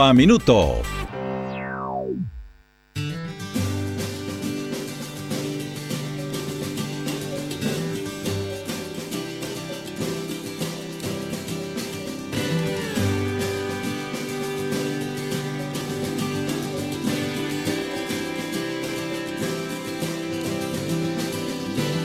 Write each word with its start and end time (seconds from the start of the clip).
a 0.00 0.14
Minuto. 0.14 0.80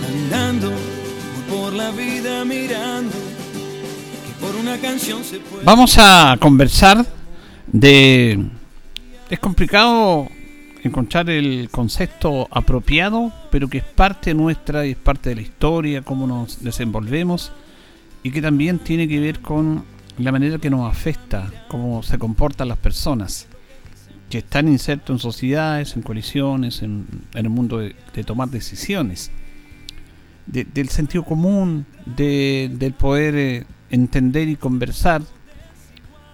Andando 0.08 0.72
por 1.50 1.74
la 1.74 1.92
vida 1.92 2.44
mirando 2.44 3.12
que 3.12 4.46
por 4.46 4.56
una 4.56 4.78
canción 4.80 5.24
se 5.24 5.40
puede 5.40 5.64
Vamos 5.64 5.98
a 6.00 6.36
conversar 6.40 7.17
de... 7.68 8.46
Es 9.30 9.40
complicado 9.40 10.28
encontrar 10.84 11.30
el 11.30 11.70
concepto 11.70 12.48
apropiado, 12.50 13.34
pero 13.52 13.68
que 13.68 13.80
es 13.80 13.84
parte 13.84 14.34
nuestra 14.34 14.86
y 14.86 14.92
es 14.92 14.98
parte 14.98 15.30
de 15.30 15.36
la 15.36 15.42
historia, 15.42 16.02
cómo 16.02 16.28
nos 16.28 16.64
desenvolvemos 16.64 17.52
y 18.24 18.32
que 18.32 18.42
también 18.42 18.80
tiene 18.80 19.08
que 19.08 19.20
ver 19.20 19.42
con 19.42 19.84
la 20.18 20.32
manera 20.32 20.60
que 20.60 20.70
nos 20.70 20.90
afecta, 20.90 21.52
cómo 21.68 22.04
se 22.04 22.18
comportan 22.18 22.70
las 22.70 22.78
personas 22.78 23.48
que 24.30 24.40
están 24.40 24.68
insertos 24.68 25.14
en 25.16 25.20
sociedades, 25.20 25.96
en 25.96 26.02
coaliciones, 26.02 26.82
en, 26.82 27.06
en 27.34 27.46
el 27.46 27.50
mundo 27.50 27.80
de, 27.80 27.96
de 28.14 28.24
tomar 28.24 28.50
decisiones. 28.50 29.32
De- 30.46 30.66
del 30.66 30.90
sentido 30.90 31.24
común, 31.24 31.86
de- 32.06 32.72
del 32.74 32.94
poder 32.94 33.36
eh, 33.36 33.66
entender 33.90 34.48
y 34.50 34.56
conversar, 34.56 35.22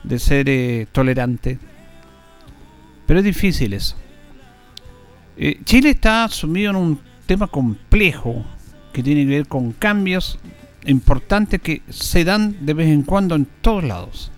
de 0.04 0.20
ser 0.20 0.50
eh, 0.50 0.88
tolerante. 0.92 1.60
Pero 3.06 3.20
es 3.20 3.26
difícil 3.26 3.74
eso. 3.74 3.96
Eh, 5.38 5.60
Chile 5.64 5.92
está 5.92 6.28
sumido 6.30 6.72
en 6.72 6.76
un 6.76 7.00
tema 7.26 7.48
complejo 7.48 8.46
que 8.92 9.02
tiene 9.02 9.24
que 9.24 9.30
ver 9.30 9.48
con 9.48 9.72
cambios 9.72 10.40
importantes 10.86 11.62
que 11.62 11.82
se 11.90 12.24
dan 12.24 12.66
de 12.66 12.74
vez 12.74 12.90
en 12.90 13.04
cuando 13.04 13.36
en 13.36 13.48
todos 13.62 13.84
lados. 13.84 14.32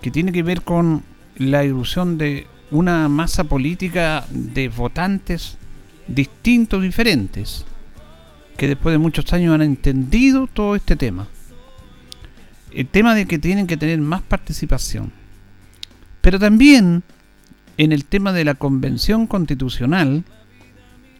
Que 0.00 0.10
tiene 0.10 0.32
que 0.32 0.42
ver 0.42 0.62
con 0.62 1.04
la 1.36 1.64
irrupción 1.64 2.18
de 2.18 2.46
una 2.70 3.08
masa 3.08 3.44
política 3.44 4.26
de 4.30 4.68
votantes 4.68 5.58
distintos, 6.08 6.82
diferentes, 6.82 7.64
que 8.56 8.68
después 8.68 8.92
de 8.92 8.98
muchos 8.98 9.32
años 9.32 9.54
han 9.54 9.62
entendido 9.62 10.46
todo 10.46 10.74
este 10.74 10.96
tema. 10.96 11.28
El 12.74 12.86
tema 12.86 13.14
de 13.14 13.26
que 13.26 13.38
tienen 13.38 13.66
que 13.66 13.76
tener 13.76 13.98
más 14.00 14.22
participación. 14.22 15.12
Pero 16.20 16.38
también 16.38 17.02
en 17.76 17.92
el 17.92 18.04
tema 18.04 18.32
de 18.32 18.44
la 18.44 18.54
convención 18.54 19.26
constitucional 19.26 20.24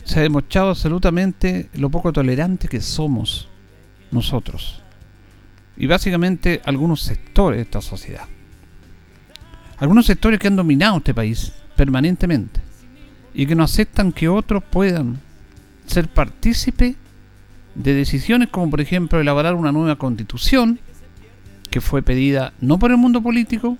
se 0.04 0.20
ha 0.20 0.22
demostrado 0.22 0.70
absolutamente 0.70 1.68
lo 1.74 1.90
poco 1.90 2.12
tolerante 2.12 2.68
que 2.68 2.80
somos 2.80 3.48
nosotros. 4.10 4.82
Y 5.76 5.86
básicamente 5.86 6.60
algunos 6.64 7.02
sectores 7.02 7.58
de 7.58 7.62
esta 7.62 7.80
sociedad. 7.80 8.24
Algunos 9.78 10.06
sectores 10.06 10.38
que 10.38 10.48
han 10.48 10.56
dominado 10.56 10.98
este 10.98 11.14
país 11.14 11.52
permanentemente 11.76 12.60
y 13.34 13.46
que 13.46 13.54
no 13.54 13.64
aceptan 13.64 14.12
que 14.12 14.28
otros 14.28 14.62
puedan 14.62 15.18
ser 15.86 16.08
partícipe 16.08 16.96
de 17.74 17.94
decisiones 17.94 18.48
como 18.50 18.70
por 18.70 18.80
ejemplo 18.80 19.20
elaborar 19.20 19.54
una 19.54 19.72
nueva 19.72 19.96
constitución 19.96 20.78
que 21.72 21.80
fue 21.80 22.02
pedida 22.02 22.52
no 22.60 22.78
por 22.78 22.90
el 22.90 22.98
mundo 22.98 23.22
político, 23.22 23.78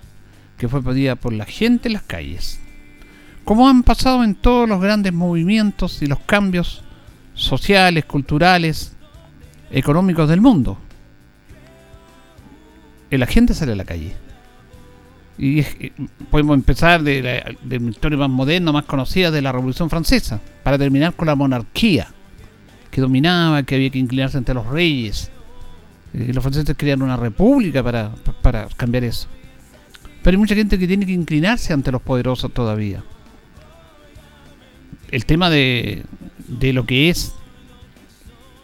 que 0.57 0.67
fue 0.67 0.81
pedida 0.81 1.15
por 1.15 1.31
la 1.31 1.45
gente 1.45 1.87
en 1.87 1.93
las 1.93 2.01
calles. 2.01 2.59
Como 3.45 3.69
han 3.69 3.83
pasado 3.83 4.23
en 4.23 4.33
todos 4.33 4.67
los 4.67 4.81
grandes 4.81 5.13
movimientos 5.13 6.01
y 6.01 6.07
los 6.07 6.19
cambios 6.19 6.83
sociales, 7.35 8.05
culturales, 8.05 8.93
económicos 9.71 10.27
del 10.27 10.41
mundo. 10.41 10.79
La 13.11 13.27
gente 13.27 13.53
sale 13.53 13.73
a 13.73 13.75
la 13.75 13.85
calle. 13.85 14.15
Y 15.37 15.59
eh, 15.59 15.93
podemos 16.31 16.55
empezar 16.55 17.03
de 17.03 17.21
la, 17.21 17.55
de 17.61 17.79
la 17.79 17.89
historia 17.91 18.17
más 18.17 18.29
moderna, 18.29 18.71
más 18.71 18.85
conocida 18.85 19.29
de 19.29 19.43
la 19.43 19.51
Revolución 19.51 19.87
Francesa, 19.91 20.41
para 20.63 20.79
terminar 20.79 21.13
con 21.13 21.27
la 21.27 21.35
monarquía, 21.35 22.07
que 22.89 23.01
dominaba, 23.01 23.61
que 23.61 23.75
había 23.75 23.91
que 23.91 23.99
inclinarse 23.99 24.39
ante 24.39 24.55
los 24.55 24.65
reyes. 24.65 25.29
Eh, 26.13 26.31
los 26.33 26.43
franceses 26.43 26.75
querían 26.77 27.01
una 27.01 27.17
república 27.17 27.83
para, 27.83 28.11
para 28.41 28.67
cambiar 28.77 29.03
eso. 29.03 29.27
Pero 30.21 30.35
hay 30.35 30.39
mucha 30.39 30.55
gente 30.55 30.77
que 30.77 30.87
tiene 30.87 31.05
que 31.05 31.11
inclinarse 31.11 31.73
ante 31.73 31.91
los 31.91 32.01
poderosos 32.01 32.53
todavía. 32.53 33.03
El 35.11 35.25
tema 35.25 35.49
de, 35.49 36.03
de 36.47 36.73
lo 36.73 36.85
que 36.85 37.09
es 37.09 37.33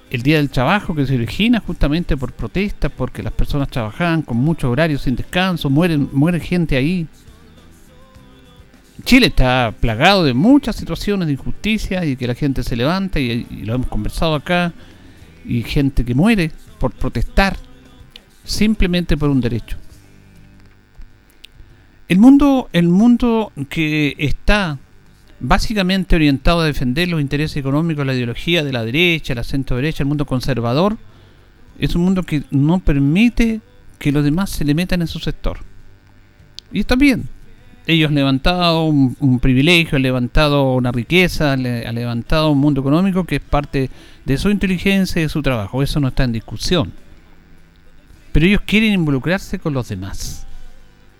el 0.10 0.24
Día 0.24 0.38
del 0.38 0.50
Trabajo, 0.50 0.96
que 0.96 1.06
se 1.06 1.16
origina 1.16 1.60
justamente 1.60 2.18
por 2.18 2.34
protestas, 2.34 2.92
porque 2.96 3.22
las 3.22 3.34
personas 3.34 3.68
trabajaban 3.68 4.22
con 4.22 4.38
muchos 4.38 4.70
horarios 4.70 5.04
sin 5.04 5.16
descanso, 5.16 5.70
mueren, 5.70 6.10
muere 6.12 6.40
gente 6.40 6.78
ahí. 6.78 7.08
Chile 9.04 9.28
está 9.28 9.74
plagado 9.80 10.24
de 10.24 10.34
muchas 10.34 10.76
situaciones 10.76 11.28
de 11.28 11.34
injusticia 11.34 12.06
y 12.06 12.16
que 12.16 12.28
la 12.28 12.36
gente 12.36 12.64
se 12.64 12.76
levanta 12.76 13.20
y 13.20 13.44
lo 13.64 13.76
hemos 13.76 13.88
conversado 13.88 14.36
acá 14.36 14.74
y 15.46 15.64
gente 15.64 16.04
que 16.04 16.14
muere 16.14 16.52
por 16.80 16.94
protestar 16.94 17.58
simplemente 18.44 19.18
por 19.18 19.30
un 19.30 19.42
derecho. 19.42 19.78
El 22.08 22.18
mundo, 22.18 22.70
el 22.74 22.88
mundo 22.88 23.52
que 23.70 24.16
está 24.18 24.80
básicamente 25.40 26.16
orientado 26.16 26.62
a 26.62 26.66
defender 26.66 27.08
los 27.08 27.22
intereses 27.22 27.58
económicos, 27.58 28.06
la 28.06 28.16
ideología 28.16 28.64
de 28.64 28.74
la 28.74 28.84
derecha, 28.84 29.36
la 29.36 29.44
centro 29.44 29.76
derecha, 29.76 30.04
el 30.04 30.08
mundo 30.08 30.26
conservador, 30.26 30.98
es 31.78 31.96
un 31.96 32.04
mundo 32.04 32.24
que 32.24 32.44
no 32.52 32.80
permite 32.80 33.62
que 34.00 34.12
los 34.12 34.24
demás 34.24 34.50
se 34.50 34.66
le 34.66 34.74
metan 34.74 35.02
en 35.02 35.08
su 35.08 35.20
sector. 35.20 35.60
Y 36.72 36.80
está 36.80 36.96
bien. 36.96 37.28
Ellos 37.88 38.10
han 38.10 38.16
levantado 38.16 38.86
un, 38.86 39.40
privilegio, 39.40 39.96
han 39.96 40.04
levantado 40.04 40.76
una 40.76 40.92
riqueza, 40.92 41.54
han 41.54 41.64
levantado 41.64 42.52
un 42.52 42.60
mundo 42.60 42.82
económico 42.82 43.24
que 43.24 43.38
es 43.38 43.42
parte 43.42 43.90
de 44.30 44.38
su 44.38 44.52
inteligencia 44.52 45.20
y 45.20 45.24
de 45.24 45.30
su 45.30 45.42
trabajo. 45.42 45.82
Eso 45.82 46.00
no 46.00 46.10
está 46.10 46.24
en 46.24 46.34
discusión. 46.34 46.94
Pero 48.32 48.46
ellos 48.46 48.62
quieren 48.64 48.94
involucrarse 48.94 49.58
con 49.58 49.74
los 49.74 49.90
demás. 49.90 50.46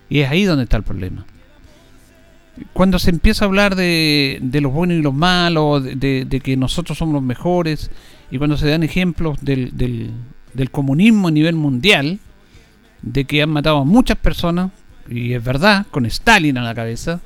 Y 0.08 0.20
es 0.20 0.30
ahí 0.30 0.44
donde 0.44 0.62
está 0.62 0.76
el 0.76 0.84
problema. 0.84 1.26
Cuando 2.72 3.00
se 3.00 3.10
empieza 3.10 3.44
a 3.44 3.48
hablar 3.48 3.74
de, 3.74 4.40
los 4.62 4.72
buenos 4.72 4.96
y 4.96 5.02
los 5.02 5.12
malos, 5.12 5.82
de, 5.82 6.40
que 6.40 6.56
nosotros 6.56 6.98
somos 6.98 7.14
los 7.14 7.22
mejores, 7.22 7.90
y 8.30 8.38
cuando 8.38 8.56
se 8.56 8.68
dan 8.68 8.84
ejemplos 8.84 9.38
del, 9.40 9.72
del 10.54 10.70
comunismo 10.70 11.26
a 11.26 11.32
nivel 11.32 11.56
mundial, 11.56 12.20
de 13.02 13.24
que 13.24 13.42
han 13.42 13.50
matado 13.50 13.78
a 13.78 13.84
muchas 13.84 14.18
personas, 14.18 14.70
y 15.08 15.32
es 15.32 15.42
verdad, 15.42 15.84
con 15.90 16.06
Stalin 16.06 16.58
a 16.58 16.62
la 16.62 16.76
cabeza, 16.76 17.20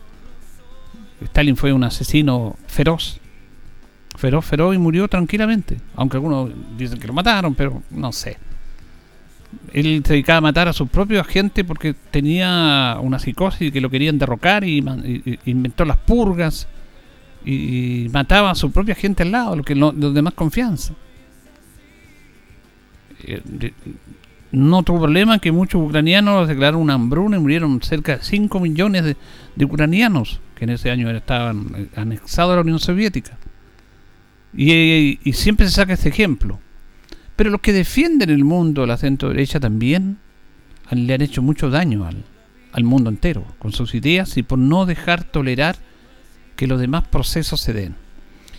Stalin 1.21 1.59
fue 1.59 1.75
un 1.75 1.85
asesino 1.85 2.57
feroz, 2.69 3.21
feroz, 4.15 4.45
feroz 4.45 4.75
y 4.75 4.79
murió 4.79 5.09
tranquilamente, 5.09 5.79
aunque 5.97 6.17
algunos 6.17 6.51
dicen 6.77 6.99
que 6.99 7.07
lo 7.07 7.13
mataron, 7.13 7.55
pero 7.55 7.83
no 7.91 8.13
sé 8.13 8.37
él 9.73 10.03
se 10.05 10.15
dedicaba 10.15 10.39
a 10.39 10.41
matar 10.41 10.69
a 10.69 10.73
su 10.73 10.87
propio 10.87 11.21
agente 11.21 11.65
porque 11.65 11.95
tenía 12.11 12.99
una 13.01 13.19
psicosis 13.19 13.73
que 13.73 13.81
lo 13.81 13.91
querían 13.91 14.19
derrocar 14.19 14.65
y, 14.65 14.85
inventó 15.47 15.85
las 15.85 15.97
purgas 15.99 16.69
y, 17.45 18.09
mataba 18.13 18.51
a 18.51 18.55
su 18.55 18.71
propia 18.71 18.95
gente 18.95 19.23
al 19.23 19.33
lado, 19.33 19.57
lo 19.57 19.63
que 19.63 19.75
no, 19.75 19.93
los 19.93 20.15
demás 20.15 20.35
confianza. 20.35 20.95
Eh, 23.27 23.73
no 24.53 24.83
tuvo 24.83 25.01
problema 25.01 25.39
que 25.39 25.51
muchos 25.51 25.83
ucranianos 25.83 26.47
declararon 26.47 26.81
una 26.81 26.95
hambruna 26.95 27.37
y 27.37 27.41
murieron 27.41 27.83
cerca 27.83 28.19
de 28.19 28.23
5 28.23 28.61
millones 28.61 29.05
de, 29.05 29.17
de 29.57 29.65
ucranianos 29.65 30.41
que 30.55 30.65
en 30.65 30.71
ese 30.71 30.91
año 30.91 31.11
estaban 31.11 31.73
eh, 31.75 31.89
anexados 31.97 32.53
a 32.53 32.57
la 32.57 32.63
Unión 32.63 32.79
Soviética. 32.79 33.37
Y, 34.57 35.19
y 35.23 35.33
siempre 35.33 35.67
se 35.67 35.73
saca 35.73 35.95
este 35.95 36.09
ejemplo. 36.09 36.61
Pero 37.37 37.51
los 37.51 37.61
que 37.61 37.73
defienden 37.73 38.31
el 38.31 38.45
mundo, 38.45 38.87
la 38.87 38.97
centro 38.97 39.31
derecha 39.31 39.59
también, 39.59 40.19
le 40.91 41.15
han 41.15 41.23
hecho 41.23 41.43
mucho 41.43 41.71
daño 41.71 42.07
al, 42.07 42.25
al 42.73 42.85
mundo 42.85 43.11
entero 43.11 43.45
con 43.59 43.73
sus 43.73 43.95
ideas 43.95 44.37
y 44.37 44.43
por 44.43 44.59
no 44.59 44.87
dejar 44.87 45.25
tolerar 45.25 45.77
que 46.57 46.67
los 46.67 46.81
demás 46.81 47.09
procesos 47.09 47.61
se 47.61 47.73
den. 47.73 47.97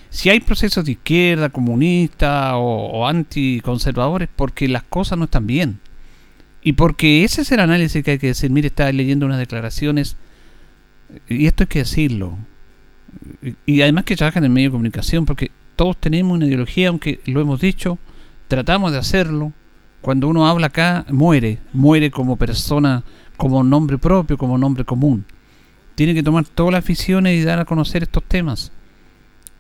Si 0.10 0.30
hay 0.30 0.40
procesos 0.40 0.86
de 0.86 0.94
izquierda, 0.94 1.50
comunista 1.50 2.58
o, 2.58 2.88
o 2.88 3.08
anticonservadores, 3.08 4.30
porque 4.34 4.68
las 4.68 4.84
cosas 4.84 5.18
no 5.18 5.26
están 5.26 5.48
bien. 5.48 5.80
Y 6.62 6.74
porque 6.74 7.24
ese 7.24 7.42
es 7.42 7.52
el 7.52 7.60
análisis 7.60 8.04
que 8.04 8.12
hay 8.12 8.18
que 8.18 8.28
decir. 8.28 8.50
Mire, 8.50 8.68
estaba 8.68 8.92
leyendo 8.92 9.26
unas 9.26 9.38
declaraciones, 9.38 10.18
y 11.28 11.46
esto 11.46 11.64
hay 11.64 11.68
que 11.68 11.80
decirlo. 11.80 12.38
Y, 13.66 13.82
además 13.82 14.06
que 14.06 14.16
trabajan 14.16 14.46
en 14.46 14.54
medio 14.54 14.70
de 14.70 14.74
comunicación, 14.74 15.26
porque 15.26 15.52
todos 15.76 15.98
tenemos 15.98 16.34
una 16.34 16.46
ideología, 16.46 16.90
aunque 16.90 17.20
lo 17.26 17.42
hemos 17.42 17.60
dicho, 17.60 17.98
tratamos 18.48 18.92
de 18.92 18.98
hacerlo. 18.98 19.54
Cuando 20.02 20.28
uno 20.28 20.48
habla 20.48 20.68
acá, 20.68 21.06
muere, 21.10 21.60
muere 21.74 22.12
como 22.12 22.38
persona, 22.38 23.04
como 23.38 23.64
nombre 23.64 23.98
propio, 23.98 24.38
como 24.38 24.58
nombre 24.58 24.86
común. 24.86 25.26
Tiene 25.96 26.14
que 26.14 26.24
tomar 26.24 26.46
todas 26.46 26.74
las 26.74 26.84
aficiones 26.84 27.40
y 27.40 27.44
dar 27.44 27.60
a 27.60 27.66
conocer 27.66 28.04
estos 28.04 28.24
temas. 28.24 28.72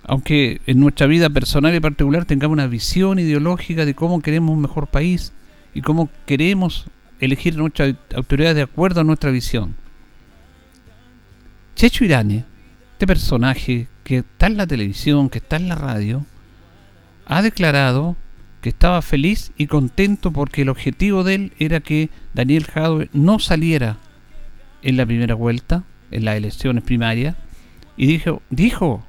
Aunque 0.03 0.61
en 0.67 0.79
nuestra 0.79 1.07
vida 1.07 1.29
personal 1.29 1.73
y 1.73 1.79
particular 1.79 2.25
tengamos 2.25 2.53
una 2.53 2.67
visión 2.67 3.17
ideológica 3.17 3.85
de 3.85 3.95
cómo 3.95 4.21
queremos 4.21 4.53
un 4.53 4.61
mejor 4.61 4.87
país 4.87 5.33
y 5.73 5.81
cómo 5.81 6.09
queremos 6.25 6.85
elegir 7.19 7.57
nuestra 7.57 7.95
autoridad 8.15 8.53
de 8.53 8.61
acuerdo 8.61 9.01
a 9.01 9.03
nuestra 9.03 9.31
visión. 9.31 9.75
Checho 11.75 12.05
Irane, 12.05 12.45
este 12.93 13.07
personaje 13.07 13.87
que 14.05 14.19
está 14.19 14.45
en 14.45 14.55
la 14.55 14.67
televisión, 14.67 15.29
que 15.29 15.39
está 15.39 15.57
en 15.57 15.67
la 15.67 15.75
radio, 15.75 16.25
ha 17.25 17.41
declarado 17.41 18.15
que 18.61 18.69
estaba 18.69 19.01
feliz 19.01 19.51
y 19.57 19.65
contento 19.65 20.31
porque 20.31 20.61
el 20.61 20.69
objetivo 20.69 21.23
de 21.23 21.35
él 21.35 21.53
era 21.59 21.79
que 21.79 22.09
Daniel 22.33 22.65
Jadwe 22.65 23.09
no 23.13 23.39
saliera 23.39 23.97
en 24.83 24.95
la 24.95 25.07
primera 25.07 25.33
vuelta, 25.33 25.83
en 26.11 26.23
las 26.23 26.37
elecciones 26.37 26.83
primarias, 26.83 27.35
y 27.97 28.05
dijo, 28.05 28.43
dijo, 28.51 29.03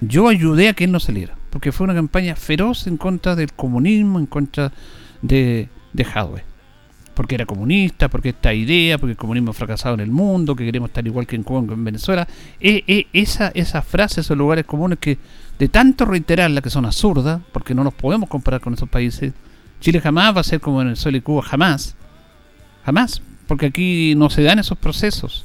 yo 0.00 0.28
ayudé 0.28 0.68
a 0.68 0.74
que 0.74 0.84
él 0.84 0.92
no 0.92 1.00
saliera, 1.00 1.34
porque 1.50 1.72
fue 1.72 1.84
una 1.84 1.94
campaña 1.94 2.36
feroz 2.36 2.86
en 2.86 2.96
contra 2.96 3.34
del 3.34 3.52
comunismo, 3.52 4.20
en 4.20 4.26
contra 4.26 4.72
de, 5.22 5.68
de 5.92 6.04
Jadwe 6.04 6.49
porque 7.20 7.34
era 7.34 7.44
comunista, 7.44 8.08
porque 8.08 8.30
esta 8.30 8.54
idea, 8.54 8.96
porque 8.96 9.10
el 9.10 9.18
comunismo 9.18 9.50
ha 9.50 9.52
fracasado 9.52 9.94
en 9.94 10.00
el 10.00 10.10
mundo, 10.10 10.56
que 10.56 10.64
queremos 10.64 10.88
estar 10.88 11.06
igual 11.06 11.26
que 11.26 11.36
en 11.36 11.42
Cuba, 11.42 11.74
en 11.74 11.84
Venezuela. 11.84 12.26
E, 12.58 12.82
e, 12.88 13.08
esa, 13.12 13.48
esas 13.48 13.84
frases, 13.84 14.24
esos 14.24 14.38
lugares 14.38 14.64
comunes 14.64 14.98
que 14.98 15.18
de 15.58 15.68
tanto 15.68 16.06
reiterarlas 16.06 16.64
que 16.64 16.70
son 16.70 16.86
absurdas, 16.86 17.42
porque 17.52 17.74
no 17.74 17.84
nos 17.84 17.92
podemos 17.92 18.26
comparar 18.30 18.62
con 18.62 18.72
esos 18.72 18.88
países, 18.88 19.34
Chile 19.80 20.00
jamás 20.00 20.34
va 20.34 20.40
a 20.40 20.44
ser 20.44 20.60
como 20.60 20.78
Venezuela 20.78 21.18
y 21.18 21.20
Cuba, 21.20 21.42
jamás. 21.42 21.94
Jamás, 22.86 23.20
porque 23.46 23.66
aquí 23.66 24.14
no 24.16 24.30
se 24.30 24.42
dan 24.42 24.58
esos 24.58 24.78
procesos. 24.78 25.44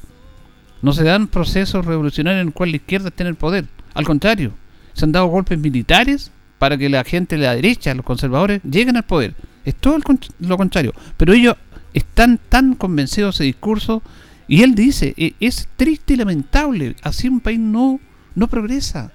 No 0.81 0.93
se 0.93 1.03
dan 1.03 1.27
procesos 1.27 1.85
revolucionarios 1.85 2.39
en 2.39 2.45
los 2.45 2.55
cuales 2.55 2.71
la 2.71 2.77
izquierda 2.77 3.09
esté 3.09 3.23
en 3.23 3.27
el 3.27 3.35
poder. 3.35 3.65
Al 3.93 4.05
contrario, 4.05 4.53
se 4.93 5.03
han 5.03 5.11
dado 5.11 5.25
golpes 5.25 5.59
militares 5.59 6.31
para 6.57 6.77
que 6.77 6.87
la 6.87 7.03
gente 7.03 7.35
de 7.35 7.43
la 7.43 7.53
derecha, 7.53 7.93
los 7.93 8.05
conservadores, 8.05 8.61
lleguen 8.63 8.95
al 8.95 9.03
poder. 9.03 9.35
Es 9.65 9.75
todo 9.75 9.97
lo 10.39 10.57
contrario. 10.57 10.93
Pero 11.17 11.33
ellos 11.33 11.55
están 11.95 12.39
tan 12.49 12.75
convencidos 12.75 13.39
de 13.39 13.45
ese 13.45 13.55
discurso 13.55 14.03
y 14.47 14.61
él 14.61 14.75
dice, 14.75 15.13
e, 15.17 15.33
es 15.39 15.69
triste 15.77 16.13
y 16.13 16.17
lamentable, 16.17 16.95
así 17.01 17.29
un 17.29 17.39
país 17.39 17.57
no, 17.57 17.99
no 18.35 18.47
progresa. 18.47 19.11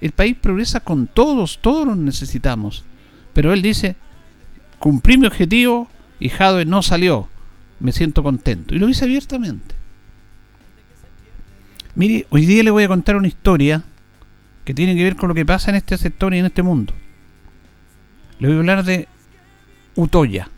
El 0.00 0.12
país 0.12 0.36
progresa 0.36 0.80
con 0.80 1.06
todos, 1.06 1.60
todos 1.62 1.86
los 1.86 1.96
necesitamos. 1.96 2.84
Pero 3.32 3.52
él 3.52 3.62
dice, 3.62 3.96
cumplí 4.78 5.16
mi 5.16 5.26
objetivo 5.26 5.88
y 6.18 6.28
Jadwe 6.28 6.64
no 6.64 6.82
salió. 6.82 7.28
Me 7.78 7.92
siento 7.92 8.24
contento. 8.24 8.74
Y 8.74 8.80
lo 8.80 8.88
dice 8.88 9.04
abiertamente. 9.04 9.76
Mire, 11.94 12.26
hoy 12.30 12.46
día 12.46 12.64
le 12.64 12.70
voy 12.72 12.82
a 12.82 12.88
contar 12.88 13.16
una 13.16 13.28
historia 13.28 13.84
que 14.64 14.74
tiene 14.74 14.96
que 14.96 15.04
ver 15.04 15.16
con 15.16 15.28
lo 15.28 15.34
que 15.34 15.46
pasa 15.46 15.70
en 15.70 15.76
este 15.76 15.96
sector 15.96 16.34
y 16.34 16.38
en 16.38 16.46
este 16.46 16.62
mundo. 16.62 16.92
Le 18.40 18.48
voy 18.48 18.56
a 18.56 18.60
hablar 18.60 18.84
de 18.84 19.06
Utoya. 19.94 20.48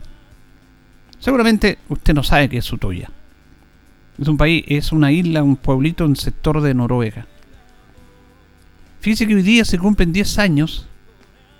Seguramente 1.21 1.77
usted 1.87 2.15
no 2.15 2.23
sabe 2.23 2.49
qué 2.49 2.57
es 2.57 2.73
Utoya. 2.73 3.09
Es 4.19 4.27
un 4.27 4.37
país, 4.37 4.65
es 4.67 4.91
una 4.91 5.11
isla, 5.11 5.43
un 5.43 5.55
pueblito, 5.55 6.03
un 6.03 6.15
sector 6.15 6.61
de 6.61 6.73
Noruega. 6.73 7.27
Fíjese 8.99 9.27
que 9.27 9.35
hoy 9.35 9.43
día 9.43 9.63
se 9.63 9.77
cumplen 9.77 10.11
10 10.11 10.39
años 10.39 10.87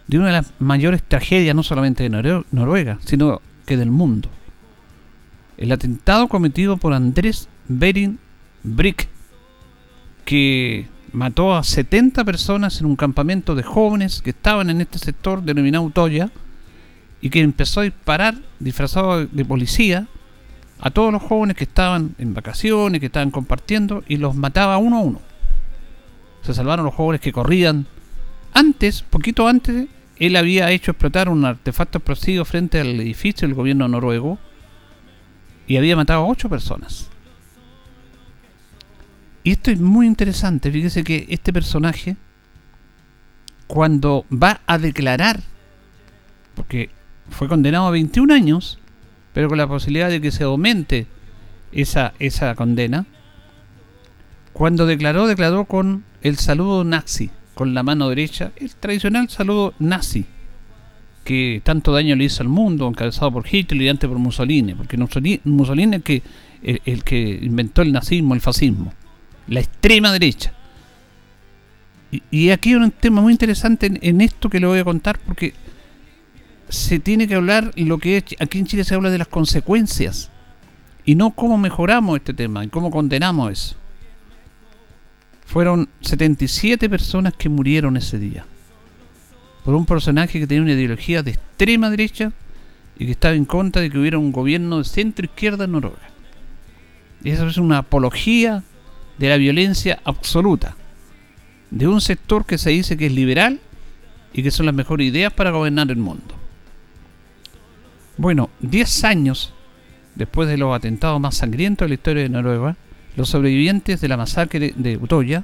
de 0.07 0.17
una 0.17 0.27
de 0.27 0.33
las 0.33 0.53
mayores 0.59 1.03
tragedias, 1.03 1.55
no 1.55 1.61
solamente 1.61 2.09
de 2.09 2.43
Noruega, 2.51 2.97
sino 3.05 3.39
que 3.65 3.77
del 3.77 3.91
mundo. 3.91 4.29
El 5.57 5.71
atentado 5.71 6.27
cometido 6.27 6.77
por 6.77 6.93
Andrés 6.93 7.47
Bering 7.67 8.17
Brick, 8.63 9.07
que 10.25 10.87
mató 11.13 11.55
a 11.55 11.63
70 11.63 12.25
personas 12.25 12.79
en 12.79 12.87
un 12.87 12.95
campamento 12.95 13.53
de 13.53 13.63
jóvenes 13.63 14.23
que 14.23 14.31
estaban 14.31 14.71
en 14.71 14.81
este 14.81 14.97
sector 14.97 15.43
denominado 15.43 15.83
Utoya, 15.83 16.31
y 17.21 17.29
que 17.29 17.41
empezó 17.41 17.81
a 17.81 17.83
disparar 17.83 18.35
disfrazado 18.59 19.25
de 19.25 19.45
policía 19.45 20.07
a 20.79 20.89
todos 20.89 21.13
los 21.13 21.21
jóvenes 21.21 21.55
que 21.55 21.65
estaban 21.65 22.15
en 22.17 22.33
vacaciones, 22.33 22.99
que 22.99 23.05
estaban 23.05 23.29
compartiendo 23.29 24.03
y 24.07 24.17
los 24.17 24.35
mataba 24.35 24.77
uno 24.77 24.97
a 24.97 25.01
uno. 25.01 25.21
Se 26.41 26.53
salvaron 26.55 26.85
los 26.85 26.95
jóvenes 26.95 27.21
que 27.21 27.31
corrían. 27.31 27.85
Antes, 28.53 29.03
poquito 29.03 29.47
antes, 29.47 29.87
él 30.17 30.35
había 30.35 30.71
hecho 30.71 30.91
explotar 30.91 31.29
un 31.29 31.45
artefacto 31.45 31.99
explosivo 31.99 32.45
frente 32.45 32.79
al 32.79 32.99
edificio 32.99 33.47
del 33.47 33.55
gobierno 33.55 33.87
noruego 33.87 34.39
y 35.67 35.77
había 35.77 35.95
matado 35.95 36.23
a 36.23 36.27
ocho 36.27 36.49
personas. 36.49 37.09
Y 39.43 39.51
esto 39.51 39.71
es 39.71 39.79
muy 39.79 40.05
interesante, 40.05 40.71
fíjese 40.71 41.03
que 41.03 41.25
este 41.29 41.53
personaje, 41.53 42.15
cuando 43.67 44.25
va 44.31 44.61
a 44.67 44.77
declarar, 44.77 45.39
porque 46.55 46.89
fue 47.31 47.47
condenado 47.47 47.87
a 47.87 47.91
21 47.91 48.33
años, 48.33 48.77
pero 49.33 49.49
con 49.49 49.57
la 49.57 49.67
posibilidad 49.67 50.09
de 50.09 50.21
que 50.21 50.31
se 50.31 50.43
aumente 50.43 51.07
esa, 51.71 52.13
esa 52.19 52.53
condena. 52.55 53.05
Cuando 54.53 54.85
declaró, 54.85 55.27
declaró 55.27 55.65
con 55.65 56.03
el 56.21 56.37
saludo 56.37 56.83
nazi, 56.83 57.31
con 57.55 57.73
la 57.73 57.83
mano 57.83 58.09
derecha, 58.09 58.51
el 58.57 58.75
tradicional 58.75 59.29
saludo 59.29 59.73
nazi, 59.79 60.25
que 61.23 61.61
tanto 61.63 61.93
daño 61.93 62.15
le 62.15 62.25
hizo 62.25 62.43
al 62.43 62.49
mundo, 62.49 62.87
encabezado 62.87 63.31
por 63.31 63.45
Hitler 63.49 63.81
y 63.81 63.89
antes 63.89 64.07
por 64.07 64.19
Mussolini, 64.19 64.73
porque 64.73 64.97
Mussolini 65.45 65.97
es 65.97 66.03
que, 66.03 66.21
el, 66.61 67.03
que 67.03 67.39
inventó 67.41 67.81
el 67.81 67.91
nazismo, 67.91 68.33
el 68.33 68.41
fascismo, 68.41 68.93
la 69.47 69.61
extrema 69.61 70.11
derecha. 70.11 70.53
Y, 72.29 72.49
aquí 72.49 72.71
hay 72.71 72.75
un 72.75 72.91
tema 72.91 73.21
muy 73.21 73.31
interesante 73.31 73.89
en 74.01 74.19
esto 74.19 74.49
que 74.49 74.59
le 74.59 74.67
voy 74.67 74.79
a 74.79 74.83
contar, 74.83 75.17
porque 75.19 75.53
se 76.71 76.99
tiene 76.99 77.27
que 77.27 77.35
hablar 77.35 77.71
lo 77.75 77.97
que 77.97 78.17
es, 78.17 78.23
aquí 78.39 78.59
en 78.59 78.65
Chile 78.65 78.83
se 78.83 78.95
habla 78.95 79.09
de 79.09 79.17
las 79.17 79.27
consecuencias 79.27 80.29
y 81.03 81.15
no 81.15 81.31
cómo 81.31 81.57
mejoramos 81.57 82.17
este 82.17 82.33
tema 82.33 82.63
y 82.63 82.69
cómo 82.69 82.89
condenamos 82.89 83.51
eso. 83.51 83.75
Fueron 85.45 85.89
77 85.99 86.89
personas 86.89 87.33
que 87.37 87.49
murieron 87.49 87.97
ese 87.97 88.17
día 88.17 88.45
por 89.65 89.75
un 89.75 89.85
personaje 89.85 90.39
que 90.39 90.47
tenía 90.47 90.63
una 90.63 90.71
ideología 90.71 91.21
de 91.21 91.31
extrema 91.31 91.89
derecha 91.89 92.31
y 92.97 93.05
que 93.05 93.11
estaba 93.11 93.35
en 93.35 93.45
contra 93.45 93.81
de 93.81 93.89
que 93.89 93.99
hubiera 93.99 94.17
un 94.17 94.31
gobierno 94.31 94.77
de 94.77 94.85
centro 94.85 95.25
izquierda 95.25 95.65
en 95.65 95.73
Noruega. 95.73 96.09
Y 97.21 97.31
eso 97.31 97.47
es 97.47 97.57
una 97.57 97.79
apología 97.79 98.63
de 99.17 99.29
la 99.29 99.37
violencia 99.37 99.99
absoluta 100.05 100.75
de 101.69 101.87
un 101.87 101.99
sector 101.99 102.45
que 102.45 102.57
se 102.57 102.69
dice 102.69 102.95
que 102.95 103.07
es 103.07 103.11
liberal 103.11 103.59
y 104.33 104.41
que 104.41 104.51
son 104.51 104.65
las 104.65 104.75
mejores 104.75 105.07
ideas 105.07 105.33
para 105.33 105.51
gobernar 105.51 105.91
el 105.91 105.97
mundo. 105.97 106.40
Bueno, 108.21 108.51
10 108.59 109.03
años 109.05 109.51
después 110.13 110.47
de 110.47 110.55
los 110.55 110.75
atentados 110.75 111.19
más 111.19 111.37
sangrientos 111.37 111.85
de 111.85 111.89
la 111.89 111.95
historia 111.95 112.21
de 112.21 112.29
Noruega, 112.29 112.75
los 113.15 113.29
sobrevivientes 113.29 113.99
de 113.99 114.07
la 114.07 114.15
masacre 114.15 114.75
de 114.77 114.97
Utoya 114.97 115.43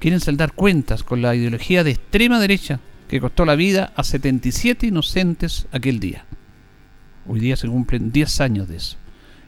quieren 0.00 0.20
saldar 0.20 0.52
cuentas 0.52 1.02
con 1.02 1.22
la 1.22 1.34
ideología 1.34 1.82
de 1.82 1.92
extrema 1.92 2.38
derecha 2.38 2.78
que 3.08 3.22
costó 3.22 3.46
la 3.46 3.54
vida 3.54 3.94
a 3.96 4.04
77 4.04 4.88
inocentes 4.88 5.66
aquel 5.72 5.98
día. 5.98 6.26
Hoy 7.26 7.40
día 7.40 7.56
se 7.56 7.68
cumplen 7.68 8.12
10 8.12 8.40
años 8.42 8.68
de 8.68 8.76
eso. 8.76 8.98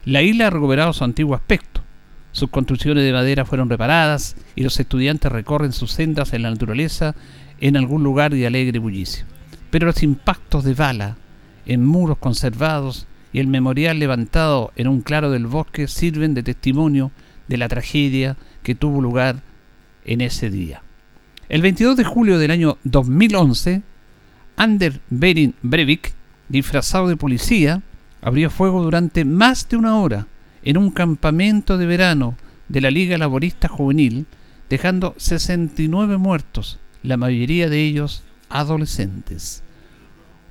La 0.07 0.23
isla 0.23 0.47
ha 0.47 0.51
recuperado 0.51 0.95
su 0.95 1.05
antiguo 1.05 1.35
aspecto. 1.35 1.83
Sus 2.33 2.49
construcciones 2.49 3.05
de 3.05 3.13
madera 3.13 3.45
fueron 3.45 3.69
reparadas 3.69 4.35
y 4.57 4.63
los 4.63 4.81
estudiantes 4.81 5.31
recorren 5.31 5.75
sus 5.75 5.93
sendas 5.93 6.33
en 6.33 6.41
la 6.41 6.51
naturaleza 6.51 7.15
en 7.61 7.77
algún 7.77 8.03
lugar 8.03 8.33
de 8.33 8.47
alegre 8.47 8.79
bullicio. 8.79 9.27
Pero 9.71 9.85
los 9.85 10.03
impactos 10.03 10.65
de 10.65 10.73
bala, 10.73 11.19
en 11.67 11.85
muros 11.85 12.19
conservados 12.19 13.07
y 13.33 13.39
el 13.39 13.47
memorial 13.47 13.99
levantado 13.99 14.73
en 14.77 14.89
un 14.89 15.01
claro 15.01 15.31
del 15.31 15.47
bosque 15.47 15.89
sirven 15.89 16.35
de 16.35 16.43
testimonio 16.43 17.11
de 17.49 17.57
la 17.57 17.69
tragedia 17.69 18.37
que 18.63 18.75
tuvo 18.75 19.01
lugar 19.01 19.43
en 20.05 20.21
ese 20.21 20.51
día. 20.51 20.83
El 21.49 21.63
22 21.63 21.97
de 21.97 22.05
julio 22.05 22.39
del 22.39 22.51
año 22.51 22.79
2011, 22.85 23.83
Ander 24.57 25.01
Bering 25.11 25.55
Breivik, 25.63 26.13
disfrazado 26.49 27.09
de 27.09 27.17
policía, 27.17 27.83
abrió 28.21 28.51
fuego 28.51 28.83
durante 28.83 29.25
más 29.25 29.69
de 29.69 29.77
una 29.77 29.97
hora 29.97 30.27
en 30.63 30.77
un 30.77 30.91
campamento 30.91 31.77
de 31.77 31.87
verano 31.87 32.37
de 32.69 32.81
la 32.81 32.91
Liga 32.91 33.19
Laborista 33.19 33.69
Juvenil, 33.69 34.27
dejando 34.71 35.15
69 35.19 36.17
muertos, 36.17 36.79
la 37.03 37.17
mayoría 37.17 37.69
de 37.69 37.83
ellos 37.83 38.23
adolescentes. 38.49 39.62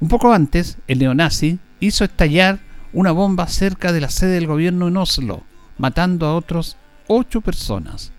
Un 0.02 0.08
poco 0.08 0.34
antes, 0.34 0.80
el 0.88 0.98
neonazi 0.98 1.60
hizo 1.80 2.04
estallar 2.04 2.58
una 2.92 3.12
bomba 3.12 3.48
cerca 3.48 3.94
de 3.94 4.02
la 4.02 4.10
sede 4.10 4.32
del 4.32 4.48
gobierno 4.48 4.88
en 4.88 4.98
Oslo, 4.98 5.44
matando 5.78 6.26
a 6.26 6.36
otros 6.36 6.76
ocho 7.06 7.42
personas. 7.42 8.12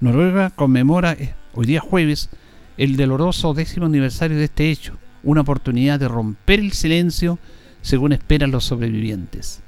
Noruega 0.00 0.50
conmemora 0.50 1.12
eh, 1.12 1.34
hoy 1.54 1.66
día 1.66 1.80
jueves 1.80 2.30
el 2.76 2.96
doloroso 2.96 3.54
décimo 3.54 3.86
aniversario 3.86 4.38
de 4.38 4.44
este 4.44 4.72
hecho, 4.72 4.96
una 5.22 5.42
oportunidad 5.42 6.00
de 6.00 6.08
romper 6.08 6.58
el 6.58 6.72
silencio 6.72 7.38
según 7.80 8.12
esperan 8.12 8.50
los 8.50 8.64
sobrevivientes. 8.64 9.62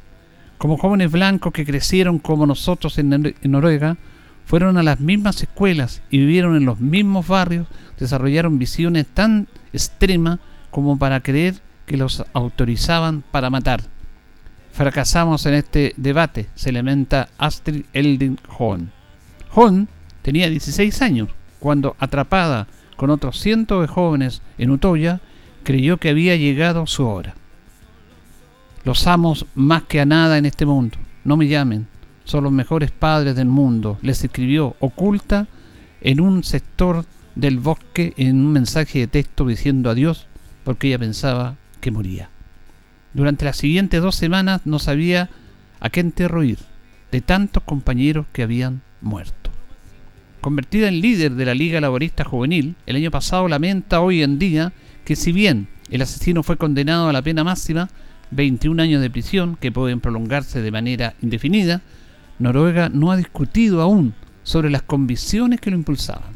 Como 0.59 0.79
jóvenes 0.79 1.13
blancos 1.13 1.53
que 1.53 1.65
crecieron 1.65 2.19
como 2.19 2.45
nosotros 2.45 2.99
en 2.99 3.35
Noruega, 3.45 3.99
fueron 4.47 4.79
a 4.79 4.83
las 4.83 4.99
mismas 4.99 5.41
escuelas 5.41 6.03
y 6.11 6.19
vivieron 6.19 6.57
en 6.57 6.65
los 6.65 6.81
mismos 6.81 7.29
barrios, 7.29 7.69
desarrollaron 8.01 8.59
visiones 8.59 9.07
tan 9.07 9.47
extremas 9.73 10.41
como 10.73 10.99
para 10.99 11.21
creer 11.21 11.55
que 11.87 11.97
los 11.97 12.25
autorizaban 12.33 13.23
para 13.31 13.51
matar. 13.51 13.83
Fracasamos 14.73 15.45
en 15.47 15.55
este 15.55 15.93
debate, 15.99 16.49
se 16.55 16.73
lamenta 16.73 17.29
Astrid 17.39 17.85
Eldin 17.93 18.39
Hohn. 18.59 18.91
Hohn 19.55 19.87
tenía 20.23 20.49
16 20.49 21.03
años 21.03 21.29
cuando, 21.61 21.95
atrapada 22.01 22.67
con 22.97 23.11
otros 23.11 23.39
cientos 23.39 23.83
de 23.83 23.87
jóvenes 23.87 24.41
en 24.57 24.71
Utoya, 24.71 25.21
creyó 25.63 25.99
que 25.99 26.09
había 26.09 26.37
llegado 26.37 26.87
su 26.87 27.07
hora. 27.07 27.35
Los 28.85 29.07
amos 29.07 29.45
más 29.55 29.83
que 29.83 30.01
a 30.01 30.07
nada 30.07 30.39
en 30.39 30.47
este 30.47 30.65
mundo. 30.65 30.97
No 31.23 31.37
me 31.37 31.49
llamen, 31.49 31.87
son 32.25 32.45
los 32.45 32.53
mejores 32.53 32.91
padres 32.91 33.37
del 33.37 33.47
mundo. 33.47 33.99
Les 34.01 34.25
escribió 34.25 34.75
oculta 34.81 35.47
en 36.01 36.21
un 36.21 36.43
sector 36.45 37.05
del 37.35 37.59
bosque 37.59 38.15
en 38.17 38.37
un 38.45 38.53
mensaje 38.53 39.01
de 39.01 39.07
texto 39.07 39.47
diciendo 39.47 39.91
adiós 39.91 40.27
porque 40.65 40.89
ella 40.89 40.99
pensaba 40.99 41.57
que 41.81 41.91
moría. 41.91 42.29
Durante 43.15 43.45
las 43.45 43.57
siguientes 43.57 44.01
dos 44.01 44.15
semanas 44.15 44.63
no 44.65 44.79
sabía 44.79 45.29
a 45.81 45.91
qué 45.91 46.01
enterro 46.01 46.45
ir, 46.45 46.59
de 47.11 47.21
tantos 47.21 47.63
compañeros 47.63 48.27
que 48.33 48.43
habían 48.43 48.83
muerto. 49.01 49.51
Convertida 50.41 50.89
en 50.89 51.01
líder 51.01 51.33
de 51.33 51.45
la 51.45 51.55
Liga 51.55 51.81
Laborista 51.81 52.25
Juvenil, 52.25 52.75
el 52.87 52.97
año 52.97 53.11
pasado 53.11 53.49
lamenta 53.49 54.01
hoy 54.01 54.23
en 54.23 54.39
día 54.39 54.73
que 55.05 55.15
si 55.15 55.31
bien 55.31 55.69
el 55.91 56.03
asesino 56.03 56.43
fue 56.43 56.57
condenado 56.57 57.09
a 57.09 57.13
la 57.13 57.23
pena 57.23 57.45
máxima, 57.45 57.89
21 58.31 58.83
años 58.83 59.03
de 59.03 59.11
prisión 59.11 59.57
que 59.57 59.71
pueden 59.71 60.01
prolongarse 60.01 60.63
de 60.63 60.71
manera 60.71 61.15
indefinida, 61.23 61.83
Noruega 62.39 62.89
no 62.89 63.13
ha 63.13 63.17
discutido 63.17 63.83
aún 63.83 64.15
sobre 64.43 64.71
las 64.71 64.83
convicciones 64.83 65.61
que 65.61 65.71
lo 65.71 65.77
impulsaban. 65.77 66.33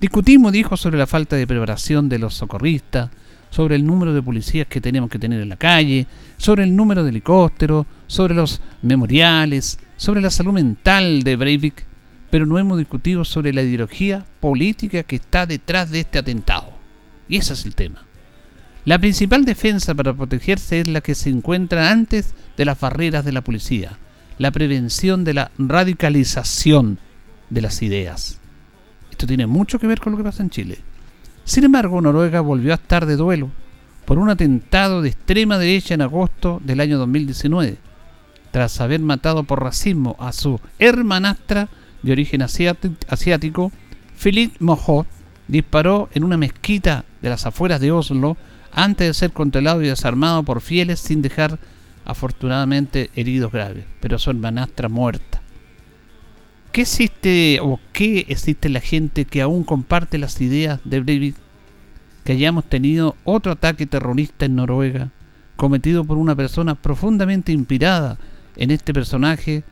Discutimos, 0.00 0.52
dijo, 0.52 0.76
sobre 0.76 0.98
la 0.98 1.06
falta 1.06 1.36
de 1.36 1.46
preparación 1.46 2.08
de 2.08 2.18
los 2.18 2.34
socorristas, 2.34 3.10
sobre 3.50 3.76
el 3.76 3.84
número 3.84 4.14
de 4.14 4.22
policías 4.22 4.66
que 4.66 4.80
tenemos 4.80 5.10
que 5.10 5.18
tener 5.18 5.40
en 5.40 5.48
la 5.48 5.56
calle, 5.56 6.06
sobre 6.36 6.64
el 6.64 6.74
número 6.74 7.02
de 7.04 7.10
helicópteros, 7.10 7.86
sobre 8.06 8.34
los 8.34 8.60
memoriales, 8.82 9.78
sobre 9.96 10.20
la 10.20 10.30
salud 10.30 10.52
mental 10.52 11.22
de 11.22 11.36
Breivik, 11.36 11.84
pero 12.30 12.46
no 12.46 12.58
hemos 12.58 12.78
discutido 12.78 13.24
sobre 13.24 13.52
la 13.52 13.62
ideología 13.62 14.24
política 14.40 15.02
que 15.02 15.16
está 15.16 15.46
detrás 15.46 15.90
de 15.90 16.00
este 16.00 16.18
atentado. 16.18 16.72
Y 17.28 17.36
ese 17.36 17.52
es 17.52 17.66
el 17.66 17.74
tema. 17.74 18.04
La 18.84 18.98
principal 18.98 19.44
defensa 19.44 19.94
para 19.94 20.14
protegerse 20.14 20.80
es 20.80 20.88
la 20.88 21.00
que 21.00 21.14
se 21.14 21.28
encuentra 21.28 21.90
antes 21.90 22.34
de 22.56 22.64
las 22.64 22.80
barreras 22.80 23.24
de 23.24 23.32
la 23.32 23.42
policía, 23.42 23.98
la 24.38 24.52
prevención 24.52 25.22
de 25.24 25.34
la 25.34 25.50
radicalización 25.58 26.98
de 27.50 27.60
las 27.60 27.82
ideas. 27.82 28.40
Esto 29.10 29.26
tiene 29.26 29.46
mucho 29.46 29.78
que 29.78 29.86
ver 29.86 30.00
con 30.00 30.12
lo 30.12 30.16
que 30.16 30.24
pasa 30.24 30.42
en 30.42 30.50
Chile. 30.50 30.78
Sin 31.50 31.64
embargo, 31.64 32.00
Noruega 32.00 32.42
volvió 32.42 32.70
a 32.70 32.76
estar 32.76 33.06
de 33.06 33.16
duelo 33.16 33.50
por 34.04 34.20
un 34.20 34.30
atentado 34.30 35.02
de 35.02 35.08
extrema 35.08 35.58
derecha 35.58 35.94
en 35.94 36.00
agosto 36.00 36.60
del 36.62 36.78
año 36.78 36.96
2019, 36.96 37.76
tras 38.52 38.80
haber 38.80 39.00
matado 39.00 39.42
por 39.42 39.60
racismo 39.60 40.14
a 40.20 40.30
su 40.30 40.60
hermanastra 40.78 41.68
de 42.04 42.12
origen 42.12 42.42
asiático, 42.42 43.72
Philip 44.22 44.54
Mohot 44.60 45.08
disparó 45.48 46.08
en 46.14 46.22
una 46.22 46.36
mezquita 46.36 47.04
de 47.20 47.30
las 47.30 47.44
afueras 47.46 47.80
de 47.80 47.90
Oslo 47.90 48.36
antes 48.70 49.08
de 49.08 49.14
ser 49.14 49.32
controlado 49.32 49.82
y 49.82 49.88
desarmado 49.88 50.44
por 50.44 50.60
fieles 50.60 51.00
sin 51.00 51.20
dejar 51.20 51.58
afortunadamente 52.04 53.10
heridos 53.16 53.50
graves, 53.50 53.86
pero 53.98 54.20
su 54.20 54.30
hermanastra 54.30 54.88
muerta. 54.88 55.39
¿Qué 56.72 56.82
existe 56.82 57.58
o 57.60 57.80
qué 57.92 58.26
existe 58.28 58.68
la 58.68 58.80
gente 58.80 59.24
que 59.24 59.42
aún 59.42 59.64
comparte 59.64 60.18
las 60.18 60.40
ideas 60.40 60.78
de 60.84 61.00
Breivik? 61.00 61.34
Que 62.22 62.32
hayamos 62.32 62.64
tenido 62.64 63.16
otro 63.24 63.52
ataque 63.52 63.86
terrorista 63.86 64.44
en 64.44 64.54
Noruega, 64.54 65.10
cometido 65.56 66.04
por 66.04 66.16
una 66.16 66.36
persona 66.36 66.76
profundamente 66.76 67.50
inspirada 67.50 68.18
en 68.56 68.70
este 68.70 68.94
personaje. 68.94 69.64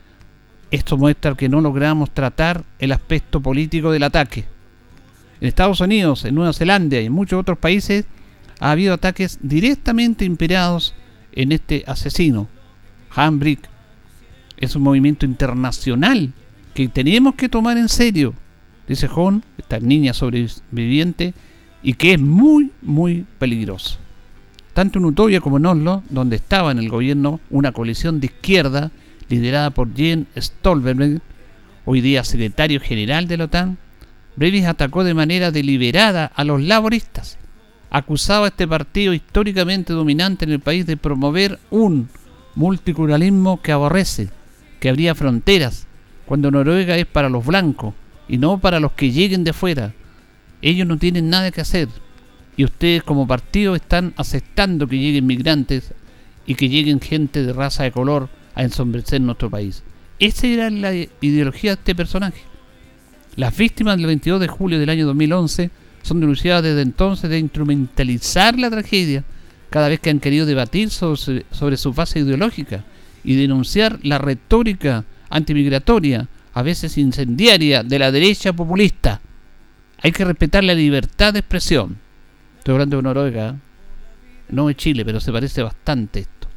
Esto 0.71 0.97
muestra 0.97 1.35
que 1.35 1.47
no 1.47 1.61
logramos 1.61 2.11
tratar 2.11 2.65
el 2.79 2.91
aspecto 2.91 3.39
político 3.39 3.91
del 3.91 4.03
ataque. 4.03 4.43
En 5.39 5.47
Estados 5.47 5.79
Unidos, 5.79 6.25
en 6.25 6.35
Nueva 6.35 6.51
Zelanda 6.51 6.99
y 6.99 7.05
en 7.05 7.13
muchos 7.13 7.39
otros 7.39 7.57
países 7.57 8.03
ha 8.59 8.71
habido 8.71 8.93
ataques 8.93 9.39
directamente 9.41 10.25
inspirados 10.25 10.93
en 11.31 11.53
este 11.53 11.85
asesino. 11.87 12.49
Hambrick 13.15 13.69
es 14.57 14.75
un 14.75 14.81
movimiento 14.81 15.25
internacional 15.25 16.33
que 16.79 16.87
tenemos 16.87 17.35
que 17.35 17.49
tomar 17.49 17.77
en 17.77 17.89
serio, 17.89 18.33
dice 18.87 19.09
John, 19.09 19.43
esta 19.57 19.81
niña 19.81 20.13
sobreviviente, 20.13 21.33
y 21.83 21.95
que 21.95 22.13
es 22.13 22.21
muy, 22.21 22.71
muy 22.81 23.25
peligroso. 23.37 23.99
Tanto 24.73 24.97
en 24.97 25.03
Utoya 25.03 25.41
como 25.41 25.57
en 25.57 25.65
Oslo, 25.65 26.03
donde 26.09 26.37
estaba 26.37 26.71
en 26.71 26.79
el 26.79 26.87
gobierno 26.87 27.41
una 27.49 27.73
coalición 27.73 28.21
de 28.21 28.27
izquierda 28.27 28.91
liderada 29.27 29.71
por 29.71 29.93
Jens 29.93 30.27
Stoltenberg, 30.37 31.21
hoy 31.83 31.99
día 31.99 32.23
secretario 32.23 32.79
general 32.79 33.27
de 33.27 33.35
la 33.35 33.43
OTAN, 33.43 33.77
Breivik 34.37 34.63
atacó 34.63 35.03
de 35.03 35.13
manera 35.13 35.51
deliberada 35.51 36.31
a 36.33 36.45
los 36.45 36.61
laboristas, 36.61 37.37
acusaba 37.89 38.45
a 38.45 38.49
este 38.49 38.65
partido 38.65 39.13
históricamente 39.13 39.91
dominante 39.91 40.45
en 40.45 40.51
el 40.51 40.61
país 40.61 40.85
de 40.85 40.95
promover 40.95 41.59
un 41.71 42.07
multiculturalismo 42.55 43.61
que 43.61 43.73
aborrece, 43.73 44.29
que 44.79 44.87
abría 44.87 45.13
fronteras, 45.13 45.88
cuando 46.29 46.51
Noruega 46.51 46.95
es 46.95 47.07
para 47.07 47.27
los 47.27 47.43
blancos 47.43 47.95
y 48.27 48.37
no 48.37 48.59
para 48.59 48.79
los 48.79 48.91
que 48.91 49.11
lleguen 49.11 49.43
de 49.43 49.51
fuera. 49.51 49.95
Ellos 50.61 50.85
no 50.85 50.95
tienen 50.99 51.27
nada 51.27 51.49
que 51.49 51.61
hacer 51.61 51.87
y 52.55 52.65
ustedes 52.65 53.01
como 53.01 53.25
partido 53.25 53.73
están 53.73 54.13
aceptando 54.15 54.85
que 54.85 54.99
lleguen 54.99 55.25
migrantes 55.25 55.91
y 56.45 56.53
que 56.53 56.69
lleguen 56.69 57.01
gente 57.01 57.41
de 57.41 57.51
raza 57.51 57.81
de 57.81 57.91
color 57.91 58.29
a 58.53 58.61
ensombrecer 58.61 59.19
nuestro 59.21 59.49
país. 59.49 59.81
Esa 60.19 60.45
era 60.45 60.69
la 60.69 60.93
ideología 60.93 61.71
de 61.71 61.79
este 61.79 61.95
personaje. 61.95 62.43
Las 63.35 63.57
víctimas 63.57 63.97
del 63.97 64.05
22 64.05 64.39
de 64.39 64.47
julio 64.49 64.77
del 64.77 64.91
año 64.91 65.07
2011 65.07 65.71
son 66.03 66.19
denunciadas 66.19 66.61
desde 66.61 66.83
entonces 66.83 67.27
de 67.27 67.39
instrumentalizar 67.39 68.55
la 68.59 68.69
tragedia 68.69 69.23
cada 69.71 69.89
vez 69.89 69.99
que 69.99 70.11
han 70.11 70.19
querido 70.19 70.45
debatir 70.45 70.91
sobre, 70.91 71.47
sobre 71.49 71.77
su 71.77 71.91
fase 71.91 72.19
ideológica 72.19 72.85
y 73.23 73.35
denunciar 73.35 73.97
la 74.03 74.19
retórica 74.19 75.05
antimigratoria, 75.29 76.27
a 76.53 76.61
veces 76.61 76.97
incendiaria, 76.97 77.83
de 77.83 77.99
la 77.99 78.11
derecha 78.11 78.53
populista. 78.53 79.21
Hay 80.01 80.11
que 80.11 80.25
respetar 80.25 80.63
la 80.63 80.73
libertad 80.73 81.33
de 81.33 81.39
expresión. 81.39 81.97
Estoy 82.57 82.73
hablando 82.73 82.97
de 82.97 83.03
Noruega, 83.03 83.55
no 84.49 84.67
de 84.67 84.75
Chile, 84.75 85.05
pero 85.05 85.19
se 85.19 85.31
parece 85.31 85.61
bastante 85.63 86.21
esto. 86.21 86.47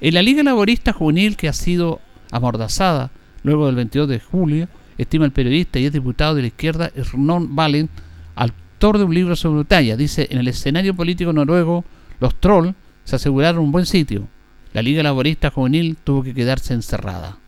En 0.00 0.14
la 0.14 0.22
Liga 0.22 0.42
Laborista 0.42 0.92
Juvenil, 0.92 1.36
que 1.36 1.48
ha 1.48 1.52
sido 1.52 2.00
amordazada 2.30 3.10
luego 3.42 3.66
del 3.66 3.76
22 3.76 4.08
de 4.08 4.20
julio, 4.20 4.68
estima 4.98 5.24
el 5.24 5.32
periodista 5.32 5.78
y 5.78 5.86
es 5.86 5.92
diputado 5.92 6.34
de 6.34 6.42
la 6.42 6.48
izquierda 6.48 6.90
Ernon 6.94 7.54
Valen, 7.54 7.88
autor 8.34 8.98
de 8.98 9.04
un 9.04 9.14
libro 9.14 9.36
sobre 9.36 9.60
Utaya, 9.60 9.96
dice, 9.96 10.28
en 10.30 10.38
el 10.38 10.48
escenario 10.48 10.94
político 10.94 11.32
noruego, 11.32 11.84
los 12.18 12.34
trolls 12.40 12.74
se 13.04 13.16
aseguraron 13.16 13.64
un 13.64 13.72
buen 13.72 13.86
sitio. 13.86 14.28
La 14.72 14.82
Liga 14.82 15.02
Laborista 15.02 15.50
Juvenil 15.50 15.96
tuvo 16.02 16.22
que 16.22 16.32
quedarse 16.32 16.74
encerrada. 16.74 17.38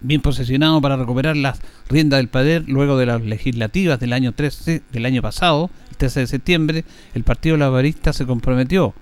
Bien 0.00 0.20
posicionado 0.20 0.80
para 0.80 0.96
recuperar 0.96 1.36
las 1.36 1.60
riendas 1.88 2.18
del 2.18 2.28
poder 2.28 2.68
luego 2.68 2.98
de 2.98 3.06
las 3.06 3.22
legislativas 3.22 3.98
del 3.98 4.12
año 4.12 4.32
13, 4.32 4.82
del 4.92 5.06
año 5.06 5.22
pasado, 5.22 5.70
el 5.90 5.96
13 5.96 6.20
de 6.20 6.26
septiembre, 6.26 6.84
el 7.14 7.24
Partido 7.24 7.56
Laborista 7.56 8.12
se 8.12 8.26
comprometió, 8.26 8.94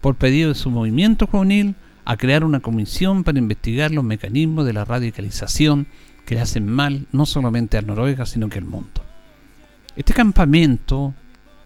por 0.00 0.16
pedido 0.16 0.50
de 0.50 0.54
su 0.54 0.70
movimiento 0.70 1.26
juvenil, 1.26 1.76
a 2.04 2.16
crear 2.16 2.44
una 2.44 2.60
comisión 2.60 3.24
para 3.24 3.38
investigar 3.38 3.90
los 3.90 4.04
mecanismos 4.04 4.66
de 4.66 4.74
la 4.74 4.84
radicalización 4.84 5.86
que 6.26 6.34
le 6.34 6.42
hacen 6.42 6.66
mal 6.66 7.06
no 7.12 7.26
solamente 7.26 7.78
a 7.78 7.82
Noruega, 7.82 8.26
sino 8.26 8.48
que 8.48 8.58
al 8.58 8.64
mundo. 8.64 9.04
Este 9.96 10.12
campamento 10.12 11.14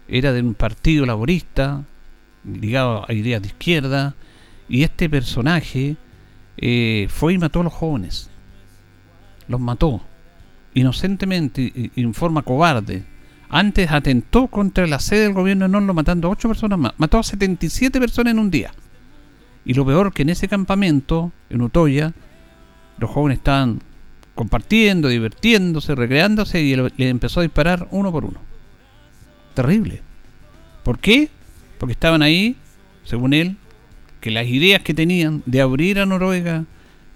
era 0.07 0.31
de 0.31 0.41
un 0.41 0.53
partido 0.53 1.05
laborista 1.05 1.83
ligado 2.45 3.05
a 3.07 3.13
ideas 3.13 3.41
de 3.41 3.49
izquierda, 3.49 4.15
y 4.67 4.83
este 4.83 5.09
personaje 5.09 5.97
eh, 6.57 7.07
fue 7.09 7.33
y 7.33 7.37
mató 7.37 7.61
a 7.61 7.63
los 7.63 7.73
jóvenes. 7.73 8.29
Los 9.49 9.59
mató, 9.59 10.01
inocentemente 10.73 11.91
en 11.95 12.13
forma 12.13 12.43
cobarde. 12.43 13.03
Antes 13.49 13.91
atentó 13.91 14.47
contra 14.47 14.87
la 14.87 14.99
sede 14.99 15.23
del 15.23 15.33
gobierno 15.33 15.65
de 15.65 15.69
Norlo 15.69 15.93
matando 15.93 16.27
a 16.27 16.31
8 16.31 16.47
personas 16.47 16.79
más. 16.79 16.93
Mató 16.97 17.17
a 17.17 17.23
77 17.23 17.99
personas 17.99 18.31
en 18.31 18.39
un 18.39 18.51
día. 18.51 18.71
Y 19.65 19.73
lo 19.73 19.85
peor 19.85 20.13
que 20.13 20.21
en 20.21 20.29
ese 20.29 20.47
campamento, 20.47 21.31
en 21.49 21.63
Utoya, 21.63 22.13
los 22.99 23.09
jóvenes 23.09 23.39
estaban 23.39 23.81
compartiendo, 24.35 25.07
divirtiéndose, 25.07 25.95
recreándose 25.95 26.61
y 26.61 26.75
le 26.75 27.09
empezó 27.09 27.39
a 27.39 27.43
disparar 27.43 27.87
uno 27.91 28.11
por 28.11 28.25
uno. 28.25 28.39
Terrible. 29.55 30.01
¿Por 30.83 30.99
qué? 30.99 31.29
Porque 31.79 31.93
estaban 31.93 32.21
ahí, 32.21 32.55
según 33.03 33.33
él, 33.33 33.57
que 34.21 34.31
las 34.31 34.45
ideas 34.45 34.81
que 34.83 34.93
tenían 34.93 35.41
de 35.45 35.61
abrir 35.61 35.99
a 35.99 36.05
Noruega, 36.05 36.65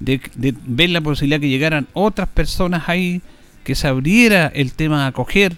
de, 0.03 0.55
ver 0.65 0.89
la 0.89 1.01
posibilidad 1.01 1.39
que 1.39 1.49
llegaran 1.49 1.87
otras 1.93 2.27
personas 2.29 2.89
ahí, 2.89 3.21
que 3.63 3.75
se 3.75 3.87
abriera 3.87 4.47
el 4.47 4.73
tema 4.73 5.05
a 5.05 5.07
acoger 5.07 5.55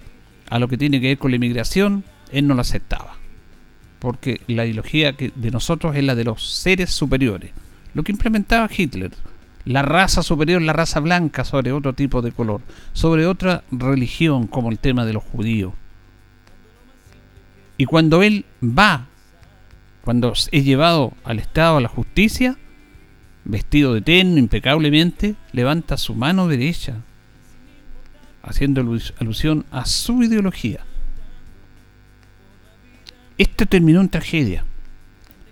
a 0.49 0.59
lo 0.59 0.67
que 0.67 0.77
tiene 0.77 1.01
que 1.01 1.07
ver 1.07 1.17
con 1.17 1.31
la 1.31 1.37
inmigración, 1.37 2.03
él 2.31 2.47
no 2.47 2.53
lo 2.53 2.61
aceptaba. 2.61 3.17
Porque 3.99 4.41
la 4.47 4.65
ideología 4.65 5.13
que 5.13 5.31
de 5.35 5.51
nosotros 5.51 5.95
es 5.95 6.03
la 6.03 6.15
de 6.15 6.23
los 6.23 6.47
seres 6.47 6.91
superiores. 6.91 7.51
Lo 7.93 8.03
que 8.03 8.11
implementaba 8.11 8.69
Hitler. 8.75 9.11
La 9.65 9.81
raza 9.81 10.21
superior, 10.21 10.61
la 10.61 10.73
raza 10.73 10.99
blanca 10.99 11.43
sobre 11.43 11.71
otro 11.71 11.93
tipo 11.93 12.21
de 12.21 12.31
color. 12.31 12.61
Sobre 12.93 13.25
otra 13.25 13.63
religión 13.71 14.45
como 14.45 14.69
el 14.69 14.77
tema 14.77 15.05
de 15.05 15.13
los 15.13 15.23
judíos. 15.23 15.73
Y 17.77 17.85
cuando 17.85 18.21
él 18.21 18.45
va 18.61 19.07
cuando 20.05 20.33
es 20.33 20.51
llevado 20.51 21.13
al 21.23 21.39
Estado, 21.39 21.77
a 21.77 21.81
la 21.81 21.87
justicia, 21.87 22.57
vestido 23.45 23.93
de 23.93 24.01
terno 24.01 24.37
impecablemente, 24.37 25.35
levanta 25.53 25.97
su 25.97 26.15
mano 26.15 26.47
derecha, 26.47 26.95
haciendo 28.43 28.81
alusión 28.81 29.65
a 29.71 29.85
su 29.85 30.21
ideología. 30.23 30.81
Esto 33.37 33.65
terminó 33.65 34.01
en 34.01 34.09
tragedia. 34.09 34.65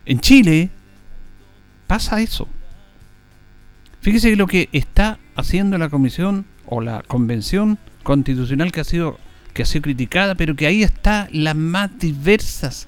En 0.05 0.19
Chile 0.19 0.69
pasa 1.87 2.21
eso. 2.21 2.47
Fíjese 4.01 4.35
lo 4.35 4.47
que 4.47 4.69
está 4.71 5.19
haciendo 5.35 5.77
la 5.77 5.89
comisión 5.89 6.45
o 6.65 6.81
la 6.81 7.03
convención 7.03 7.77
constitucional 8.03 8.71
que 8.71 8.81
ha 8.81 8.83
sido 8.83 9.19
que 9.53 9.61
ha 9.61 9.65
sido 9.67 9.83
criticada, 9.83 10.33
pero 10.33 10.55
que 10.55 10.65
ahí 10.65 10.81
está 10.81 11.27
las 11.31 11.55
más 11.55 11.97
diversas 11.99 12.87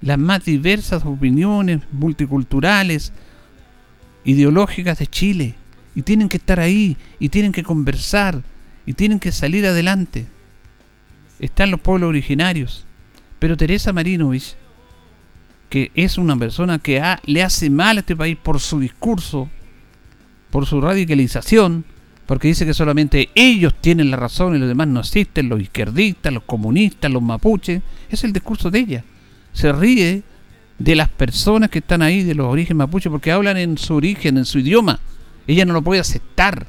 las 0.00 0.18
más 0.18 0.44
diversas 0.44 1.04
opiniones 1.04 1.80
multiculturales, 1.90 3.12
ideológicas 4.24 4.98
de 4.98 5.06
Chile. 5.06 5.54
Y 5.94 6.02
tienen 6.02 6.28
que 6.28 6.38
estar 6.38 6.58
ahí, 6.58 6.96
y 7.18 7.28
tienen 7.28 7.52
que 7.52 7.62
conversar, 7.62 8.42
y 8.84 8.94
tienen 8.94 9.20
que 9.20 9.32
salir 9.32 9.64
adelante. 9.66 10.26
Están 11.38 11.70
los 11.70 11.80
pueblos 11.80 12.08
originarios. 12.08 12.84
Pero 13.38 13.56
Teresa 13.56 13.92
Marinovich, 13.92 14.56
que 15.68 15.90
es 15.94 16.18
una 16.18 16.36
persona 16.36 16.78
que 16.78 17.02
le 17.24 17.42
hace 17.42 17.70
mal 17.70 17.96
a 17.96 18.00
este 18.00 18.16
país 18.16 18.36
por 18.42 18.60
su 18.60 18.80
discurso, 18.80 19.48
por 20.50 20.66
su 20.66 20.80
radicalización, 20.80 21.84
porque 22.26 22.48
dice 22.48 22.64
que 22.64 22.74
solamente 22.74 23.28
ellos 23.34 23.74
tienen 23.80 24.10
la 24.10 24.16
razón 24.16 24.56
y 24.56 24.58
los 24.58 24.68
demás 24.68 24.88
no 24.88 25.00
existen, 25.00 25.48
los 25.48 25.60
izquierdistas, 25.60 26.32
los 26.32 26.44
comunistas, 26.44 27.10
los 27.10 27.22
mapuches, 27.22 27.82
es 28.08 28.24
el 28.24 28.32
discurso 28.32 28.70
de 28.70 28.78
ella 28.78 29.04
se 29.54 29.72
ríe 29.72 30.22
de 30.78 30.94
las 30.94 31.08
personas 31.08 31.70
que 31.70 31.78
están 31.78 32.02
ahí, 32.02 32.22
de 32.22 32.34
los 32.34 32.46
orígenes 32.46 32.78
mapuches, 32.78 33.10
porque 33.10 33.32
hablan 33.32 33.56
en 33.56 33.78
su 33.78 33.94
origen, 33.94 34.38
en 34.38 34.44
su 34.44 34.58
idioma. 34.58 35.00
Ella 35.46 35.64
no 35.64 35.72
lo 35.72 35.82
puede 35.82 36.00
aceptar. 36.00 36.66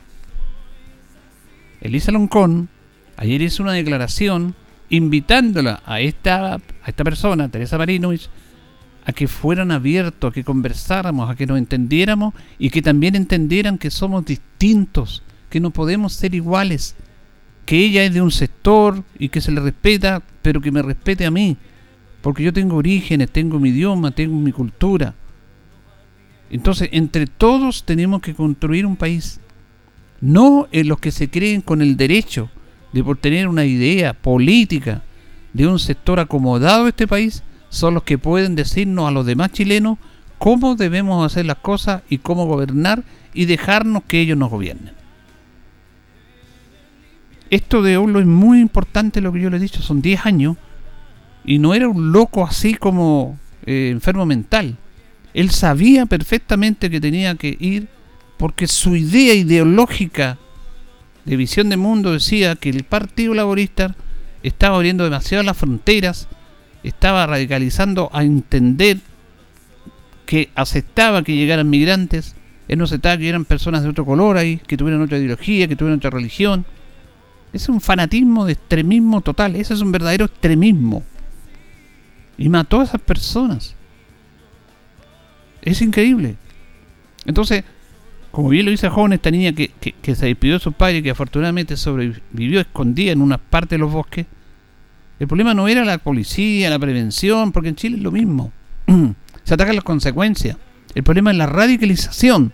Elisa 1.81 2.11
Loncón 2.11 2.69
ayer 3.17 3.41
hizo 3.41 3.63
una 3.63 3.73
declaración 3.73 4.55
invitándola 4.89 5.81
a 5.85 5.99
esta, 5.99 6.55
a 6.55 6.87
esta 6.87 7.03
persona, 7.03 7.49
Teresa 7.49 7.77
Marinovich, 7.77 8.29
a 9.05 9.13
que 9.13 9.27
fueran 9.27 9.71
abiertos, 9.71 10.31
a 10.31 10.33
que 10.33 10.43
conversáramos, 10.43 11.29
a 11.29 11.35
que 11.35 11.45
nos 11.45 11.57
entendiéramos 11.57 12.33
y 12.57 12.69
que 12.69 12.81
también 12.81 13.15
entendieran 13.15 13.77
que 13.77 13.91
somos 13.91 14.25
distintos, 14.25 15.23
que 15.49 15.59
no 15.59 15.71
podemos 15.71 16.13
ser 16.13 16.33
iguales, 16.33 16.95
que 17.65 17.77
ella 17.77 18.03
es 18.03 18.13
de 18.13 18.21
un 18.21 18.31
sector 18.31 19.03
y 19.17 19.29
que 19.29 19.41
se 19.41 19.51
le 19.51 19.61
respeta, 19.61 20.21
pero 20.41 20.61
que 20.61 20.71
me 20.71 20.81
respete 20.81 21.25
a 21.25 21.31
mí, 21.31 21.57
porque 22.25 22.41
yo 22.41 22.51
tengo 22.51 22.77
orígenes, 22.77 23.29
tengo 23.29 23.59
mi 23.59 23.69
idioma, 23.69 24.09
tengo 24.09 24.35
mi 24.39 24.51
cultura. 24.51 25.13
Entonces, 26.49 26.89
entre 26.91 27.27
todos 27.27 27.83
tenemos 27.83 28.19
que 28.19 28.33
construir 28.33 28.87
un 28.87 28.95
país. 28.95 29.39
No 30.21 30.67
en 30.71 30.87
los 30.87 30.97
que 30.97 31.11
se 31.11 31.29
creen 31.29 31.61
con 31.61 31.83
el 31.83 31.97
derecho 31.97 32.49
de 32.93 33.03
por 33.03 33.17
tener 33.17 33.47
una 33.47 33.65
idea 33.65 34.13
política 34.13 35.03
de 35.53 35.67
un 35.67 35.77
sector 35.77 36.19
acomodado 36.19 36.85
de 36.85 36.89
este 36.89 37.05
país, 37.05 37.43
son 37.69 37.93
los 37.93 38.01
que 38.01 38.17
pueden 38.17 38.55
decirnos 38.55 39.07
a 39.07 39.11
los 39.11 39.27
demás 39.27 39.51
chilenos 39.51 39.99
cómo 40.39 40.75
debemos 40.75 41.23
hacer 41.23 41.45
las 41.45 41.57
cosas 41.57 42.01
y 42.09 42.17
cómo 42.17 42.47
gobernar 42.47 43.03
y 43.35 43.45
dejarnos 43.45 44.01
que 44.07 44.19
ellos 44.19 44.35
nos 44.39 44.49
gobiernen. 44.49 44.95
Esto 47.51 47.83
de 47.83 47.97
Olo 47.97 48.19
es 48.19 48.25
muy 48.25 48.61
importante 48.61 49.21
lo 49.21 49.31
que 49.31 49.41
yo 49.41 49.51
le 49.51 49.57
he 49.57 49.59
dicho, 49.59 49.83
son 49.83 50.01
10 50.01 50.25
años 50.25 50.57
y 51.45 51.59
no 51.59 51.73
era 51.73 51.87
un 51.87 52.11
loco 52.11 52.45
así 52.45 52.73
como 52.73 53.37
eh, 53.65 53.89
enfermo 53.91 54.25
mental. 54.25 54.77
Él 55.33 55.51
sabía 55.51 56.05
perfectamente 56.05 56.89
que 56.89 57.01
tenía 57.01 57.35
que 57.35 57.55
ir 57.59 57.87
porque 58.37 58.67
su 58.67 58.95
idea 58.95 59.33
ideológica 59.33 60.37
de 61.25 61.35
visión 61.35 61.69
de 61.69 61.77
mundo 61.77 62.13
decía 62.13 62.55
que 62.55 62.69
el 62.69 62.83
Partido 62.83 63.33
Laborista 63.33 63.95
estaba 64.43 64.75
abriendo 64.75 65.03
demasiado 65.03 65.43
las 65.43 65.57
fronteras, 65.57 66.27
estaba 66.83 67.25
radicalizando 67.25 68.09
a 68.13 68.23
entender 68.23 68.99
que 70.25 70.49
aceptaba 70.55 71.23
que 71.23 71.35
llegaran 71.35 71.69
migrantes, 71.69 72.35
él 72.67 72.79
no 72.79 72.85
aceptaba 72.85 73.17
que 73.17 73.29
eran 73.29 73.45
personas 73.45 73.83
de 73.83 73.89
otro 73.89 74.05
color 74.05 74.37
ahí, 74.37 74.57
que 74.57 74.77
tuvieran 74.77 75.01
otra 75.01 75.17
ideología, 75.17 75.67
que 75.67 75.75
tuvieran 75.75 75.97
otra 75.97 76.09
religión. 76.09 76.65
Es 77.53 77.69
un 77.69 77.79
fanatismo 77.79 78.45
de 78.45 78.53
extremismo 78.53 79.21
total, 79.21 79.55
ese 79.55 79.73
es 79.75 79.81
un 79.81 79.91
verdadero 79.91 80.25
extremismo. 80.25 81.03
Y 82.37 82.49
mató 82.49 82.81
a 82.81 82.83
esas 82.83 83.01
personas. 83.01 83.75
Es 85.61 85.81
increíble. 85.81 86.35
Entonces, 87.25 87.63
como 88.31 88.49
bien 88.49 88.65
lo 88.65 88.71
dice 88.71 88.89
joven, 88.89 89.13
esta 89.13 89.31
niña 89.31 89.53
que, 89.53 89.71
se 90.03 90.25
despidió 90.25 90.55
de 90.55 90.59
su 90.59 90.73
padre, 90.73 91.01
que 91.01 91.11
afortunadamente 91.11 91.77
sobrevivió 91.77 92.59
escondida 92.59 93.11
en 93.13 93.21
una 93.21 93.37
parte 93.37 93.75
de 93.75 93.79
los 93.79 93.91
bosques, 93.91 94.25
el 95.19 95.27
problema 95.27 95.53
no 95.53 95.69
era 95.69 95.85
la 95.85 95.97
policía, 95.97 96.69
la 96.69 96.77
prevención, 96.77 97.51
porque 97.53 97.69
en 97.69 97.75
Chile 97.75 97.97
es 97.97 98.03
lo 98.03 98.11
mismo. 98.11 98.51
se 99.43 99.53
atacan 99.53 99.75
las 99.75 99.85
consecuencias. 99.85 100.57
El 100.93 101.03
problema 101.03 101.31
es 101.31 101.37
la 101.37 101.45
radicalización 101.45 102.51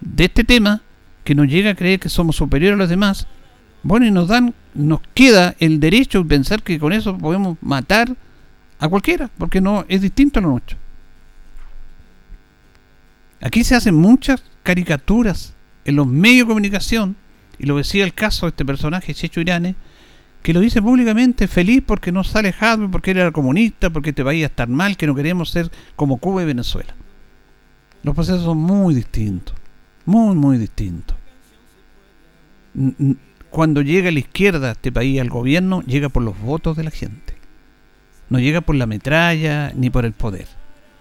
de 0.00 0.24
este 0.24 0.44
tema 0.44 0.82
que 1.22 1.34
nos 1.34 1.46
llega 1.46 1.70
a 1.70 1.74
creer 1.74 2.00
que 2.00 2.08
somos 2.08 2.36
superiores 2.36 2.74
a 2.74 2.78
los 2.78 2.88
demás. 2.88 3.26
Bueno, 3.84 4.06
y 4.06 4.10
nos 4.10 4.28
dan, 4.28 4.54
nos 4.74 5.00
queda 5.14 5.54
el 5.60 5.78
derecho 5.78 6.22
de 6.22 6.28
pensar 6.28 6.62
que 6.62 6.78
con 6.78 6.92
eso 6.92 7.16
podemos 7.16 7.56
matar 7.60 8.16
a 8.84 8.88
cualquiera, 8.88 9.30
porque 9.38 9.62
no 9.62 9.86
es 9.88 10.02
distinto 10.02 10.38
a 10.38 10.42
lo 10.42 10.50
nuestro. 10.50 10.76
Aquí 13.40 13.64
se 13.64 13.74
hacen 13.74 13.94
muchas 13.94 14.42
caricaturas 14.62 15.54
en 15.86 15.96
los 15.96 16.06
medios 16.06 16.46
de 16.46 16.50
comunicación, 16.50 17.16
y 17.58 17.64
lo 17.64 17.78
decía 17.78 18.04
el 18.04 18.12
caso 18.12 18.44
de 18.44 18.50
este 18.50 18.64
personaje, 18.64 19.14
Checho 19.14 19.40
Irane, 19.40 19.74
que 20.42 20.52
lo 20.52 20.60
dice 20.60 20.82
públicamente 20.82 21.48
feliz 21.48 21.82
porque 21.86 22.12
no 22.12 22.24
sale 22.24 22.54
Hadwe, 22.58 22.88
porque 22.88 23.12
era 23.12 23.32
comunista, 23.32 23.88
porque 23.88 24.12
te 24.12 24.22
vaya 24.22 24.44
a 24.44 24.48
estar 24.48 24.68
mal, 24.68 24.98
que 24.98 25.06
no 25.06 25.14
queremos 25.14 25.48
ser 25.48 25.70
como 25.96 26.18
Cuba 26.18 26.42
y 26.42 26.46
Venezuela. 26.46 26.94
Los 28.02 28.14
procesos 28.14 28.42
son 28.42 28.58
muy 28.58 28.94
distintos, 28.94 29.54
muy, 30.04 30.34
muy 30.36 30.58
distintos. 30.58 31.16
Cuando 33.48 33.80
llega 33.80 34.10
la 34.10 34.18
izquierda 34.18 34.68
a 34.68 34.72
este 34.72 34.92
país, 34.92 35.18
al 35.22 35.30
gobierno, 35.30 35.80
llega 35.82 36.10
por 36.10 36.22
los 36.22 36.38
votos 36.38 36.76
de 36.76 36.84
la 36.84 36.90
gente. 36.90 37.33
No 38.28 38.38
llega 38.38 38.60
por 38.60 38.74
la 38.74 38.86
metralla 38.86 39.72
ni 39.74 39.90
por 39.90 40.04
el 40.04 40.12
poder. 40.12 40.46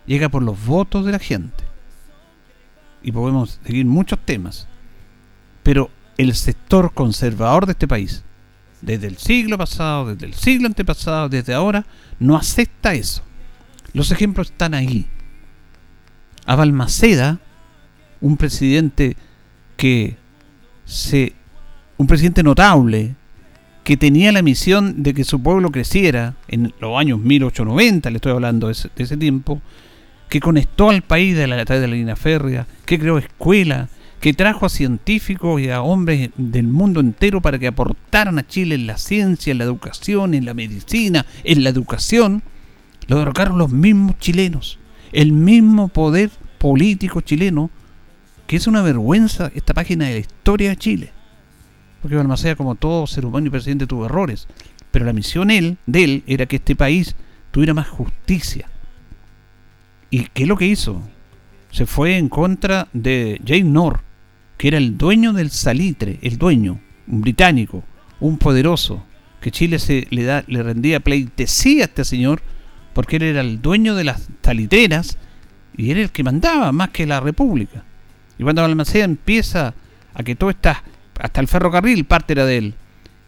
Llega 0.05 0.29
por 0.29 0.43
los 0.43 0.65
votos 0.65 1.05
de 1.05 1.12
la 1.12 1.19
gente. 1.19 1.63
Y 3.01 3.12
podemos 3.12 3.59
seguir 3.65 3.86
muchos 3.86 4.19
temas. 4.19 4.67
Pero 5.63 5.89
el 6.17 6.36
sector 6.36 6.93
conservador 6.93 7.65
de 7.65 7.71
este 7.73 7.88
país, 7.88 8.23
desde 8.81 9.07
el 9.07 9.17
siglo 9.17 9.57
pasado, 9.57 10.13
desde 10.13 10.25
el 10.25 10.33
siglo 10.33 10.67
antepasado, 10.67 11.29
desde 11.29 11.53
ahora, 11.53 11.86
no 12.19 12.36
acepta 12.36 12.93
eso. 12.93 13.23
Los 13.93 14.12
ejemplos 14.12 14.51
están 14.51 14.73
ahí. 14.73 15.07
A 16.45 16.55
Balmaceda, 16.55 17.39
un 18.19 18.38
presidente 18.38 19.15
que 19.77 20.17
se. 20.86 21.33
un 21.97 22.07
presidente 22.07 22.43
notable, 22.43 23.15
que 23.84 23.98
tenía 23.98 24.32
la 24.32 24.41
misión 24.41 25.04
de 25.04 25.13
que 25.13 25.24
su 25.24 25.41
pueblo 25.41 25.72
creciera 25.72 26.36
en 26.48 26.74
los 26.80 26.98
años 26.98 27.19
1890, 27.19 28.10
le 28.10 28.15
estoy 28.15 28.32
hablando 28.32 28.67
de 28.67 28.74
ese, 28.74 29.17
tiempo, 29.17 29.62
que 30.30 30.39
conectó 30.39 30.89
al 30.89 31.02
país 31.02 31.36
de 31.36 31.48
la, 31.48 31.63
de 31.65 31.88
la 31.88 31.93
línea 31.93 32.15
férrea, 32.15 32.65
que 32.86 32.98
creó 32.98 33.17
escuelas, 33.17 33.89
que 34.22 34.34
trajo 34.34 34.65
a 34.65 34.69
científicos 34.69 35.60
y 35.62 35.69
a 35.69 35.82
hombres 35.82 36.30
del 36.38 36.67
mundo 36.67 37.02
entero 37.02 37.41
para 37.41 37.60
que 37.60 37.67
aportaran 37.67 38.39
a 38.39 38.48
Chile 38.48 38.76
en 38.76 38.88
la 38.88 38.98
ciencia, 38.98 39.52
en 39.52 39.58
la 39.58 39.65
educación, 39.65 40.34
en 40.34 40.46
la 40.46 40.54
medicina, 40.54 41.26
en 41.43 41.63
la 41.63 41.69
educación, 41.69 42.41
lo 43.08 43.17
derrocaron 43.19 43.58
los 43.58 43.69
mismos 43.69 44.17
chilenos, 44.19 44.80
el 45.12 45.34
mismo 45.34 45.89
poder 45.89 46.30
político 46.58 47.19
chileno, 47.19 47.69
que 48.48 48.56
es 48.56 48.65
una 48.65 48.82
vergüenza 48.82 49.52
esta 49.56 49.74
página 49.74 50.06
de 50.06 50.13
la 50.13 50.19
historia 50.19 50.69
de 50.69 50.78
Chile. 50.78 51.12
Porque 52.04 52.18
Balmaceda, 52.18 52.58
como 52.58 52.76
todo 52.76 53.08
ser 53.08 53.26
humano 53.26 53.48
y 53.48 53.50
presidente, 53.50 53.88
tuvo 53.88 54.08
errores. 54.08 54.46
Pero 54.92 55.06
la 55.06 55.13
misión 55.13 55.50
él, 55.50 55.78
de 55.86 56.04
él 56.04 56.24
era 56.28 56.46
que 56.46 56.58
este 56.58 56.76
país 56.76 57.16
tuviera 57.50 57.74
más 57.74 57.88
justicia. 57.88 58.68
¿Y 60.10 60.26
qué 60.26 60.44
es 60.44 60.50
lo 60.50 60.58
que 60.58 60.68
hizo? 60.68 61.02
Se 61.72 61.86
fue 61.86 62.18
en 62.18 62.28
contra 62.28 62.89
de 62.92 63.39
James 63.48 63.66
Norr, 63.68 64.02
que 64.58 64.68
era 64.68 64.78
el 64.78 64.98
dueño 64.98 65.32
del 65.32 65.50
salitre, 65.50 66.20
el 66.22 66.38
dueño, 66.38 66.82
un 67.08 67.22
británico, 67.22 67.86
un 68.20 68.38
poderoso, 68.38 69.06
que 69.39 69.52
Chile 69.52 69.80
se, 69.80 70.06
le, 70.10 70.24
da, 70.24 70.44
le 70.48 70.62
rendía 70.62 71.00
pleitesía 71.00 71.84
a 71.84 71.86
este 71.86 72.04
señor, 72.04 72.42
porque 72.94 73.16
él 73.16 73.24
era 73.24 73.39
el 73.39 73.62
dueño 73.62 73.96
de 73.96 74.04
las 74.04 74.28
salitreras 74.42 75.18
y 75.78 75.89
era 75.89 76.02
el 76.02 76.12
que 76.12 76.24
mandaba 76.24 76.74
más 76.74 76.89
que 76.89 77.08
la 77.08 77.22
República. 77.22 77.86
Y 78.38 78.44
cuando 78.44 78.62
Balmaceda 78.62 79.06
empieza 79.06 79.74
a 80.13 80.24
que 80.24 80.36
todo 80.36 80.50
está, 80.50 80.84
hasta 81.23 81.39
el 81.39 81.47
ferrocarril 81.47 82.03
parte 82.03 82.33
era 82.33 82.45
de 82.45 82.57
él, 82.57 82.73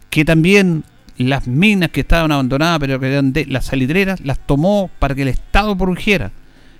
que 0.09 0.25
también 0.25 0.83
las 1.17 1.47
minas 1.47 1.91
que 1.91 2.01
estaban 2.01 2.29
abandonadas, 2.29 2.77
pero 2.79 2.99
que 2.99 3.07
eran 3.07 3.31
de 3.31 3.45
las 3.45 3.67
salitreras, 3.67 4.19
las 4.19 4.37
tomó 4.37 4.91
para 4.99 5.15
que 5.15 5.21
el 5.21 5.29
Estado 5.29 5.77
produjera. 5.77 6.33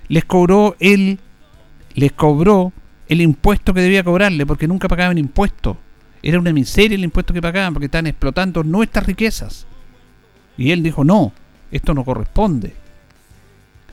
Les 0.08 0.26
cobró 0.26 0.76
él, 0.78 1.18
les 1.94 2.12
cobró 2.12 2.70
el 3.08 3.22
impuesto 3.22 3.72
que 3.72 3.80
debía 3.80 4.04
cobrarle, 4.04 4.44
porque 4.44 4.68
nunca 4.68 4.88
pagaban 4.88 5.16
impuestos. 5.16 5.78
Era 6.22 6.38
una 6.38 6.52
miseria 6.52 6.96
el 6.96 7.04
impuesto 7.04 7.32
que 7.32 7.40
pagaban, 7.40 7.72
porque 7.72 7.86
estaban 7.86 8.08
explotando 8.08 8.62
nuestras 8.62 9.06
riquezas. 9.06 9.66
Y 10.58 10.70
él 10.70 10.82
dijo, 10.82 11.02
no, 11.02 11.32
esto 11.70 11.94
no 11.94 12.04
corresponde. 12.04 12.74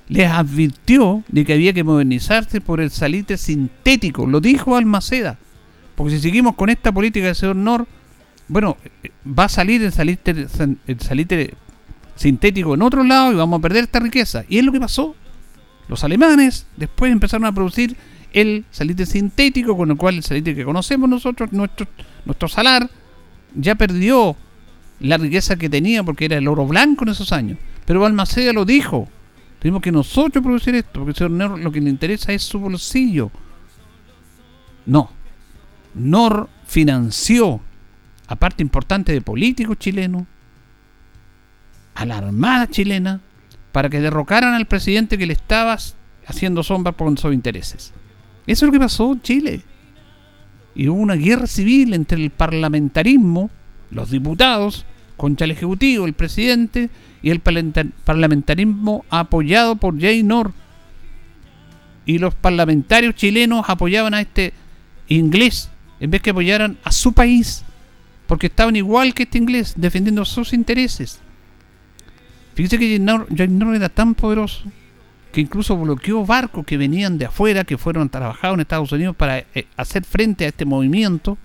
Les 0.09 0.29
advirtió 0.29 1.23
de 1.29 1.45
que 1.45 1.53
había 1.53 1.71
que 1.71 1.86
modernizarse 1.86 2.59
por 2.59 2.81
el 2.81 2.91
salitre 2.91 3.38
sintético, 3.38 4.27
lo 4.27 4.41
dijo 4.41 4.75
Almaceda. 4.75 5.38
Porque 5.95 6.13
si 6.13 6.19
seguimos 6.19 6.56
con 6.56 6.69
esta 6.69 6.91
política 6.91 7.27
del 7.27 7.36
señor 7.36 7.56
Nor, 7.56 7.88
bueno, 8.47 8.77
va 9.27 9.45
a 9.45 9.49
salir 9.49 9.84
el 9.84 9.91
salitre, 9.91 10.47
el 10.88 10.99
salitre 10.99 11.53
sintético 12.15 12.73
en 12.73 12.82
otro 12.82 13.03
lado 13.03 13.32
y 13.32 13.36
vamos 13.36 13.60
a 13.60 13.62
perder 13.62 13.86
esta 13.86 13.99
riqueza. 13.99 14.43
Y 14.47 14.58
es 14.58 14.63
lo 14.63 14.71
que 14.71 14.79
pasó. 14.79 15.15
Los 15.88 16.03
alemanes 16.03 16.67
después 16.77 17.12
empezaron 17.12 17.45
a 17.45 17.51
producir 17.51 17.95
el 18.32 18.65
salitre 18.71 19.06
sintético, 19.06 19.77
con 19.77 19.91
el 19.91 19.97
cual 19.97 20.15
el 20.15 20.23
salitre 20.23 20.56
que 20.56 20.65
conocemos 20.65 21.10
nosotros, 21.10 21.51
nuestro, 21.51 21.88
nuestro 22.25 22.47
salar, 22.47 22.89
ya 23.53 23.75
perdió 23.75 24.36
la 24.99 25.17
riqueza 25.17 25.56
que 25.56 25.69
tenía 25.69 26.03
porque 26.03 26.25
era 26.25 26.38
el 26.38 26.47
oro 26.47 26.65
blanco 26.65 27.03
en 27.03 27.12
esos 27.12 27.32
años. 27.32 27.58
Pero 27.86 27.99
Balmaceda 27.99 28.53
lo 28.53 28.65
dijo. 28.65 29.08
Tenemos 29.60 29.82
que 29.82 29.91
nosotros 29.91 30.43
producir 30.43 30.75
esto, 30.75 30.91
porque 30.93 31.12
el 31.12 31.15
señor 31.15 31.58
lo 31.60 31.71
que 31.71 31.79
le 31.79 31.89
interesa 31.89 32.34
es 32.34 32.43
su 32.43 32.60
bolsillo. 32.60 33.32
No. 34.86 35.10
Nor 35.93 36.49
financió 36.65 37.62
a 38.27 38.36
parte 38.36 38.63
importante 38.63 39.12
de 39.12 39.21
políticos 39.21 39.77
chilenos, 39.77 40.23
a 41.95 42.06
la 42.06 42.17
Armada 42.17 42.67
chilena, 42.67 43.21
para 43.71 43.89
que 43.89 44.01
derrocaran 44.01 44.53
al 44.53 44.65
presidente 44.65 45.17
que 45.17 45.25
le 45.25 45.34
estaba 45.34 45.77
haciendo 46.27 46.63
sombra 46.63 46.91
por 46.91 47.17
sus 47.19 47.34
intereses. 47.34 47.93
Eso 48.47 48.65
es 48.65 48.67
lo 48.67 48.71
que 48.71 48.79
pasó 48.79 49.13
en 49.13 49.21
Chile. 49.21 49.62
Y 50.75 50.88
hubo 50.88 50.99
una 50.99 51.15
guerra 51.15 51.47
civil 51.47 51.93
entre 51.93 52.23
el 52.23 52.29
parlamentarismo, 52.32 53.49
los 53.91 54.10
diputados, 54.10 54.86
contra 55.17 55.45
el 55.45 55.51
Ejecutivo, 55.51 56.06
el 56.06 56.13
presidente, 56.13 56.89
y 57.21 57.29
el 57.29 57.39
parlamentarismo 57.39 59.06
apoyado 59.10 59.75
por 59.75 59.99
Jay 59.99 60.23
Nor. 60.23 60.53
Y 62.06 62.17
los 62.17 62.36
parlamentarios 62.36 63.15
chilenos 63.15 63.65
apoyaban 63.67 64.13
a 64.13 64.21
este 64.21 64.53
inglés 65.08 65.69
en 66.04 66.12
vez 66.12 66.22
que 66.22 66.32
apoyaran 66.32 66.78
a 66.84 66.92
su 66.92 67.13
país, 67.13 67.63
porque 68.28 68.48
estaban 68.48 68.76
igual 68.76 69.13
que 69.13 69.24
este 69.24 69.38
inglés, 69.38 69.74
defendiendo 69.78 70.26
sus 70.26 70.52
intereses. 70.52 71.22
Fíjese 72.56 72.78
que 72.78 73.02
Jay 73.38 73.48
Nor 73.48 73.74
era 73.74 73.88
tan 73.88 74.13
poderoso 74.13 74.66
que 75.32 75.39
incluso 75.39 75.78
bloqueó 75.78 76.26
barcos 76.26 76.66
que 76.66 76.76
venían 76.76 77.18
de 77.18 77.28
afuera, 77.28 77.63
que 77.63 77.78
fueron 77.78 78.10
trabajados 78.10 78.56
en 78.56 78.60
Estados 78.60 78.92
Unidos 78.92 79.16
para 79.16 79.39
eh, 79.39 79.66
hacer 79.78 80.04
frente 80.04 80.44
a 80.44 80.50
este 80.50 80.66
movimiento, 80.66 81.38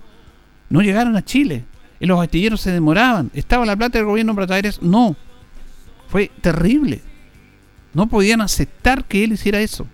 no 0.70 0.82
llegaron 0.82 1.14
a 1.14 1.24
Chile. 1.24 1.64
Y 2.00 2.06
los 2.06 2.20
astilleros 2.20 2.60
se 2.60 2.72
demoraban. 2.72 3.30
¿Estaba 3.34 3.64
la 3.64 3.76
plata 3.76 3.98
del 3.98 4.08
gobierno 4.08 4.34
eso? 4.64 4.80
No. 4.82 5.14
Fue 6.08 6.32
terrible. 6.40 7.00
No 7.94 8.08
podían 8.08 8.40
aceptar 8.40 9.04
que 9.04 9.22
él 9.22 9.34
hiciera 9.34 9.60
eso. 9.60 9.86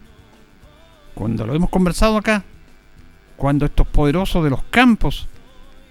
Cuando 1.12 1.46
lo 1.46 1.54
hemos 1.54 1.68
conversado 1.68 2.16
acá, 2.16 2.44
cuando 3.36 3.66
estos 3.66 3.86
poderosos 3.86 4.44
de 4.44 4.50
los 4.50 4.62
campos 4.64 5.28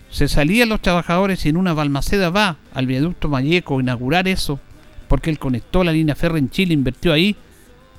se 0.10 0.27
salían 0.27 0.69
los 0.69 0.82
trabajadores 0.82 1.45
y 1.45 1.49
en 1.49 1.58
una 1.58 1.73
balmaceda 1.73 2.29
va 2.29 2.58
al 2.73 2.86
viaducto 2.86 3.29
Mayeco 3.29 3.77
a 3.77 3.82
inaugurar 3.82 4.27
eso, 4.27 4.60
porque 5.08 5.29
él 5.29 5.39
conectó 5.39 5.84
la 5.84 5.91
línea 5.91 6.15
férrea 6.15 6.39
en 6.39 6.49
Chile, 6.49 6.73
invirtió 6.73 7.12
ahí, 7.13 7.36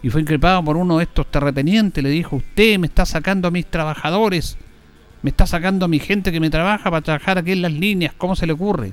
y 0.03 0.11
fue 0.11 0.21
increpado 0.21 0.63
por 0.63 0.77
uno 0.77 0.99
de 0.99 1.05
estos 1.05 1.31
terratenientes. 1.31 2.05
Le 2.05 2.11
dijo, 2.11 2.37
usted 2.37 2.79
me 2.79 2.87
está 2.87 3.05
sacando 3.07 3.49
a 3.49 3.51
mis 3.51 3.67
trabajadores, 3.67 4.57
me 5.23 5.31
está 5.31 5.47
sacando 5.47 5.87
a 5.87 5.89
mi 5.89 5.99
gente 5.99 6.31
que 6.31 6.41
me 6.41 6.51
trabaja 6.51 6.91
para 6.91 7.03
trabajar 7.03 7.39
aquí 7.39 7.53
en 7.53 7.63
las 7.63 7.73
líneas, 7.73 8.15
¿cómo 8.17 8.37
se 8.37 8.47
le 8.47 8.53
ocurre? 8.53 8.93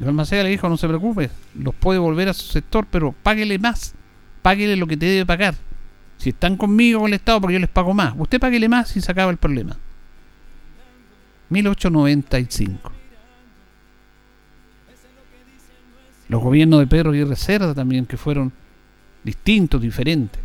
Y 0.00 0.04
Balmaceda 0.04 0.44
le 0.44 0.50
dijo, 0.50 0.68
no 0.68 0.76
se 0.76 0.88
preocupe, 0.88 1.30
los 1.58 1.74
puede 1.74 1.98
volver 1.98 2.28
a 2.28 2.34
su 2.34 2.46
sector, 2.46 2.86
pero 2.90 3.12
páguele 3.22 3.58
más, 3.58 3.94
páguele 4.40 4.76
lo 4.76 4.86
que 4.86 4.96
te 4.96 5.06
debe 5.06 5.26
pagar. 5.26 5.54
Si 6.18 6.30
están 6.30 6.56
conmigo 6.56 7.00
con 7.00 7.08
el 7.08 7.14
Estado, 7.14 7.40
porque 7.40 7.54
yo 7.54 7.60
les 7.60 7.68
pago 7.68 7.94
más. 7.94 8.14
Usted 8.16 8.40
páguele 8.40 8.68
más 8.68 8.96
y 8.96 9.00
se 9.00 9.12
el 9.12 9.36
problema. 9.36 9.76
1895. 11.50 12.92
Los 16.28 16.42
gobiernos 16.42 16.80
de 16.80 16.86
Pedro 16.86 17.14
y 17.14 17.36
Cerda 17.36 17.74
también, 17.74 18.06
que 18.06 18.16
fueron 18.16 18.52
distintos, 19.22 19.80
diferentes. 19.80 20.40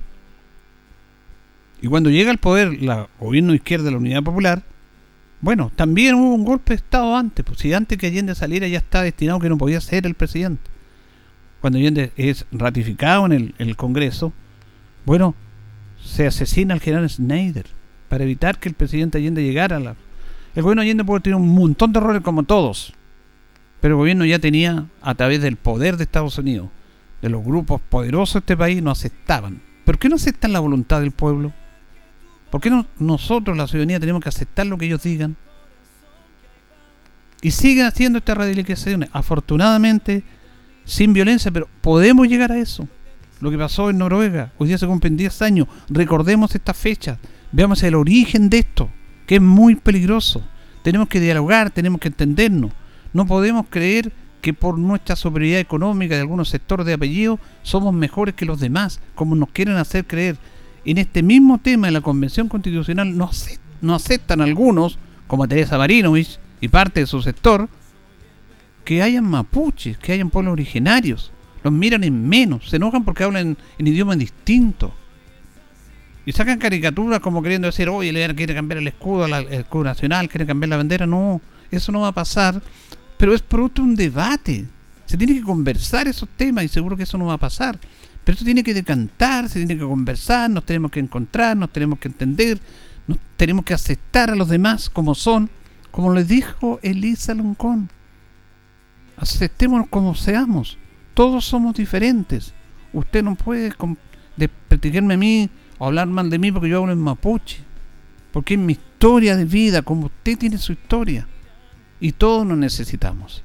Y 1.82 1.88
cuando 1.88 2.10
llega 2.12 2.30
al 2.30 2.38
poder 2.38 2.68
el 2.68 3.08
gobierno 3.20 3.56
izquierda 3.56 3.86
de 3.86 3.92
la 3.92 3.98
Unidad 3.98 4.22
Popular, 4.22 4.62
bueno, 5.42 5.72
también 5.76 6.14
hubo 6.16 6.36
un 6.36 6.46
golpe 6.46 6.74
de 6.74 6.76
Estado 6.76 7.16
antes, 7.16 7.44
pues 7.44 7.60
si 7.60 7.74
antes 7.74 7.98
que 7.98 8.08
Allende 8.08 8.36
saliera 8.36 8.68
ya 8.68 8.78
está 8.78 9.02
destinado 9.02 9.40
que 9.40 9.50
no 9.50 9.58
podía 9.58 9.82
ser 9.82 10.06
el 10.06 10.14
presidente. 10.14 10.70
Cuando 11.60 11.80
Allende 11.80 12.12
es 12.16 12.46
ratificado 12.52 13.26
en 13.26 13.54
el, 13.58 13.76
Congreso, 13.76 14.34
bueno, 15.04 15.34
se 16.04 16.28
asesina 16.28 16.74
al 16.74 16.82
general 16.82 17.10
Schneider 17.10 17.66
para 18.10 18.24
evitar 18.24 18.60
que 18.60 18.70
el 18.70 18.76
presidente 18.76 19.18
Allende 19.18 19.44
llegara 19.44 19.78
a 19.78 19.80
la... 19.80 19.96
El 20.56 20.64
gobierno 20.64 20.82
Allende 20.82 21.06
puede 21.06 21.22
tener 21.22 21.38
un 21.38 21.54
montón 21.54 21.94
de 21.94 22.00
errores 22.00 22.22
como 22.22 22.44
todos, 22.44 22.94
pero 23.80 23.94
el 23.94 24.00
gobierno 24.00 24.26
ya 24.26 24.40
tenía, 24.40 24.86
a 25.02 25.16
través 25.16 25.42
del 25.42 25.56
poder 25.56 25.98
de 25.98 26.04
Estados 26.04 26.38
Unidos, 26.38 26.70
de 27.22 27.30
los 27.30 27.44
grupos 27.44 27.80
poderosos 27.82 28.34
de 28.34 28.40
este 28.40 28.58
país 28.58 28.82
no 28.84 28.92
aceptaban. 28.92 29.62
¿Por 29.86 29.98
qué 29.98 30.10
no 30.10 30.16
aceptan 30.16 30.54
la 30.54 30.60
voluntad 30.60 31.00
del 31.00 31.12
pueblo? 31.12 31.54
¿Por 32.50 32.60
qué 32.60 32.70
no 32.70 32.86
nosotros, 33.00 33.56
la 33.56 33.68
ciudadanía, 33.68 34.00
tenemos 34.00 34.22
que 34.22 34.30
aceptar 34.30 34.66
lo 34.68 34.78
que 34.78 34.86
ellos 34.86 35.04
digan? 35.04 35.38
Y 37.42 37.52
siguen 37.52 37.86
haciendo 37.86 38.20
estas 38.20 38.38
radicalizaciones, 38.38 39.10
afortunadamente, 39.14 40.24
sin 40.84 41.14
violencia, 41.14 41.50
pero 41.50 41.70
podemos 41.82 42.28
llegar 42.28 42.52
a 42.52 42.60
eso. 42.60 42.88
Lo 43.42 43.50
que 43.50 43.58
pasó 43.58 43.90
en 43.90 43.98
Noruega, 43.98 44.54
hoy 44.60 44.68
día 44.68 44.78
se 44.78 44.86
cumplen 44.86 45.18
10 45.18 45.42
años, 45.42 45.68
recordemos 45.90 46.54
estas 46.54 46.78
fechas, 46.78 47.18
veamos 47.52 47.82
el 47.82 47.96
origen 47.96 48.50
de 48.50 48.60
esto, 48.60 48.90
que 49.26 49.36
es 49.36 49.42
muy 49.42 49.76
peligroso. 49.76 50.44
Tenemos 50.84 51.10
que 51.10 51.20
dialogar, 51.20 51.72
tenemos 51.72 52.00
que 52.00 52.10
entendernos. 52.10 52.72
No 53.14 53.26
podemos 53.26 53.66
creer 53.68 54.14
que 54.42 54.54
por 54.54 54.78
nuestra 54.78 55.16
superioridad 55.16 55.60
económica 55.60 56.16
de 56.16 56.22
algunos 56.22 56.50
sectores 56.50 56.86
de 56.86 56.94
apellido 56.94 57.40
somos 57.64 57.94
mejores 57.94 58.36
que 58.36 58.46
los 58.46 58.60
demás, 58.60 59.00
como 59.16 59.36
nos 59.36 59.50
quieren 59.50 59.78
hacer 59.78 60.06
creer. 60.06 60.38
En 60.86 61.00
este 61.00 61.24
mismo 61.24 61.58
tema 61.58 61.88
de 61.88 61.94
la 61.94 62.02
Convención 62.02 62.48
Constitucional 62.48 63.18
no, 63.18 63.32
no 63.82 63.96
aceptan 63.96 64.42
algunos, 64.42 65.00
como 65.26 65.48
Teresa 65.48 65.80
Marinovich 65.80 66.40
y 66.60 66.68
parte 66.68 67.00
de 67.00 67.08
su 67.08 67.24
sector, 67.24 67.70
que 68.86 69.02
hayan 69.02 69.26
mapuches, 69.26 69.98
que 69.98 70.12
hayan 70.12 70.30
pueblos 70.30 70.54
originarios. 70.54 71.32
Los 71.63 71.74
miran 71.74 72.04
en 72.04 72.28
menos, 72.28 72.69
se 72.69 72.78
enojan 72.78 73.04
porque 73.04 73.24
hablan 73.24 73.58
en, 73.78 73.88
idiomas 73.88 74.17
distintos. 74.17 74.91
Y 76.26 76.32
sacan 76.32 76.60
caricaturas 76.60 77.19
como 77.19 77.41
queriendo 77.41 77.67
decir, 77.67 77.89
oye, 77.89 78.12
le 78.12 78.36
quiere 78.36 78.54
cambiar 78.54 78.80
el 78.80 78.88
escudo, 78.88 79.26
el 79.26 79.34
escudo 79.54 79.86
nacional, 79.86 80.30
quiere 80.30 80.45
cambiar 80.45 80.69
la 80.69 80.78
bandera. 80.78 81.08
No, 81.08 81.41
eso 81.71 81.91
no 81.91 82.02
va 82.02 82.10
a 82.10 82.13
pasar 82.13 82.62
pero 83.21 83.36
es 83.36 83.43
producto 83.43 83.84
de 83.84 83.88
un 83.88 83.95
debate. 83.95 84.65
Se 85.06 85.15
tiene 85.15 85.36
que 85.36 85.43
conversar 85.43 86.08
esos 86.08 86.28
temas 86.30 86.63
y 86.63 86.67
seguro 86.67 86.97
que 86.97 87.04
eso 87.04 87.19
no 87.19 87.28
va 87.28 87.34
a 87.34 87.38
pasar. 87.38 87.80
Pero 88.24 88.34
esto 88.34 88.43
tiene 88.43 88.63
que 88.63 88.74
decantar, 88.74 89.47
se 89.47 89.60
tiene 89.60 89.78
que 89.78 89.86
conversar, 89.86 90.50
nos 90.50 90.65
tenemos 90.65 90.89
que 90.89 91.02
encontrar, 91.02 91.56
nos 91.56 91.71
tenemos 91.71 92.00
que 92.00 92.08
entender, 92.08 92.60
nos 93.06 93.19
tenemos 93.38 93.63
que 93.63 93.76
aceptar 93.76 94.32
a 94.32 94.36
los 94.36 94.50
demás 94.50 94.89
como 94.89 95.13
son, 95.13 95.52
como 95.91 96.12
les 96.15 96.28
dijo 96.28 96.80
Elisa 96.82 97.36
Loncón. 97.36 97.91
Aceptémonos 99.17 99.88
como 99.89 100.15
seamos. 100.15 100.80
Todos 101.13 101.45
somos 101.45 101.76
diferentes. 101.76 102.54
Usted 102.93 103.24
no 103.24 103.36
puede 103.36 103.74
desprestigiarme 104.36 105.13
a 105.13 105.17
mí 105.17 105.50
o 105.78 105.88
hablar 105.88 106.08
mal 106.08 106.30
de 106.30 106.39
mí 106.39 106.52
porque 106.52 106.69
yo 106.69 106.80
hablo 106.80 106.91
en 106.91 107.00
mapuche. 107.00 107.60
Porque 108.32 108.54
es 108.54 108.60
mi 108.60 108.74
historia 108.74 109.36
de 109.36 109.45
vida, 109.45 109.82
como 109.82 110.06
usted 110.06 110.38
tiene 110.38 110.58
su 110.58 110.71
historia. 110.71 111.28
Y 112.00 112.13
todos 112.13 112.45
nos 112.45 112.58
necesitamos 112.58 113.43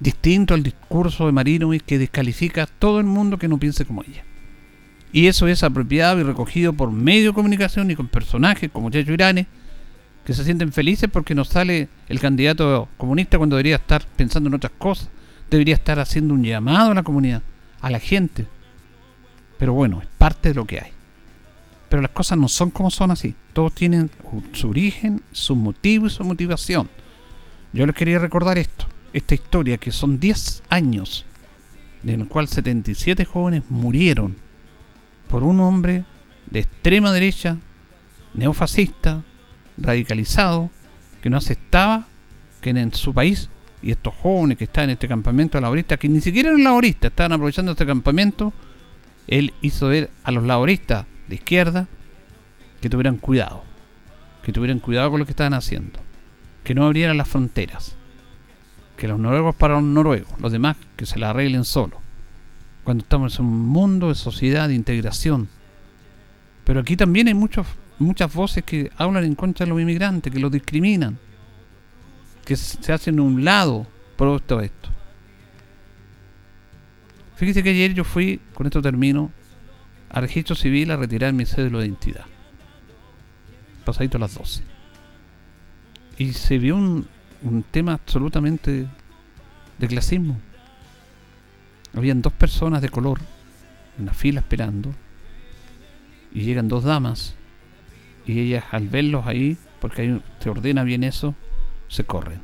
distinto 0.00 0.54
al 0.54 0.62
discurso 0.62 1.26
de 1.26 1.32
Marino 1.32 1.70
que 1.86 1.98
descalifica 1.98 2.64
a 2.64 2.66
todo 2.66 2.98
el 2.98 3.06
mundo 3.06 3.38
que 3.38 3.48
no 3.48 3.58
piense 3.58 3.84
como 3.84 4.02
ella. 4.02 4.24
Y 5.12 5.26
eso 5.26 5.46
es 5.46 5.62
apropiado 5.62 6.20
y 6.20 6.22
recogido 6.22 6.72
por 6.72 6.90
medio 6.90 7.30
de 7.30 7.34
comunicación 7.34 7.90
y 7.90 7.96
con 7.96 8.08
personajes 8.08 8.70
como 8.72 8.90
Yayo 8.90 9.12
Irane, 9.12 9.46
que 10.24 10.32
se 10.32 10.44
sienten 10.44 10.72
felices 10.72 11.10
porque 11.12 11.34
no 11.34 11.44
sale 11.44 11.88
el 12.08 12.20
candidato 12.20 12.88
comunista 12.96 13.38
cuando 13.38 13.56
debería 13.56 13.76
estar 13.76 14.04
pensando 14.16 14.48
en 14.48 14.54
otras 14.54 14.72
cosas, 14.78 15.08
debería 15.50 15.74
estar 15.74 15.98
haciendo 15.98 16.34
un 16.34 16.44
llamado 16.44 16.92
a 16.92 16.94
la 16.94 17.02
comunidad, 17.02 17.42
a 17.80 17.90
la 17.90 17.98
gente. 17.98 18.46
Pero 19.58 19.72
bueno, 19.72 20.00
es 20.00 20.08
parte 20.18 20.50
de 20.50 20.54
lo 20.54 20.64
que 20.64 20.80
hay. 20.80 20.92
Pero 21.88 22.02
las 22.02 22.12
cosas 22.12 22.38
no 22.38 22.48
son 22.48 22.70
como 22.70 22.90
son 22.90 23.10
así. 23.10 23.34
Todos 23.52 23.74
tienen 23.74 24.10
su 24.52 24.70
origen, 24.70 25.22
su 25.32 25.56
motivo 25.56 26.06
y 26.06 26.10
su 26.10 26.24
motivación. 26.24 26.88
Yo 27.72 27.84
les 27.84 27.94
quería 27.94 28.18
recordar 28.18 28.58
esto 28.58 28.86
esta 29.12 29.34
historia 29.34 29.78
que 29.78 29.92
son 29.92 30.20
10 30.20 30.62
años 30.68 31.24
en 32.04 32.20
el 32.20 32.28
cual 32.28 32.48
77 32.48 33.24
jóvenes 33.24 33.64
murieron 33.68 34.36
por 35.28 35.42
un 35.42 35.60
hombre 35.60 36.04
de 36.50 36.60
extrema 36.60 37.12
derecha, 37.12 37.58
neofascista, 38.34 39.22
radicalizado, 39.76 40.70
que 41.22 41.30
no 41.30 41.36
aceptaba 41.36 42.06
que 42.60 42.70
en 42.70 42.92
su 42.94 43.12
país, 43.12 43.50
y 43.82 43.90
estos 43.90 44.14
jóvenes 44.14 44.58
que 44.58 44.64
están 44.64 44.84
en 44.84 44.90
este 44.90 45.08
campamento 45.08 45.58
de 45.58 45.62
laboristas, 45.62 45.98
que 45.98 46.08
ni 46.08 46.20
siquiera 46.20 46.50
eran 46.50 46.64
laboristas, 46.64 47.10
estaban 47.10 47.32
aprovechando 47.32 47.72
este 47.72 47.86
campamento, 47.86 48.52
él 49.26 49.54
hizo 49.62 49.88
ver 49.88 50.10
a 50.24 50.30
los 50.30 50.44
laboristas 50.44 51.06
de 51.28 51.34
izquierda 51.36 51.88
que 52.80 52.90
tuvieran 52.90 53.16
cuidado, 53.16 53.62
que 54.42 54.52
tuvieran 54.52 54.80
cuidado 54.80 55.10
con 55.10 55.20
lo 55.20 55.26
que 55.26 55.32
estaban 55.32 55.54
haciendo, 55.54 56.00
que 56.64 56.74
no 56.74 56.84
abrieran 56.84 57.16
las 57.16 57.28
fronteras, 57.28 57.96
que 58.96 59.08
los 59.08 59.18
noruegos 59.18 59.54
para 59.54 59.74
los 59.74 59.82
noruegos, 59.82 60.32
los 60.40 60.52
demás 60.52 60.76
que 60.96 61.06
se 61.06 61.18
la 61.18 61.30
arreglen 61.30 61.64
solo. 61.64 62.00
Cuando 62.84 63.02
estamos 63.02 63.38
en 63.38 63.46
un 63.46 63.66
mundo 63.68 64.08
de 64.08 64.14
sociedad, 64.14 64.68
de 64.68 64.74
integración. 64.74 65.48
Pero 66.64 66.80
aquí 66.80 66.96
también 66.96 67.28
hay 67.28 67.34
muchos, 67.34 67.66
muchas 67.98 68.32
voces 68.32 68.64
que 68.64 68.90
hablan 68.96 69.24
en 69.24 69.34
contra 69.34 69.64
de 69.64 69.70
los 69.70 69.80
inmigrantes, 69.80 70.32
que 70.32 70.40
los 70.40 70.50
discriminan, 70.50 71.18
que 72.50 72.56
se 72.56 72.92
hacen 72.92 73.20
a 73.20 73.22
un 73.22 73.44
lado 73.44 73.86
por 74.16 74.40
todo 74.40 74.60
esto. 74.60 74.88
Fíjese 77.36 77.62
que 77.62 77.70
ayer 77.70 77.94
yo 77.94 78.02
fui, 78.02 78.40
con 78.54 78.66
esto 78.66 78.82
termino, 78.82 79.30
a 80.08 80.20
registro 80.20 80.56
civil 80.56 80.90
a 80.90 80.96
retirar 80.96 81.32
mi 81.32 81.46
cédula 81.46 81.78
de 81.78 81.86
identidad. 81.86 82.24
Pasadito 83.84 84.16
a 84.16 84.20
las 84.22 84.34
12. 84.34 84.64
Y 86.18 86.32
se 86.32 86.58
vio 86.58 86.74
un, 86.74 87.06
un 87.42 87.62
tema 87.62 87.92
absolutamente 87.92 88.88
de 89.78 89.86
clasismo. 89.86 90.36
Habían 91.94 92.20
dos 92.20 92.32
personas 92.32 92.82
de 92.82 92.88
color 92.88 93.20
en 93.96 94.06
la 94.06 94.12
fila 94.12 94.40
esperando 94.40 94.92
y 96.34 96.40
llegan 96.40 96.66
dos 96.66 96.82
damas 96.82 97.36
y 98.26 98.40
ellas 98.40 98.64
al 98.72 98.88
verlos 98.88 99.28
ahí, 99.28 99.56
porque 99.80 100.02
ahí 100.02 100.22
se 100.40 100.50
ordena 100.50 100.82
bien 100.82 101.04
eso, 101.04 101.36
se 101.90 102.04
corren. 102.04 102.40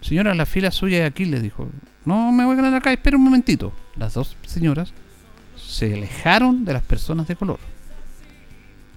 Señora, 0.00 0.34
la 0.34 0.46
fila 0.46 0.70
suya 0.70 1.00
es 1.00 1.10
aquí, 1.10 1.26
le 1.26 1.40
dijo. 1.40 1.68
No 2.04 2.32
me 2.32 2.44
voy 2.44 2.54
a 2.54 2.56
quedar 2.56 2.74
acá, 2.74 2.92
espera 2.92 3.16
un 3.16 3.24
momentito. 3.24 3.72
Las 3.96 4.14
dos 4.14 4.36
señoras 4.46 4.92
se 5.56 5.92
alejaron 5.92 6.64
de 6.64 6.72
las 6.72 6.82
personas 6.82 7.28
de 7.28 7.36
color. 7.36 7.58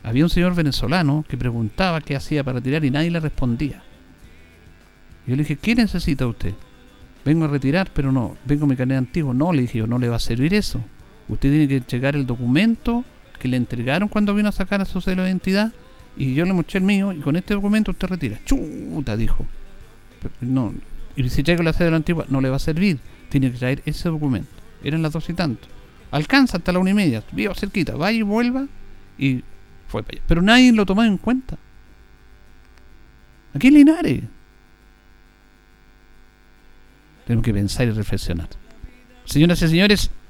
Había 0.04 0.24
un 0.24 0.30
señor 0.30 0.56
venezolano 0.56 1.26
que 1.28 1.38
preguntaba 1.38 2.02
qué 2.02 2.16
hacía 2.16 2.44
para 2.44 2.62
tirar 2.62 2.86
y 2.86 2.92
nadie 2.92 3.12
le 3.12 3.20
respondía. 3.20 3.84
Yo 5.28 5.36
le 5.36 5.44
dije, 5.44 5.58
¿qué 5.58 5.76
necesita 5.76 6.26
usted? 6.28 6.54
Vengo 7.26 7.46
a 7.46 7.48
retirar, 7.48 7.92
pero 7.94 8.12
no, 8.12 8.38
vengo 8.46 8.66
a 8.66 8.68
mi 8.68 8.76
carnet 8.76 8.98
antiguo. 8.98 9.34
No, 9.34 9.54
le 9.54 9.64
dije 9.64 9.80
yo, 9.80 9.88
no 9.88 10.00
le 10.00 10.10
va 10.10 10.16
a 10.16 10.20
servir 10.20 10.54
eso. 10.54 10.82
Usted 11.28 11.50
tiene 11.50 11.68
que 11.68 11.78
entregar 11.78 12.16
el 12.16 12.26
documento 12.26 13.04
que 13.40 13.48
le 13.48 13.58
entregaron 13.58 14.08
cuando 14.08 14.34
vino 14.34 14.50
a 14.50 14.52
sacar 14.52 14.82
a 14.82 14.86
su 14.86 15.02
celo 15.02 15.24
de 15.24 15.30
identidad 15.30 15.72
y 16.18 16.34
yo 16.34 16.46
le 16.46 16.54
mostré 16.54 16.80
el 16.80 16.86
mío 16.86 17.12
y 17.12 17.20
con 17.20 17.36
este 17.36 17.54
documento 17.54 17.92
usted 17.92 18.08
retira. 18.08 18.40
Chuta, 18.46 19.16
dijo. 19.16 19.46
no, 20.42 20.74
y 21.16 21.30
si 21.30 21.44
traigo 21.44 21.64
la 21.64 21.74
cédula 21.74 21.98
antigua, 21.98 22.26
no 22.30 22.42
le 22.42 22.50
va 22.50 22.58
a 22.58 22.60
servir. 22.60 23.00
Tiene 23.30 23.52
que 23.52 23.58
traer 23.58 23.82
ese 23.86 24.10
documento. 24.10 24.50
Eran 24.84 25.02
las 25.02 25.14
dos 25.14 25.30
y 25.30 25.34
tanto. 25.34 25.68
Alcanza 26.12 26.58
hasta 26.58 26.72
la 26.72 26.80
una 26.80 26.90
y 26.90 26.94
media. 26.94 27.24
Viva 27.32 27.56
cerquita. 27.56 27.96
Vaya 27.96 28.20
y 28.20 28.24
vuelva. 28.24 28.68
Y 29.18 29.44
fue 29.88 30.04
para 30.04 30.18
allá. 30.18 30.24
Pero 30.28 30.42
nadie 30.42 30.72
lo 30.74 30.86
tomó 30.86 31.04
en 31.04 31.18
cuenta. 31.18 31.58
Aquí 33.54 33.68
en 33.68 33.74
Linares. 33.76 34.24
Tenemos 37.26 37.46
que 37.46 37.54
pensar 37.54 37.88
y 37.88 37.92
reflexionar. 37.92 38.50
Señoras 39.26 39.62
y 39.62 39.68
señores, 39.68 40.12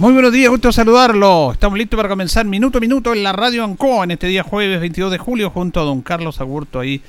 Muy 0.00 0.14
buenos 0.14 0.32
días, 0.32 0.48
gusto 0.48 0.72
saludarlo. 0.72 1.52
Estamos 1.52 1.78
listos 1.78 1.98
para 1.98 2.08
comenzar 2.08 2.46
minuto 2.46 2.78
a 2.78 2.80
minuto 2.80 3.12
en 3.12 3.22
la 3.22 3.32
radio 3.32 3.62
Ancoa 3.64 4.04
en 4.04 4.12
este 4.12 4.28
día 4.28 4.42
jueves 4.42 4.80
22 4.80 5.12
de 5.12 5.18
julio 5.18 5.50
junto 5.50 5.78
a 5.78 5.82
don 5.82 6.00
Carlos 6.00 6.40
Agurto 6.40 6.80
ahí 6.80 7.02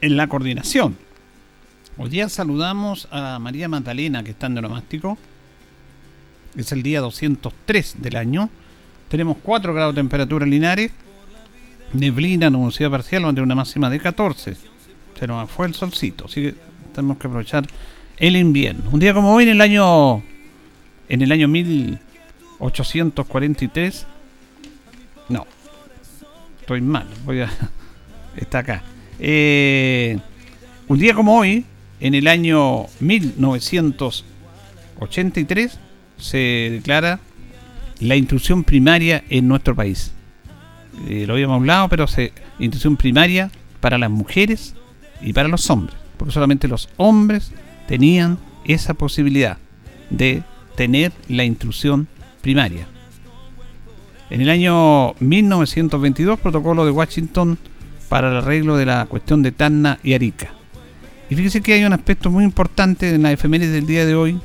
en 0.00 0.16
la 0.16 0.26
coordinación. 0.26 0.96
Hoy 1.96 2.10
día 2.10 2.28
saludamos 2.28 3.06
a 3.12 3.38
María 3.38 3.68
Magdalena 3.68 4.24
que 4.24 4.32
está 4.32 4.48
en 4.48 4.56
Denomástico. 4.56 5.16
Es 6.56 6.72
el 6.72 6.82
día 6.82 7.00
203 7.02 8.02
del 8.02 8.16
año. 8.16 8.50
Tenemos 9.08 9.36
4 9.40 9.72
grados 9.72 9.94
de 9.94 10.00
temperatura 10.00 10.44
en 10.44 10.50
Linares 10.50 10.90
neblina, 11.92 12.50
nubosidad 12.50 12.90
parcial, 12.90 13.22
tener 13.26 13.44
una 13.44 13.54
máxima 13.54 13.88
de 13.88 14.00
14. 14.00 14.56
Se 15.20 15.26
nos 15.28 15.48
fue 15.52 15.68
el 15.68 15.74
solcito, 15.74 16.24
así 16.24 16.42
que 16.42 16.54
tenemos 16.92 17.16
que 17.16 17.28
aprovechar 17.28 17.64
el 18.16 18.34
invierno. 18.34 18.90
Un 18.90 18.98
día 18.98 19.14
como 19.14 19.32
hoy 19.32 19.44
en 19.44 19.50
el 19.50 19.60
año 19.60 20.24
en 21.08 21.22
el 21.22 21.30
año 21.30 21.48
1843 22.64 24.06
no. 25.28 25.46
Estoy 26.60 26.80
mal 26.80 27.06
voy 27.24 27.40
a 27.40 27.50
está 28.36 28.60
acá. 28.60 28.84
Eh, 29.18 30.16
un 30.88 30.98
día 30.98 31.14
como 31.14 31.38
hoy 31.38 31.66
en 32.00 32.14
el 32.14 32.26
año 32.26 32.86
1983 33.00 35.78
se 36.16 36.70
declara 36.72 37.20
la 38.00 38.16
instrucción 38.16 38.64
primaria 38.64 39.22
en 39.28 39.46
nuestro 39.48 39.74
país. 39.74 40.12
Eh, 41.08 41.24
lo 41.26 41.34
habíamos 41.34 41.56
hablado, 41.56 41.88
pero 41.88 42.06
se 42.06 42.32
instrucción 42.58 42.96
primaria 42.96 43.50
para 43.80 43.98
las 43.98 44.10
mujeres 44.10 44.74
y 45.20 45.32
para 45.32 45.48
los 45.48 45.68
hombres, 45.70 45.96
porque 46.16 46.32
solamente 46.32 46.68
los 46.68 46.88
hombres 46.96 47.50
tenían 47.88 48.38
esa 48.64 48.94
posibilidad 48.94 49.58
de 50.10 50.44
tener 50.76 51.10
la 51.28 51.44
instrucción 51.44 52.06
primaria. 52.44 52.86
En 54.28 54.42
el 54.42 54.50
año 54.50 55.14
1922, 55.18 56.38
protocolo 56.38 56.84
de 56.84 56.90
Washington 56.90 57.56
para 58.10 58.30
el 58.30 58.36
arreglo 58.36 58.76
de 58.76 58.84
la 58.84 59.06
cuestión 59.06 59.42
de 59.42 59.50
Tanna 59.50 59.98
y 60.02 60.12
Arica. 60.12 60.52
Y 61.30 61.36
fíjese 61.36 61.62
que 61.62 61.72
hay 61.72 61.84
un 61.84 61.94
aspecto 61.94 62.30
muy 62.30 62.44
importante 62.44 63.14
en 63.14 63.22
la 63.22 63.32
efeméride 63.32 63.72
del 63.72 63.86
día 63.86 64.04
de 64.04 64.14
hoy, 64.14 64.38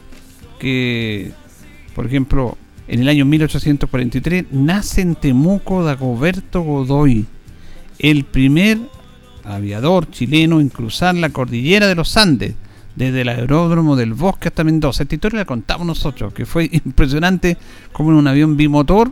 que, 0.60 1.34
por 1.94 2.06
ejemplo, 2.06 2.58
en 2.88 3.02
el 3.02 3.10
año 3.10 3.26
1843 3.26 4.46
nace 4.52 5.02
en 5.02 5.16
Temuco 5.16 5.84
Dagoberto 5.84 6.62
Godoy, 6.62 7.26
el 8.00 8.24
primer 8.24 8.78
aviador 9.44 10.10
chileno 10.10 10.62
en 10.62 10.70
cruzar 10.70 11.16
la 11.16 11.32
cordillera 11.32 11.88
de 11.88 11.96
los 11.96 12.16
Andes, 12.16 12.54
desde 13.00 13.22
el 13.22 13.30
aeródromo 13.30 13.96
del 13.96 14.14
Bosque 14.14 14.50
hasta 14.50 14.66
Mendoza. 14.66 15.04
Esta 15.04 15.16
historia 15.16 15.40
la 15.40 15.46
contamos 15.46 15.88
nosotros, 15.88 16.34
que 16.34 16.46
fue 16.46 16.70
impresionante 16.86 17.58
como 17.94 18.12
en 18.12 18.18
un 18.18 18.28
avión 18.28 18.58
bimotor 18.58 19.12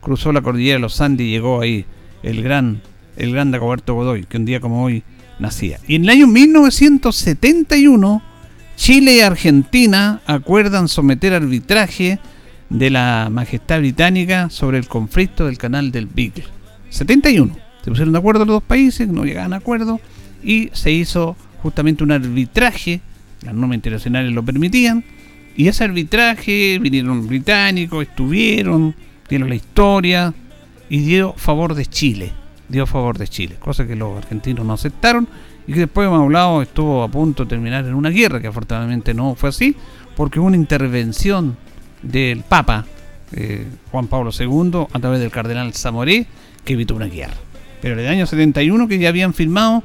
cruzó 0.00 0.32
la 0.32 0.40
cordillera 0.40 0.76
de 0.76 0.80
los 0.80 1.00
Andes 1.00 1.26
y 1.26 1.30
llegó 1.30 1.60
ahí 1.60 1.84
el 2.22 2.42
gran, 2.42 2.80
el 3.16 3.32
gran 3.32 3.50
Dagoberto 3.50 3.94
Godoy, 3.94 4.24
que 4.24 4.38
un 4.38 4.46
día 4.46 4.58
como 4.60 4.84
hoy 4.84 5.02
nacía. 5.38 5.80
Y 5.86 5.96
en 5.96 6.04
el 6.04 6.10
año 6.10 6.26
1971, 6.28 8.22
Chile 8.76 9.16
y 9.16 9.20
Argentina 9.20 10.22
acuerdan 10.26 10.88
someter 10.88 11.34
arbitraje 11.34 12.18
de 12.70 12.90
la 12.90 13.28
Majestad 13.30 13.80
Británica 13.80 14.48
sobre 14.48 14.78
el 14.78 14.88
conflicto 14.88 15.44
del 15.46 15.58
canal 15.58 15.92
del 15.92 16.06
Beagle. 16.06 16.44
71. 16.88 17.54
Se 17.84 17.90
pusieron 17.90 18.12
de 18.12 18.18
acuerdo 18.18 18.46
los 18.46 18.54
dos 18.54 18.62
países, 18.62 19.08
no 19.08 19.24
llegaban 19.24 19.52
a 19.52 19.56
acuerdo 19.56 20.00
y 20.42 20.70
se 20.72 20.90
hizo 20.90 21.36
justamente 21.62 22.02
un 22.02 22.12
arbitraje, 22.12 23.02
las 23.46 23.54
normas 23.54 23.76
internacionales 23.76 24.32
lo 24.32 24.44
permitían, 24.44 25.04
y 25.56 25.68
ese 25.68 25.84
arbitraje 25.84 26.78
vinieron 26.80 27.26
británicos, 27.26 28.06
estuvieron, 28.06 28.94
dieron 29.28 29.48
la 29.48 29.54
historia 29.54 30.34
y 30.90 30.98
dio 30.98 31.32
favor 31.34 31.74
de 31.74 31.86
Chile, 31.86 32.32
dio 32.68 32.86
favor 32.86 33.16
de 33.16 33.26
Chile, 33.26 33.56
cosa 33.58 33.86
que 33.86 33.96
los 33.96 34.18
argentinos 34.18 34.66
no 34.66 34.74
aceptaron 34.74 35.26
y 35.66 35.72
que 35.72 35.80
después 35.80 36.06
hemos 36.06 36.20
hablado 36.20 36.62
estuvo 36.62 37.02
a 37.02 37.08
punto 37.08 37.44
de 37.44 37.48
terminar 37.48 37.86
en 37.86 37.94
una 37.94 38.10
guerra, 38.10 38.40
que 38.40 38.48
afortunadamente 38.48 39.14
no 39.14 39.34
fue 39.34 39.48
así, 39.48 39.74
porque 40.14 40.38
hubo 40.38 40.46
una 40.46 40.56
intervención 40.56 41.56
del 42.02 42.42
Papa 42.42 42.84
eh, 43.32 43.66
Juan 43.90 44.06
Pablo 44.06 44.30
II 44.38 44.86
a 44.92 44.98
través 45.00 45.20
del 45.20 45.30
cardenal 45.30 45.72
Zamoré 45.74 46.26
que 46.64 46.74
evitó 46.74 46.94
una 46.94 47.06
guerra. 47.06 47.34
Pero 47.82 47.94
en 47.94 48.00
el 48.00 48.08
año 48.08 48.26
71 48.26 48.88
que 48.88 48.98
ya 48.98 49.08
habían 49.08 49.34
firmado 49.34 49.82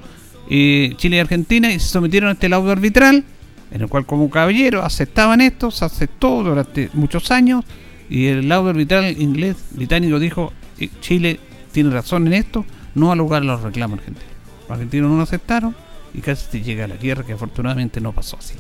eh, 0.50 0.94
Chile 0.98 1.18
y 1.18 1.20
Argentina 1.20 1.72
y 1.72 1.80
se 1.80 1.88
sometieron 1.88 2.30
a 2.30 2.34
este 2.34 2.50
laudo 2.50 2.72
arbitral, 2.72 3.24
en 3.72 3.82
el 3.82 3.88
cual 3.88 4.06
como 4.06 4.30
caballero 4.30 4.84
aceptaban 4.84 5.42
esto, 5.42 5.72
se 5.72 5.86
aceptó 5.86 6.44
durante 6.44 6.90
muchos 6.94 7.32
años 7.32 7.64
y 8.10 8.28
el 8.28 8.50
laudo 8.50 8.70
arbitral 8.72 9.20
inglés 9.20 9.56
británico 9.72 10.20
dijo 10.20 10.52
eh, 10.78 10.90
Chile 11.00 11.40
tiene 11.72 11.90
razón 11.90 12.28
en 12.28 12.34
esto, 12.34 12.66
no 12.96 13.12
a 13.12 13.16
lugar 13.16 13.42
a 13.42 13.46
los 13.46 13.62
reclamos 13.62 14.00
argentinos. 14.00 14.32
Los 14.64 14.72
argentinos 14.72 15.10
no 15.10 15.18
lo 15.18 15.24
aceptaron 15.24 15.76
y 16.14 16.20
casi 16.20 16.46
se 16.52 16.62
llega 16.62 16.86
a 16.86 16.88
la 16.88 16.98
guerra 16.98 17.24
que 17.24 17.34
afortunadamente 17.34 18.02
no 18.02 18.12
pasó 18.12 18.38
así. 18.38 18.56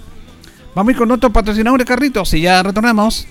Vamos 0.73 0.89
a 0.89 0.91
ir 0.93 0.97
con 0.97 1.11
otro 1.11 1.31
patrocinador 1.31 1.79
de 1.79 1.85
carritos 1.85 2.33
y 2.33 2.41
ya 2.41 2.63
retornamos. 2.63 3.27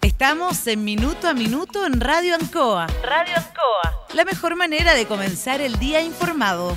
Estamos 0.00 0.66
en 0.68 0.84
Minuto 0.84 1.28
a 1.28 1.34
Minuto 1.34 1.84
en 1.84 2.00
Radio 2.00 2.36
Ancoa. 2.36 2.86
Radio 3.02 3.34
Ancoa. 3.36 4.06
La 4.14 4.24
mejor 4.24 4.54
manera 4.54 4.94
de 4.94 5.06
comenzar 5.06 5.60
el 5.60 5.78
día 5.78 6.00
informado. 6.00 6.76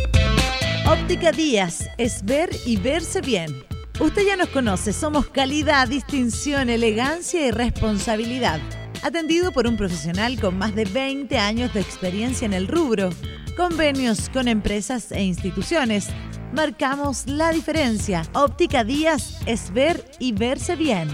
Óptica 0.91 1.31
Díaz 1.31 1.89
es 1.97 2.25
ver 2.25 2.49
y 2.65 2.75
verse 2.75 3.21
bien. 3.21 3.63
Usted 4.01 4.23
ya 4.27 4.35
nos 4.35 4.49
conoce, 4.49 4.91
somos 4.91 5.25
calidad, 5.27 5.87
distinción, 5.87 6.69
elegancia 6.69 7.47
y 7.47 7.51
responsabilidad. 7.51 8.59
Atendido 9.01 9.53
por 9.53 9.67
un 9.67 9.77
profesional 9.77 10.37
con 10.37 10.57
más 10.57 10.75
de 10.75 10.83
20 10.83 11.37
años 11.37 11.73
de 11.73 11.79
experiencia 11.79 12.45
en 12.45 12.51
el 12.51 12.67
rubro, 12.67 13.09
convenios 13.55 14.27
con 14.27 14.49
empresas 14.49 15.13
e 15.13 15.23
instituciones. 15.23 16.09
Marcamos 16.51 17.25
la 17.25 17.53
diferencia. 17.53 18.23
Óptica 18.33 18.83
Díaz 18.83 19.39
es 19.45 19.71
ver 19.71 20.03
y 20.19 20.33
verse 20.33 20.75
bien. 20.75 21.07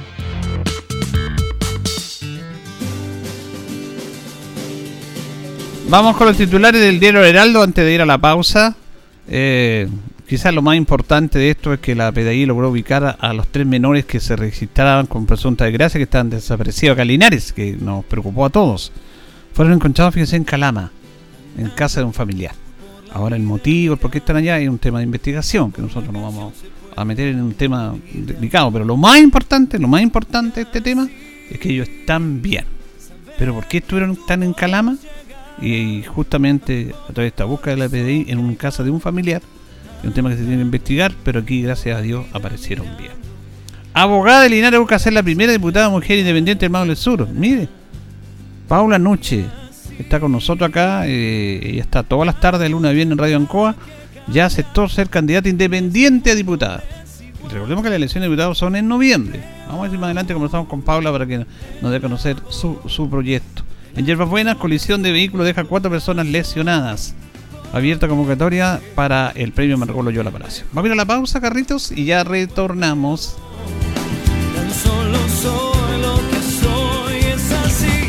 Vamos 5.87 6.17
con 6.17 6.25
los 6.25 6.35
titulares 6.35 6.81
del 6.81 6.99
diario 6.99 7.23
Heraldo 7.23 7.61
antes 7.61 7.85
de 7.85 7.93
ir 7.93 8.01
a 8.01 8.07
la 8.07 8.17
pausa. 8.17 8.75
Eh, 9.29 9.87
quizás 10.27 10.53
lo 10.53 10.61
más 10.61 10.77
importante 10.77 11.37
de 11.39 11.49
esto 11.49 11.73
es 11.73 11.79
que 11.79 11.95
la 11.95 12.11
PDI 12.11 12.45
logró 12.45 12.69
ubicar 12.69 13.17
a, 13.19 13.33
los 13.33 13.47
tres 13.47 13.65
menores 13.65 14.05
que 14.05 14.19
se 14.19 14.35
registraban 14.35 15.05
con 15.07 15.25
presunta 15.25 15.65
desgracia 15.65 15.99
que 15.99 16.03
estaban 16.03 16.29
desaparecidos 16.29 16.97
acá 16.97 17.05
que 17.05 17.77
nos 17.79 18.05
preocupó 18.05 18.45
a 18.45 18.49
todos. 18.49 18.91
Fueron 19.53 19.73
encontrados, 19.73 20.13
fíjense, 20.13 20.35
en 20.35 20.43
Calama, 20.43 20.91
en 21.57 21.69
casa 21.69 21.99
de 21.99 22.05
un 22.05 22.13
familiar. 22.13 22.53
Ahora 23.11 23.35
el 23.35 23.43
motivo, 23.43 23.97
por 23.97 24.11
qué 24.11 24.19
están 24.19 24.35
allá, 24.35 24.59
es 24.59 24.69
un 24.69 24.77
tema 24.77 24.99
de 24.99 25.05
investigación, 25.05 25.71
que 25.71 25.81
nosotros 25.81 26.13
no 26.13 26.21
vamos 26.21 26.53
a 26.95 27.05
meter 27.05 27.29
en 27.29 27.41
un 27.41 27.53
tema 27.53 27.95
delicado. 28.13 28.71
Pero 28.71 28.85
lo 28.85 28.97
más 28.97 29.19
importante, 29.19 29.79
lo 29.79 29.87
más 29.87 30.01
importante 30.01 30.55
de 30.55 30.61
este 30.63 30.81
tema 30.81 31.07
es 31.49 31.59
que 31.59 31.69
ellos 31.69 31.87
están 31.87 32.41
bien. 32.41 32.65
Pero 33.37 33.53
¿por 33.53 33.67
qué 33.67 33.77
estuvieron 33.77 34.17
tan 34.27 34.43
en 34.43 34.53
Calama? 34.53 34.97
Y 35.61 36.03
justamente 36.03 36.93
a 37.09 37.13
través 37.13 37.15
de 37.15 37.27
esta 37.27 37.45
búsqueda 37.45 37.75
de 37.75 37.81
la 37.81 37.89
PDI 37.89 38.25
en 38.29 38.39
un 38.39 38.55
casa 38.55 38.83
de 38.83 38.91
un 38.91 39.01
familiar, 39.01 39.41
es 39.99 40.05
un 40.05 40.13
tema 40.13 40.29
que 40.29 40.35
se 40.35 40.41
tiene 40.41 40.57
que 40.57 40.63
investigar, 40.63 41.13
pero 41.23 41.39
aquí 41.39 41.61
gracias 41.61 41.97
a 41.97 42.01
Dios 42.01 42.25
aparecieron 42.33 42.85
bien. 42.97 43.11
Abogada 43.93 44.43
de 44.43 44.49
Linares 44.49 44.79
busca 44.79 44.99
ser 44.99 45.13
la 45.13 45.23
primera 45.23 45.51
diputada 45.51 45.89
mujer 45.89 46.19
independiente 46.19 46.65
del 46.65 46.69
Maule 46.69 46.95
Sur. 46.95 47.27
Mire, 47.29 47.67
Paula 48.67 48.99
Noche 48.99 49.45
está 49.97 50.19
con 50.19 50.31
nosotros 50.31 50.69
acá, 50.69 51.07
eh, 51.07 51.79
está 51.79 52.03
todas 52.03 52.27
las 52.27 52.39
tardes, 52.39 52.61
de 52.61 52.69
luna 52.69 52.91
viene 52.91 53.13
en 53.13 53.17
Radio 53.17 53.37
Ancoa, 53.37 53.75
ya 54.27 54.45
aceptó 54.45 54.87
ser 54.87 55.09
candidata 55.09 55.49
independiente 55.49 56.31
a 56.31 56.35
diputada. 56.35 56.83
Recordemos 57.51 57.83
que 57.83 57.89
las 57.89 57.95
elecciones 57.95 58.27
de 58.27 58.29
diputados 58.29 58.57
son 58.57 58.75
en 58.75 58.87
noviembre. 58.87 59.39
Vamos 59.67 59.87
a 59.87 59.89
ver 59.89 59.99
más 59.99 60.07
adelante 60.07 60.33
conversamos 60.33 60.67
con 60.67 60.81
Paula 60.81 61.11
para 61.11 61.25
que 61.25 61.45
nos 61.81 61.91
dé 61.91 61.97
a 61.97 62.01
conocer 62.01 62.35
su, 62.49 62.79
su 62.87 63.09
proyecto. 63.09 63.63
En 63.97 64.05
Yerbas 64.05 64.29
Buenas, 64.29 64.57
colisión 64.57 65.01
de 65.01 65.11
vehículo 65.11 65.43
deja 65.43 65.63
cuatro 65.63 65.89
personas 65.89 66.27
lesionadas. 66.27 67.15
Abierta 67.73 68.07
convocatoria 68.07 68.79
para 68.93 69.31
el 69.31 69.53
premio 69.53 69.75
Margolo 69.75 70.11
Yola 70.11 70.29
Palacio. 70.29 70.67
Vamos 70.71 70.83
a 70.83 70.87
ir 70.89 70.93
a 70.93 70.95
la 70.95 71.05
pausa, 71.05 71.41
carritos, 71.41 71.91
y 71.91 72.05
ya 72.05 72.23
retornamos. 72.23 73.37
solo 74.83 75.17
soy 75.27 75.99
lo 75.99 76.15
que 76.29 76.41
soy, 76.43 77.17
es 77.17 77.51
así. 77.51 78.07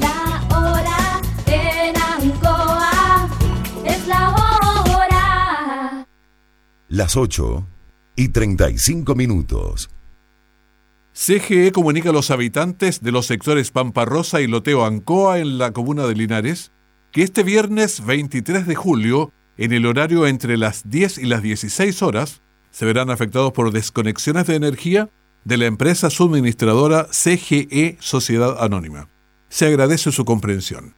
La 0.00 0.44
hora 0.58 1.20
en 1.46 1.96
Ancoa 1.96 3.28
es 3.84 4.08
la 4.08 4.30
hora. 4.30 6.04
Las 6.88 7.16
8 7.16 7.64
y 8.16 8.30
35 8.30 9.14
minutos. 9.14 9.88
CGE 11.20 11.72
comunica 11.72 12.10
a 12.10 12.12
los 12.12 12.30
habitantes 12.30 13.02
de 13.02 13.10
los 13.10 13.26
sectores 13.26 13.72
Pampa 13.72 14.04
Rosa 14.04 14.40
y 14.40 14.46
Loteo 14.46 14.84
Ancoa 14.84 15.40
en 15.40 15.58
la 15.58 15.72
comuna 15.72 16.06
de 16.06 16.14
Linares 16.14 16.70
que 17.10 17.24
este 17.24 17.42
viernes 17.42 18.06
23 18.06 18.68
de 18.68 18.76
julio, 18.76 19.32
en 19.56 19.72
el 19.72 19.86
horario 19.86 20.28
entre 20.28 20.56
las 20.56 20.88
10 20.88 21.18
y 21.18 21.26
las 21.26 21.42
16 21.42 22.02
horas, 22.02 22.40
se 22.70 22.86
verán 22.86 23.10
afectados 23.10 23.50
por 23.50 23.72
desconexiones 23.72 24.46
de 24.46 24.54
energía 24.54 25.10
de 25.42 25.56
la 25.56 25.66
empresa 25.66 26.08
suministradora 26.08 27.08
CGE 27.10 27.96
Sociedad 27.98 28.62
Anónima. 28.62 29.08
Se 29.48 29.66
agradece 29.66 30.12
su 30.12 30.24
comprensión. 30.24 30.97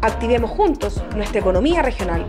activemos 0.00 0.50
juntos 0.50 1.02
nuestra 1.14 1.40
economía 1.40 1.82
regional. 1.82 2.26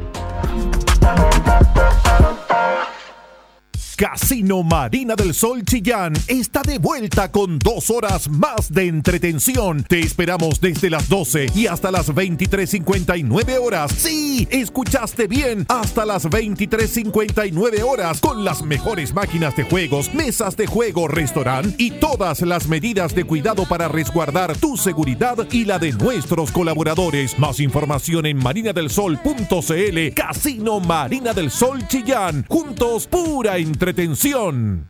Casino 4.01 4.63
Marina 4.63 5.13
del 5.13 5.31
Sol 5.31 5.63
Chillán 5.63 6.13
está 6.25 6.63
de 6.63 6.79
vuelta 6.79 7.31
con 7.31 7.59
dos 7.59 7.91
horas 7.91 8.27
más 8.29 8.73
de 8.73 8.87
entretención. 8.87 9.83
Te 9.83 9.99
esperamos 9.99 10.59
desde 10.59 10.89
las 10.89 11.07
12 11.07 11.51
y 11.53 11.67
hasta 11.67 11.91
las 11.91 12.09
23.59 12.09 13.59
horas. 13.61 13.91
Sí, 13.91 14.47
escuchaste 14.49 15.27
bien, 15.27 15.67
hasta 15.69 16.03
las 16.07 16.25
23.59 16.25 17.83
horas 17.83 18.19
con 18.21 18.43
las 18.43 18.63
mejores 18.63 19.13
máquinas 19.13 19.55
de 19.55 19.65
juegos, 19.65 20.11
mesas 20.15 20.57
de 20.57 20.65
juego, 20.65 21.07
restaurante 21.07 21.75
y 21.77 21.91
todas 21.91 22.41
las 22.41 22.67
medidas 22.67 23.13
de 23.13 23.23
cuidado 23.23 23.67
para 23.69 23.87
resguardar 23.87 24.57
tu 24.57 24.77
seguridad 24.77 25.47
y 25.51 25.65
la 25.65 25.77
de 25.77 25.91
nuestros 25.91 26.51
colaboradores. 26.51 27.37
Más 27.37 27.59
información 27.59 28.25
en 28.25 28.37
marinadelsol.cl. 28.37 30.13
Casino 30.15 30.79
Marina 30.79 31.33
del 31.33 31.51
Sol 31.51 31.87
Chillán. 31.87 32.47
Juntos, 32.49 33.05
pura 33.05 33.59
entretención 33.59 33.90
pretensión 33.93 34.89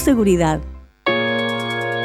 seguridad. 0.01 0.61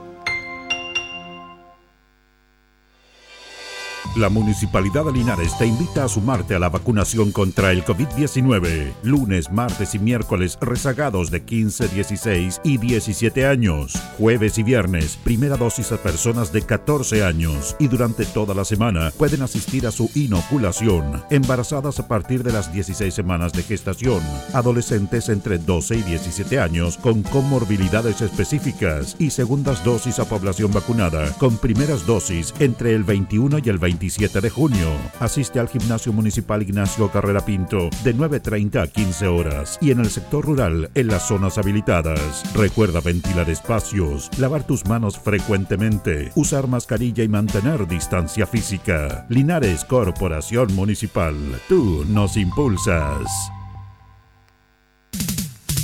La 4.18 4.30
Municipalidad 4.30 5.06
de 5.06 5.12
Linares 5.12 5.56
te 5.60 5.68
invita 5.68 6.04
a 6.04 6.08
sumarte 6.08 6.56
a 6.56 6.60
la 6.60 6.70
vacunación 6.70 7.32
contra 7.32 7.72
el 7.72 7.86
COVID-19. 7.86 8.94
Lunes, 9.04 9.52
martes 9.52 9.94
y 9.94 10.00
miércoles 10.00 10.58
rezagados 10.60 11.30
de 11.30 11.44
15, 11.44 11.88
16 11.90 12.62
y 12.64 12.80
17 12.80 13.46
años. 13.46 13.94
Jueves 14.18 14.58
y 14.58 14.64
viernes, 14.64 15.20
primera 15.24 15.56
dosis 15.56 15.92
a 15.92 15.98
personas 15.98 16.52
de 16.52 16.64
14 16.64 17.24
años. 17.24 17.76
Y 17.78 17.90
durante 17.90 18.26
toda 18.26 18.56
la 18.56 18.66
semana 18.66 19.12
pueden 19.16 19.44
asistir 19.44 19.86
a 19.86 19.92
su 19.92 20.10
inoculación. 20.16 21.24
Embarazadas 21.30 22.00
a 22.00 22.08
partir 22.08 22.42
de 22.42 22.54
las 22.54 22.74
16 22.74 23.14
semanas 23.14 23.54
de 23.54 23.62
gestación. 23.62 24.24
Adolescentes 24.52 25.30
entre 25.30 25.60
12 25.60 25.96
y 25.96 26.02
17 26.02 26.60
años 26.60 26.98
con 26.98 27.22
comorbilidades 27.22 28.22
específicas. 28.22 29.16
Y 29.20 29.30
segundas 29.30 29.84
dosis 29.84 30.18
a 30.18 30.26
población 30.26 30.72
vacunada 30.72 31.32
con 31.38 31.56
primeras 31.58 32.08
dosis 32.08 32.52
entre 32.60 32.96
el 32.96 33.04
21 33.04 33.60
y 33.60 33.70
el 33.70 33.78
27 34.08 34.40
de 34.40 34.50
junio. 34.50 34.88
Asiste 35.20 35.60
al 35.60 35.68
Gimnasio 35.68 36.14
Municipal 36.14 36.62
Ignacio 36.62 37.12
Carrera 37.12 37.44
Pinto 37.44 37.90
de 38.06 38.16
9.30 38.16 38.82
a 38.82 38.88
15 38.88 39.28
horas 39.28 39.78
y 39.82 39.92
en 39.92 40.00
el 40.00 40.10
sector 40.10 40.46
rural 40.46 40.90
en 40.96 41.08
las 41.08 41.28
zonas 41.28 41.58
habilitadas. 41.58 42.44
Recuerda 42.56 43.02
ventilar 43.02 43.50
espacios, 43.50 44.30
lavar 44.40 44.66
tus 44.66 44.86
manos 44.86 45.20
frecuentemente, 45.20 46.32
usar 46.36 46.68
mascarilla 46.68 47.22
y 47.24 47.28
mantener 47.28 47.86
distancia 47.86 48.48
física. 48.48 49.26
Linares 49.28 49.84
Corporación 49.84 50.74
Municipal. 50.74 51.36
Tú 51.68 52.06
nos 52.08 52.38
impulsas. 52.38 53.28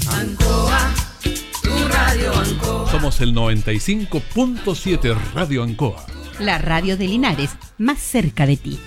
Ancoa, 0.10 0.94
tu 1.62 1.88
radio 1.90 2.34
Ancoa. 2.34 2.90
Somos 2.90 3.20
el 3.20 3.36
95.7 3.36 5.18
Radio 5.34 5.64
Ancoa 5.64 6.06
la 6.40 6.58
radio 6.58 6.98
de 6.98 7.08
Linares, 7.08 7.52
más 7.78 8.00
cerca 8.00 8.46
de 8.46 8.58
ti. 8.58 8.80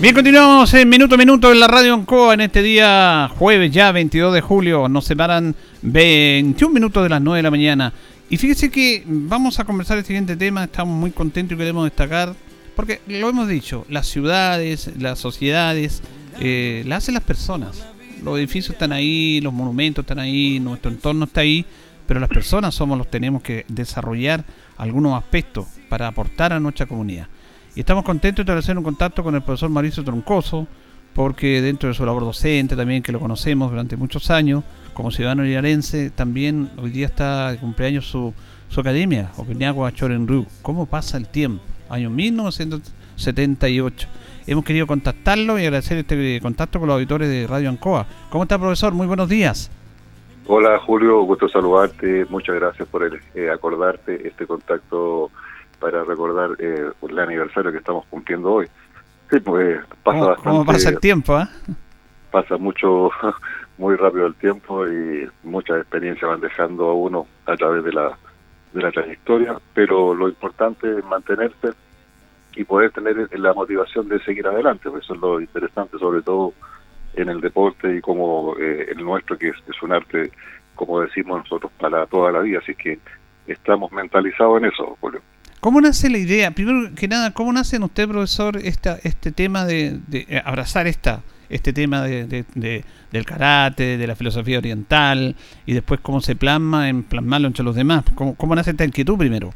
Bien, 0.00 0.14
continuamos 0.14 0.74
en 0.74 0.88
minuto 0.90 1.14
a 1.14 1.18
minuto 1.18 1.50
en 1.50 1.58
la 1.58 1.66
radio 1.66 1.94
Ancoa 1.94 2.34
en 2.34 2.42
este 2.42 2.62
día 2.62 3.30
jueves 3.38 3.72
ya 3.72 3.92
22 3.92 4.34
de 4.34 4.40
julio. 4.42 4.88
Nos 4.88 5.06
separan 5.06 5.54
21 5.82 6.74
minutos 6.74 7.02
de 7.02 7.08
las 7.08 7.22
9 7.22 7.38
de 7.38 7.42
la 7.42 7.50
mañana. 7.50 7.92
Y 8.28 8.36
fíjese 8.36 8.70
que 8.70 9.04
vamos 9.06 9.58
a 9.58 9.64
conversar 9.64 9.96
el 9.96 10.04
siguiente 10.04 10.36
tema. 10.36 10.64
Estamos 10.64 10.98
muy 10.98 11.12
contentos 11.12 11.54
y 11.54 11.58
queremos 11.58 11.84
destacar, 11.84 12.34
porque 12.74 13.00
lo 13.08 13.30
hemos 13.30 13.48
dicho, 13.48 13.86
las 13.88 14.06
ciudades, 14.06 14.90
las 14.98 15.18
sociedades, 15.18 16.02
eh, 16.40 16.82
las 16.86 17.04
hacen 17.04 17.14
las 17.14 17.24
personas 17.24 17.95
los 18.22 18.38
edificios 18.38 18.74
están 18.74 18.92
ahí, 18.92 19.40
los 19.40 19.52
monumentos 19.52 20.02
están 20.02 20.18
ahí, 20.18 20.60
nuestro 20.60 20.90
entorno 20.90 21.24
está 21.26 21.42
ahí, 21.42 21.64
pero 22.06 22.20
las 22.20 22.28
personas 22.28 22.74
somos 22.74 22.96
los 22.98 23.06
que 23.06 23.12
tenemos 23.12 23.42
que 23.42 23.64
desarrollar 23.68 24.44
algunos 24.76 25.18
aspectos 25.18 25.66
para 25.88 26.06
aportar 26.08 26.52
a 26.52 26.60
nuestra 26.60 26.86
comunidad. 26.86 27.28
Y 27.74 27.80
estamos 27.80 28.04
contentos 28.04 28.38
de 28.38 28.42
establecer 28.50 28.78
un 28.78 28.84
contacto 28.84 29.22
con 29.22 29.34
el 29.34 29.42
profesor 29.42 29.68
Mauricio 29.70 30.04
Troncoso, 30.04 30.66
porque 31.12 31.62
dentro 31.62 31.88
de 31.88 31.94
su 31.94 32.04
labor 32.04 32.24
docente 32.24 32.76
también, 32.76 33.02
que 33.02 33.12
lo 33.12 33.20
conocemos 33.20 33.70
durante 33.70 33.96
muchos 33.96 34.30
años, 34.30 34.62
como 34.94 35.10
ciudadano 35.10 35.42
linarense, 35.42 36.10
también 36.10 36.70
hoy 36.76 36.90
día 36.90 37.06
está 37.06 37.52
de 37.52 37.58
cumpleaños 37.58 38.06
su, 38.06 38.34
su 38.68 38.80
academia, 38.80 39.30
Oqueñagua 39.36 39.92
Chorenru. 39.92 40.46
¿Cómo 40.62 40.86
pasa 40.86 41.16
el 41.16 41.26
tiempo? 41.26 41.62
Año 41.88 42.10
1978 42.10 44.08
hemos 44.46 44.64
querido 44.64 44.86
contactarlo 44.86 45.58
y 45.58 45.64
agradecer 45.64 45.98
este 45.98 46.40
contacto 46.40 46.78
con 46.78 46.88
los 46.88 46.94
auditores 46.94 47.28
de 47.28 47.46
Radio 47.46 47.68
Ancoa. 47.68 48.06
¿Cómo 48.30 48.44
está, 48.44 48.58
profesor? 48.58 48.92
Muy 48.92 49.06
buenos 49.06 49.28
días. 49.28 49.70
Hola, 50.46 50.78
Julio, 50.78 51.22
gusto 51.22 51.48
saludarte. 51.48 52.24
Muchas 52.30 52.54
gracias 52.54 52.88
por 52.88 53.02
el, 53.02 53.20
eh, 53.34 53.50
acordarte 53.50 54.26
este 54.26 54.46
contacto 54.46 55.30
para 55.80 56.04
recordar 56.04 56.50
eh, 56.58 56.90
el 57.08 57.18
aniversario 57.18 57.72
que 57.72 57.78
estamos 57.78 58.04
cumpliendo 58.08 58.52
hoy. 58.52 58.66
Sí, 59.30 59.40
pues 59.40 59.80
pasa 60.04 60.20
bastante. 60.20 60.50
¿Cómo 60.50 60.64
pasa 60.64 60.88
el 60.90 61.00
tiempo? 61.00 61.38
¿eh? 61.38 61.48
pasa 62.36 62.58
mucho, 62.58 63.10
muy 63.78 63.96
rápido 63.96 64.26
el 64.26 64.34
tiempo 64.34 64.86
y 64.86 65.26
muchas 65.42 65.78
experiencias 65.78 66.30
van 66.30 66.40
dejando 66.40 66.90
a 66.90 66.94
uno 66.94 67.26
a 67.46 67.56
través 67.56 67.82
de 67.82 67.92
la, 67.92 68.16
de 68.74 68.82
la 68.82 68.92
trayectoria, 68.92 69.56
pero 69.72 70.14
lo 70.14 70.28
importante 70.28 70.98
es 70.98 71.04
mantenerse 71.06 71.68
y 72.56 72.64
poder 72.64 72.90
tener 72.90 73.28
la 73.38 73.52
motivación 73.54 74.08
de 74.08 74.18
seguir 74.24 74.46
adelante, 74.46 74.90
pues 74.90 75.04
eso 75.04 75.14
es 75.14 75.20
lo 75.20 75.40
interesante 75.40 75.98
sobre 75.98 76.22
todo 76.22 76.54
en 77.14 77.28
el 77.28 77.40
deporte 77.40 77.96
y 77.96 78.00
como 78.00 78.56
eh, 78.58 78.86
el 78.90 79.04
nuestro 79.04 79.38
que 79.38 79.48
es, 79.48 79.82
un 79.82 79.92
arte, 79.92 80.30
como 80.74 81.00
decimos 81.00 81.38
nosotros, 81.38 81.70
para 81.78 82.06
toda 82.06 82.32
la 82.32 82.40
vida, 82.40 82.58
así 82.62 82.74
que 82.74 82.98
estamos 83.46 83.92
mentalizados 83.92 84.58
en 84.58 84.66
eso, 84.66 84.96
Julio. 85.00 85.20
¿Cómo 85.60 85.80
nace 85.80 86.10
la 86.10 86.18
idea? 86.18 86.50
Primero 86.50 86.94
que 86.94 87.08
nada, 87.08 87.32
¿cómo 87.32 87.52
nace 87.52 87.76
en 87.76 87.82
usted, 87.84 88.08
profesor, 88.08 88.56
esta, 88.58 88.98
este 89.02 89.32
tema 89.32 89.64
de, 89.64 89.98
de 90.06 90.26
eh, 90.28 90.42
abrazar 90.44 90.86
esta 90.86 91.22
este 91.48 91.72
tema 91.72 92.02
de- 92.02 92.44
del 93.12 93.24
karate, 93.24 93.96
de 93.98 94.06
la 94.08 94.16
filosofía 94.16 94.58
oriental, 94.58 95.36
y 95.64 95.74
después 95.74 96.00
cómo 96.00 96.20
se 96.20 96.34
plasma 96.34 96.88
en 96.88 97.04
plasmarlo 97.04 97.46
entre 97.46 97.62
los 97.64 97.76
demás? 97.76 98.04
¿Cómo, 98.16 98.34
cómo 98.34 98.54
nace 98.56 98.72
esta 98.72 98.84
inquietud 98.84 99.16
primero? 99.16 99.50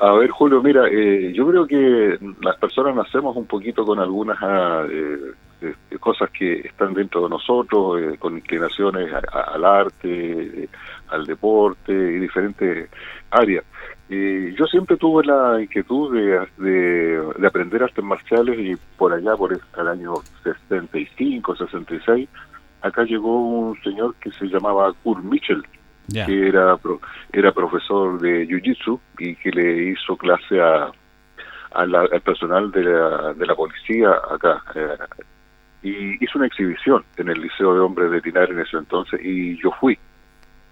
A 0.00 0.12
ver, 0.12 0.30
Julio, 0.30 0.62
mira, 0.62 0.86
eh, 0.88 1.32
yo 1.34 1.46
creo 1.48 1.66
que 1.66 2.18
las 2.40 2.56
personas 2.58 2.94
nacemos 2.94 3.36
un 3.36 3.46
poquito 3.46 3.84
con 3.84 3.98
algunas 3.98 4.38
ah, 4.40 4.86
eh, 4.88 5.32
eh, 5.60 5.74
cosas 5.98 6.30
que 6.30 6.60
están 6.60 6.94
dentro 6.94 7.22
de 7.24 7.28
nosotros, 7.30 8.00
eh, 8.00 8.16
con 8.16 8.36
inclinaciones 8.36 9.12
a- 9.12 9.40
al 9.54 9.64
arte, 9.64 10.62
eh, 10.64 10.68
al 11.08 11.26
deporte 11.26 11.92
y 11.92 12.20
diferentes 12.20 12.88
áreas. 13.30 13.64
Y 14.08 14.54
yo 14.54 14.66
siempre 14.66 14.96
tuve 14.96 15.24
la 15.26 15.60
inquietud 15.60 16.14
de 16.58 17.46
aprender 17.46 17.82
artes 17.82 18.04
marciales 18.04 18.56
y 18.56 18.76
por 18.96 19.12
allá, 19.12 19.34
por 19.36 19.52
el, 19.52 19.60
el 19.78 19.88
año 19.88 20.14
65, 20.44 21.56
66, 21.56 22.28
acá 22.82 23.02
llegó 23.02 23.36
un 23.40 23.82
señor 23.82 24.14
que 24.20 24.30
se 24.30 24.46
llamaba 24.46 24.92
Kurt 25.02 25.24
Mitchell, 25.24 25.62
Que 26.12 26.48
era 26.48 26.78
era 27.32 27.52
profesor 27.52 28.18
de 28.20 28.46
Jiu-Jitsu 28.46 28.98
y 29.18 29.34
que 29.36 29.50
le 29.50 29.90
hizo 29.90 30.16
clase 30.16 30.60
a, 30.60 30.90
al 31.72 32.20
personal 32.22 32.70
de 32.70 32.84
la, 32.84 33.34
de 33.34 33.46
la 33.46 33.54
policía 33.54 34.10
acá. 34.30 34.62
eh, 34.74 34.96
y 35.82 36.24
hizo 36.24 36.38
una 36.38 36.46
exhibición 36.46 37.04
en 37.16 37.28
el 37.28 37.40
Liceo 37.40 37.74
de 37.74 37.80
Hombres 37.80 38.10
de 38.10 38.20
Linares 38.20 38.50
en 38.50 38.60
ese 38.60 38.76
entonces 38.76 39.20
y 39.22 39.60
yo 39.62 39.70
fui. 39.80 39.98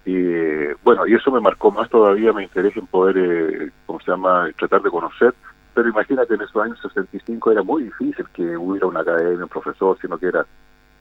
Y 0.05 0.73
bueno, 0.83 1.05
y 1.05 1.13
eso 1.15 1.31
me 1.31 1.41
marcó 1.41 1.69
más 1.71 1.89
todavía, 1.89 2.33
me 2.33 2.43
interesa 2.43 2.79
en 2.79 2.87
poder, 2.87 3.17
eh, 3.17 3.71
¿cómo 3.85 3.99
se 3.99 4.11
llama?, 4.11 4.49
tratar 4.57 4.81
de 4.81 4.89
conocer. 4.89 5.33
Pero 5.73 5.89
imagínate, 5.89 6.33
en 6.33 6.41
esos 6.41 6.63
años 6.63 6.79
65 6.81 7.51
era 7.51 7.61
muy 7.61 7.83
difícil 7.83 8.25
que 8.33 8.57
hubiera 8.57 8.87
una 8.87 9.01
academia, 9.01 9.43
un 9.43 9.49
profesor, 9.49 9.97
sino 10.01 10.17
que 10.17 10.27
eran 10.27 10.45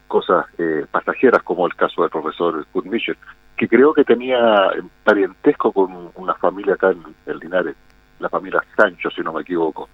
cosas 0.07 0.47
eh, 0.59 0.87
pasajeras, 0.91 1.43
como 1.43 1.67
el 1.67 1.75
caso 1.75 2.03
del 2.03 2.11
profesor 2.11 2.65
Kurt 2.73 2.87
Mitchell, 2.87 3.17
que 3.57 3.69
creo 3.69 3.93
que 3.95 4.05
tenía 4.05 4.71
parentesco 5.05 5.73
con 5.73 6.11
una 6.15 6.35
familia 6.35 6.75
acá 6.75 6.91
en, 6.91 7.03
en 7.27 7.39
Linares, 7.39 7.77
la 8.19 8.29
familia 8.29 8.63
Sancho, 8.77 9.11
si 9.11 9.23
no 9.23 9.33
me 9.33 9.43
equivoco. 9.43 9.89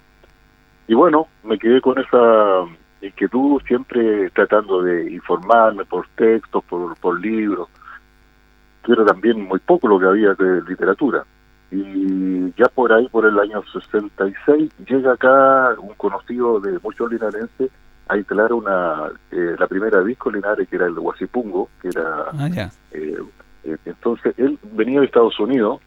Y 0.87 0.93
bueno, 0.93 1.27
me 1.43 1.57
quedé 1.57 1.79
con 1.81 1.97
esa 1.97 2.65
inquietud, 3.01 3.61
siempre 3.67 4.29
tratando 4.31 4.81
de 4.81 5.11
informarme 5.11 5.85
por 5.85 6.07
textos, 6.15 6.63
por, 6.65 6.95
por 6.97 7.19
libros, 7.19 7.69
que 8.83 8.91
era 8.91 9.05
también 9.05 9.41
muy 9.41 9.59
poco 9.59 9.87
lo 9.87 9.99
que 9.99 10.05
había 10.05 10.33
de 10.33 10.61
literatura. 10.63 11.23
Y 11.71 12.53
ya 12.53 12.67
por 12.67 12.93
ahí, 12.93 13.07
por 13.09 13.25
el 13.25 13.39
año 13.39 13.63
66, 13.71 14.71
llega 14.85 15.13
acá 15.13 15.75
un 15.79 15.93
conocido 15.95 16.59
de 16.59 16.77
muchos 16.83 17.11
linarenses 17.11 17.71
a 18.07 18.17
instalar 18.17 18.51
una, 18.53 19.11
eh, 19.31 19.55
la 19.57 19.67
primera 19.67 20.03
disco 20.03 20.29
Linares, 20.31 20.67
que 20.67 20.75
era 20.75 20.87
el 20.87 20.93
de 20.95 20.99
Huasipungo, 20.99 21.69
que 21.81 21.89
era 21.89 22.25
Ah, 22.37 22.47
ya. 22.49 22.69
eh, 22.91 23.17
entonces 23.85 24.33
él 24.37 24.59
venía 24.73 24.99
de 24.99 25.05
Estados 25.05 25.39
Unidos 25.39 25.79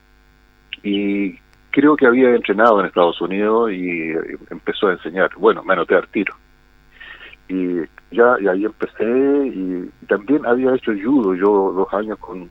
y 0.83 1.39
creo 1.71 1.95
que 1.97 2.07
había 2.07 2.35
entrenado 2.35 2.81
en 2.81 2.87
Estados 2.87 3.21
Unidos 3.21 3.71
y 3.73 3.91
eh, 4.13 4.39
empezó 4.51 4.89
a 4.89 4.93
enseñar. 4.93 5.31
Bueno, 5.37 5.63
me 5.63 5.75
anoté 5.75 5.95
al 5.95 6.09
tiro. 6.09 6.35
Y 7.49 7.81
ya 8.11 8.37
y 8.41 8.49
ahí 8.49 8.65
empecé 8.65 9.05
y 9.05 9.91
también 10.09 10.47
había 10.47 10.75
hecho 10.75 10.93
judo 10.93 11.35
yo 11.35 11.73
dos 11.73 11.93
años 11.93 12.19
con, 12.19 12.49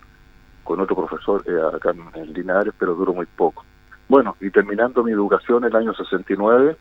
con 0.63 0.79
otro 0.79 0.95
profesor 0.95 1.43
eh, 1.47 1.75
acá 1.75 1.91
en, 1.91 2.21
en 2.21 2.33
Linares, 2.33 2.73
pero 2.77 2.93
duró 2.95 3.13
muy 3.13 3.25
poco. 3.25 3.65
Bueno, 4.07 4.35
y 4.39 4.51
terminando 4.51 5.03
mi 5.03 5.11
educación 5.11 5.63
el 5.65 5.75
año 5.75 5.93
69, 5.93 6.77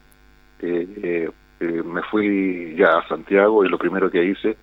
eh, 0.60 0.88
eh, 1.02 1.30
eh, 1.64 1.82
me 1.82 2.02
fui 2.02 2.74
ya 2.76 2.98
a 2.98 3.08
Santiago 3.08 3.64
y 3.64 3.68
lo 3.68 3.78
primero 3.78 4.10
que 4.10 4.24
hice 4.24 4.56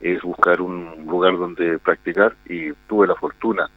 es 0.00 0.22
buscar 0.22 0.60
un 0.60 1.06
lugar 1.06 1.36
donde 1.36 1.78
practicar 1.78 2.34
y 2.46 2.72
tuve 2.88 3.06
la 3.06 3.14
fortuna 3.14 3.68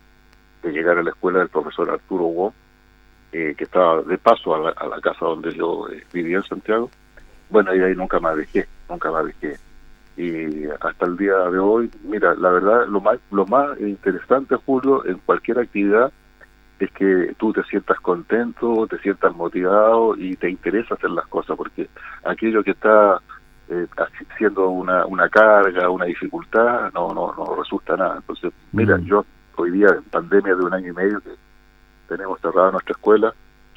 de 0.63 0.71
llegar 0.71 0.97
a 0.97 1.03
la 1.03 1.11
escuela 1.11 1.39
del 1.39 1.49
profesor 1.49 1.89
Arturo 1.89 2.25
Wong, 2.25 2.53
eh, 3.32 3.53
que 3.57 3.63
estaba 3.63 4.01
de 4.01 4.17
paso 4.17 4.55
a 4.55 4.59
la, 4.59 5.01
casa 5.01 5.25
donde 5.25 5.53
yo 5.53 5.88
eh, 5.89 6.03
vivía 6.11 6.38
en 6.38 6.43
Santiago. 6.43 6.89
Bueno, 7.49 7.75
y 7.75 7.82
ahí 7.82 7.95
nunca 7.95 8.19
me 8.19 8.36
dejé, 8.36 8.67
nunca 8.89 9.11
me 9.11 9.32
dejé. 9.32 9.59
Y 10.17 10.65
hasta 10.82 11.05
el 11.05 11.17
día 11.17 11.38
de 11.49 11.59
hoy, 11.59 11.89
mira, 12.03 12.36
la 12.36 12.49
verdad, 12.49 12.88
lo 12.88 12.99
más, 12.99 13.19
lo 13.32 13.45
más 13.45 13.80
interesante, 13.80 14.55
Julio, 14.65 15.05
en 15.05 15.17
cualquier 15.19 15.59
actividad 15.59 16.11
es 16.80 16.91
que 16.91 17.36
tú 17.38 17.51
te 17.51 17.63
sientas 17.63 17.99
contento, 17.99 18.88
te 18.88 18.97
sientas 18.99 19.36
motivado 19.36 20.15
y 20.15 20.36
te 20.36 20.49
interesa 20.49 20.95
hacer 20.95 21.11
las 21.11 21.27
cosas, 21.27 21.57
porque 21.57 21.89
aquello 22.23 22.63
que 22.63 22.71
está 22.71 23.21
eh, 23.69 23.86
siendo 24.38 24.69
una, 24.69 25.05
una 25.05 25.30
carga, 25.30 25.89
una 25.89 26.05
dificultad, 26.05 26.91
no, 26.93 27.13
no, 27.13 27.34
no 27.38 27.55
resulta 27.55 27.95
nada. 27.97 28.17
Entonces, 28.17 28.53
mira, 28.71 28.97
yo 28.99 29.25
hoy 29.55 29.71
día 29.71 29.89
en 29.89 30.03
pandemia 30.03 30.55
de 30.55 30.63
un 30.63 30.73
año 30.73 30.91
y 30.91 30.95
medio 30.95 31.19
que 31.19 31.32
tenemos 32.07 32.39
cerrada 32.39 32.71
nuestra 32.71 32.93
escuela, 32.93 33.34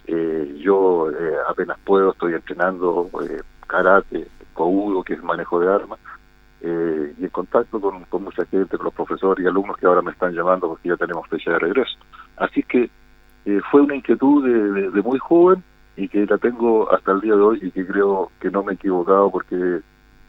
eh, 0.06 0.58
yo 0.60 1.10
eh, 1.10 1.36
apenas 1.48 1.78
puedo, 1.84 2.12
estoy 2.12 2.34
entrenando 2.34 3.10
eh, 3.28 3.40
karate, 3.66 4.28
kobudo, 4.54 5.02
que 5.02 5.14
es 5.14 5.22
manejo 5.22 5.58
de 5.60 5.72
armas, 5.72 5.98
eh, 6.60 7.14
y 7.18 7.24
en 7.24 7.30
contacto 7.30 7.80
con, 7.80 8.04
con 8.04 8.22
mucha 8.22 8.44
gente, 8.46 8.76
con 8.76 8.84
los 8.84 8.94
profesores 8.94 9.44
y 9.44 9.48
alumnos 9.48 9.76
que 9.76 9.86
ahora 9.86 10.02
me 10.02 10.12
están 10.12 10.32
llamando 10.32 10.68
porque 10.68 10.90
ya 10.90 10.96
tenemos 10.96 11.28
fecha 11.28 11.50
de 11.50 11.58
regreso. 11.58 11.98
Así 12.36 12.62
que 12.62 12.90
eh, 13.44 13.60
fue 13.70 13.80
una 13.82 13.96
inquietud 13.96 14.44
de, 14.44 14.72
de- 14.82 14.90
de 14.90 15.02
muy 15.02 15.18
joven 15.18 15.62
y 15.96 16.08
que 16.08 16.24
la 16.26 16.38
tengo 16.38 16.90
hasta 16.92 17.12
el 17.12 17.20
día 17.20 17.34
de 17.34 17.40
hoy 17.42 17.58
y 17.62 17.70
que 17.70 17.86
creo 17.86 18.30
que 18.40 18.50
no 18.50 18.62
me 18.62 18.72
he 18.72 18.74
equivocado 18.76 19.30
porque 19.30 19.80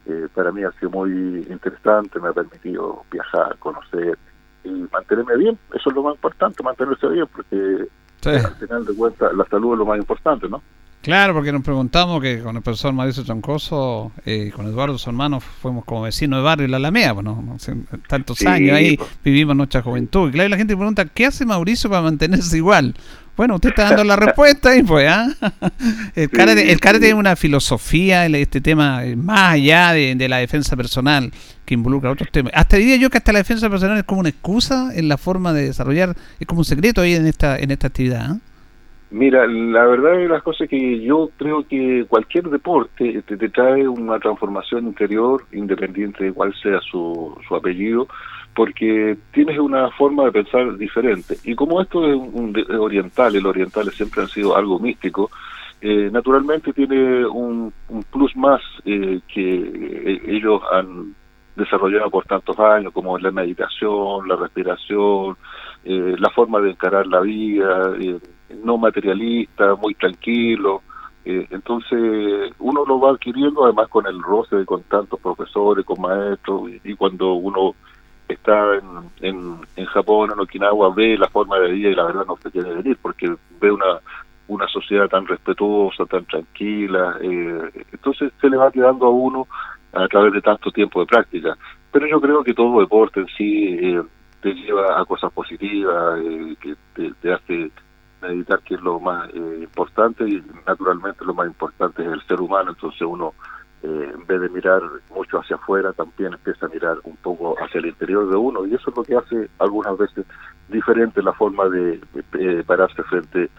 eh, 0.06 0.28
para 0.34 0.52
mí 0.52 0.64
ha 0.64 0.72
sido 0.74 0.90
muy 0.92 1.12
interesante, 1.50 2.20
me 2.20 2.30
ha 2.30 2.34
permitido 2.34 3.04
viajar, 3.12 3.58
conocer 3.60 4.18
y 4.66 4.70
mantenerme 4.92 5.38
bien. 5.38 5.58
Eso 5.74 5.90
es 5.90 5.96
lo 5.96 6.04
más 6.04 6.16
importante, 6.16 6.62
mantenerse 6.64 7.08
bien, 7.08 7.26
porque 7.34 7.88
Sí. 8.24 8.30
al 8.30 8.56
final 8.56 8.86
de 8.86 8.94
cuentas 8.96 9.34
la 9.34 9.46
salud 9.46 9.74
es 9.74 9.80
lo 9.80 9.86
más 9.86 9.98
importante, 9.98 10.48
¿no? 10.50 10.62
Claro, 11.04 11.34
porque 11.34 11.52
nos 11.52 11.64
preguntamos 11.64 12.22
que 12.22 12.40
con 12.40 12.56
el 12.56 12.62
profesor 12.62 12.94
Mauricio 12.94 13.26
Troncoso, 13.26 14.14
eh, 14.26 14.52
con 14.56 14.66
Eduardo, 14.68 14.98
su 14.98 15.10
hermano, 15.10 15.42
fuimos 15.42 15.84
como 15.84 16.04
vecinos 16.04 16.40
de 16.40 16.44
barrio 16.44 16.64
en 16.64 16.72
la 16.72 16.78
Alameda, 16.78 17.14
pues, 17.14 17.26
¿no? 17.26 17.42
No 17.42 17.60
sé, 17.60 17.76
tantos 18.08 18.38
Sí, 18.38 18.48
años 18.48 18.78
ahí 18.78 18.96
pues. 18.96 19.10
vivimos 19.22 19.54
nuestra 19.54 19.82
juventud. 19.82 20.30
Y 20.30 20.32
claro, 20.32 20.48
la 20.48 20.56
gente 20.56 20.78
pregunta, 20.78 21.04
¿qué 21.06 21.26
hace 21.26 21.46
Mauricio 21.46 21.90
para 21.90 22.04
mantenerse 22.04 22.56
igual? 22.56 22.96
Bueno, 23.36 23.56
usted 23.56 23.70
está 23.72 23.84
dando 23.90 24.06
la 24.06 24.16
respuesta 24.26 24.70
ahí, 24.70 24.82
pues, 24.82 25.10
¿ah? 25.10 25.28
El 26.16 26.30
karate, 26.30 26.72
el 26.72 26.80
karate 26.80 27.06
sí. 27.06 27.10
es 27.12 27.16
una 27.16 27.36
filosofía, 27.36 28.26
el- 28.26 28.36
este 28.36 28.62
tema, 28.62 29.04
eh, 29.04 29.18
más 29.18 29.56
allá 29.56 29.92
de, 29.92 30.16
de 30.16 30.30
la 30.30 30.38
defensa 30.38 30.78
personal, 30.78 31.34
que 31.66 31.74
involucra 31.74 32.12
otros 32.12 32.30
temas. 32.32 32.54
Hasta 32.56 32.78
diría 32.78 32.96
yo 32.96 33.10
que 33.10 33.18
hasta 33.18 33.34
la 33.34 33.40
defensa 33.40 33.70
personal 33.70 33.98
es 33.98 34.06
como 34.06 34.22
una 34.22 34.30
excusa 34.30 34.92
en 34.96 35.10
la 35.10 35.18
forma 35.18 35.52
de 35.52 35.66
desarrollar, 35.66 36.16
es 36.40 36.48
como 36.48 36.60
un 36.60 36.66
secreto 36.66 37.02
ahí 37.02 37.14
en 37.16 37.26
esta, 37.28 37.58
en 37.60 37.72
esta 37.72 37.88
actividad, 37.88 38.22
¿ah? 38.32 38.38
Mira, 39.14 39.46
la 39.46 39.86
verdad 39.86 40.14
de 40.14 40.28
las 40.28 40.42
cosas 40.42 40.62
es 40.62 40.70
que 40.72 41.00
yo 41.02 41.30
creo 41.38 41.68
que 41.68 42.04
cualquier 42.10 42.50
deporte 42.50 43.22
te, 43.22 43.50
trae 43.50 43.88
una 43.88 44.18
transformación 44.18 44.88
interior, 44.88 45.46
independiente 45.52 46.24
de 46.24 46.34
cuál 46.34 46.52
sea 46.56 46.80
su, 46.82 47.38
su 47.48 47.56
apellido, 47.56 48.08
porque 48.56 49.16
tienes 49.32 49.60
una 49.60 49.92
forma 49.92 50.26
de 50.26 50.32
pensar 50.32 50.76
diferente. 50.78 51.38
Y 51.44 51.54
como 51.54 51.80
esto 51.80 52.08
es, 52.08 52.16
un, 52.16 52.58
es 52.58 52.76
oriental, 52.76 53.36
el 53.36 53.46
oriental 53.46 53.92
siempre 53.92 54.24
han 54.24 54.30
sido 54.30 54.58
algo 54.58 54.80
místico, 54.80 55.30
eh, 55.80 56.10
naturalmente 56.12 56.74
tiene 56.74 57.24
un, 57.28 57.72
plus 58.12 58.36
más 58.36 58.62
eh, 58.84 59.20
que 59.28 59.58
eh, 59.60 60.22
ellos 60.26 60.60
han 60.72 61.14
desarrollado 61.56 62.10
por 62.10 62.26
tantos 62.26 62.58
años, 62.60 62.92
como 62.92 63.18
la 63.20 63.30
meditación, 63.30 64.28
la 64.28 64.36
respiración, 64.36 65.38
eh, 65.86 66.16
la 66.18 66.30
forma 66.30 66.60
de 66.62 66.72
encarar 66.72 67.06
la 67.08 67.20
vida, 67.20 67.94
eh, 68.00 68.18
no 68.64 68.78
materialista, 68.78 69.76
muy 69.76 69.96
tranquilo. 69.96 70.82
Eh, 71.26 71.48
entonces 71.52 72.52
uno 72.60 72.84
lo 72.86 73.00
va 73.00 73.12
adquiriendo 73.12 73.64
además 73.64 73.88
con 73.88 74.06
el 74.08 74.22
roce 74.22 74.66
con 74.66 74.84
tantos 74.84 75.20
profesores, 75.20 75.86
con 75.86 76.02
maestros, 76.02 76.70
y, 76.84 76.96
cuando 76.96 77.34
uno 77.34 77.76
está 78.28 78.76
en, 78.76 79.10
en, 79.22 79.58
en 79.76 79.86
Japón, 79.86 80.32
en 80.34 80.40
Okinawa, 80.40 80.94
ve 80.94 81.18
la 81.18 81.30
forma 81.30 81.60
de 81.60 81.72
vida 81.72 81.90
y 81.90 81.96
la 81.96 82.06
verdad 82.06 82.26
no 82.28 82.38
se 82.38 82.52
quiere 82.52 82.74
venir 82.74 82.98
porque 83.02 83.34
ve 83.62 83.72
una 83.72 84.00
una 84.48 84.68
sociedad 84.68 85.08
tan 85.08 85.26
respetuosa, 85.26 86.06
tan 86.06 86.26
tranquila, 86.26 87.18
eh, 87.22 87.86
entonces 87.92 88.32
se 88.40 88.50
le 88.50 88.58
va 88.58 88.72
quedando 88.72 89.06
a 89.06 89.10
uno 89.10 89.48
a 89.94 90.08
través 90.08 90.34
de 90.34 90.42
tanto 90.42 90.72
tiempo 90.72 91.00
de 91.00 91.06
práctica. 91.06 91.58
pero 91.92 92.08
yo 92.08 92.20
creo 92.20 92.44
que 92.44 92.54
todo 92.54 92.80
deporte 92.80 93.22
en 93.22 93.28
sí 93.38 93.78
eh, 93.82 94.02
te 94.42 94.54
lleva 94.54 95.00
a 95.00 95.06
cosas 95.06 95.32
positivas, 95.32 96.20
eh, 96.20 96.56
que 96.60 96.76
te 97.22 97.34
hace 97.34 97.72
meditar 98.24 98.60
que 98.62 98.76
es 98.76 98.82
lo 98.82 99.00
más 99.00 99.30
eh, 99.34 99.60
importante 99.62 100.28
y 100.28 100.44
naturalmente 100.66 101.26
lo 101.26 101.34
más 101.34 101.48
importante 101.48 102.04
es 102.04 102.12
el 102.12 102.22
ser 102.24 102.42
humano, 102.42 102.72
entonces 102.72 103.02
uno 103.02 103.34
eh, 103.84 104.12
en 104.14 104.26
vez 104.26 104.42
de 104.42 104.50
mirar 104.50 104.82
mucho 105.14 105.40
hacia 105.40 105.58
afuera 105.58 105.92
también 105.94 106.34
empieza 106.34 106.66
a 106.66 106.70
mirar 106.70 106.98
un 107.04 107.18
poco 107.18 107.56
hacia 107.60 107.80
el 107.80 107.88
interior 107.88 108.30
de 108.30 108.36
uno. 108.36 108.66
Y 108.66 108.74
eso 108.74 108.90
es 108.90 108.96
lo 108.96 109.04
que 109.04 109.16
hace 109.16 109.50
algunas 109.60 109.98
veces 109.98 110.26
diferente 110.70 111.22
la 111.22 111.34
forma 111.34 111.68
de, 111.68 112.00
eh, 112.40 112.64
pararse 112.66 113.04
frente 113.04 113.50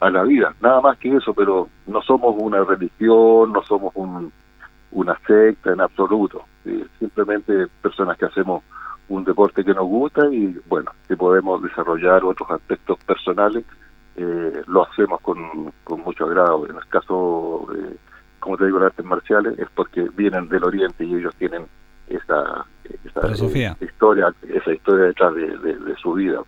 a 0.00 0.10
la 0.10 0.22
vida, 0.22 0.54
nada 0.60 0.80
más 0.80 0.98
que 0.98 1.16
eso, 1.16 1.32
pero 1.34 1.68
no 1.86 2.02
somos 2.02 2.34
una 2.38 2.62
religión, 2.62 3.52
no 3.52 3.62
somos 3.62 3.92
un, 3.94 4.32
una 4.92 5.18
secta 5.26 5.72
en 5.72 5.80
absoluto, 5.80 6.44
simplemente 6.98 7.66
personas 7.80 8.18
que 8.18 8.26
hacemos 8.26 8.62
un 9.08 9.24
deporte 9.24 9.64
que 9.64 9.74
nos 9.74 9.86
gusta 9.86 10.26
y 10.32 10.58
bueno, 10.66 10.90
que 11.08 11.16
podemos 11.16 11.62
desarrollar 11.62 12.24
otros 12.24 12.50
aspectos 12.50 12.98
personales 13.04 13.64
eh, 14.16 14.62
lo 14.66 14.86
hacemos 14.86 15.20
con, 15.20 15.72
con, 15.82 16.00
mucho 16.00 16.24
agrado. 16.26 16.68
En 16.68 16.76
el 16.76 16.86
caso, 16.88 17.66
eh, 17.74 17.96
como 18.38 18.56
te 18.56 18.66
digo, 18.66 18.78
las 18.78 18.86
artes 18.86 19.04
marciales 19.04 19.58
es 19.58 19.68
porque 19.74 20.08
vienen 20.16 20.48
del 20.48 20.64
Oriente 20.64 21.04
y 21.04 21.14
ellos 21.14 21.34
tienen 21.36 21.66
esa, 22.08 22.66
esa 22.84 23.28
eh, 23.28 23.76
historia, 23.80 24.34
esa 24.48 24.72
historia 24.72 25.06
detrás 25.06 25.34
de, 25.34 25.58
de, 25.58 25.76
de 25.78 25.96
su 25.96 26.12
vida. 26.14 26.40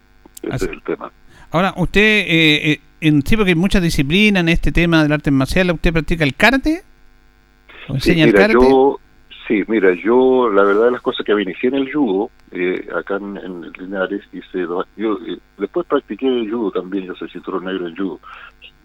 Ese 0.42 0.54
Así. 0.54 0.64
es 0.66 0.70
el 0.72 0.82
tema. 0.82 1.10
Ahora, 1.50 1.74
usted, 1.76 2.00
eh, 2.00 2.72
eh, 2.72 2.80
en 3.00 3.22
sí, 3.22 3.36
porque 3.36 3.50
hay 3.50 3.56
mucha 3.56 3.80
disciplina 3.80 4.40
en 4.40 4.48
este 4.48 4.72
tema 4.72 5.02
del 5.02 5.12
arte 5.12 5.30
marcial, 5.30 5.70
¿usted 5.70 5.92
practica 5.92 6.24
el 6.24 6.34
karate? 6.34 6.82
¿O 7.88 7.94
enseña 7.94 8.24
sí, 8.24 8.26
mira, 8.26 8.26
el 8.26 8.34
karate? 8.34 8.68
Yo, 8.68 9.00
sí, 9.46 9.64
mira, 9.68 9.92
yo 9.94 10.48
la 10.50 10.62
verdad 10.62 10.86
de 10.86 10.90
las 10.92 11.00
cosas 11.00 11.24
que 11.24 11.34
me 11.34 11.42
inicié 11.42 11.68
en 11.68 11.76
el 11.76 11.92
judo, 11.92 12.30
eh, 12.50 12.88
acá 12.94 13.16
en, 13.16 13.36
en, 13.36 13.72
Linares, 13.78 14.22
hice 14.32 14.60
dos, 14.62 14.86
yo 14.96 15.18
eh, 15.26 15.38
después 15.58 15.86
practiqué 15.86 16.26
el 16.26 16.50
judo 16.50 16.70
también, 16.70 17.06
yo 17.06 17.14
soy 17.14 17.28
cinturón 17.30 17.64
negro 17.64 17.86
en 17.86 17.96
judo, 17.96 18.20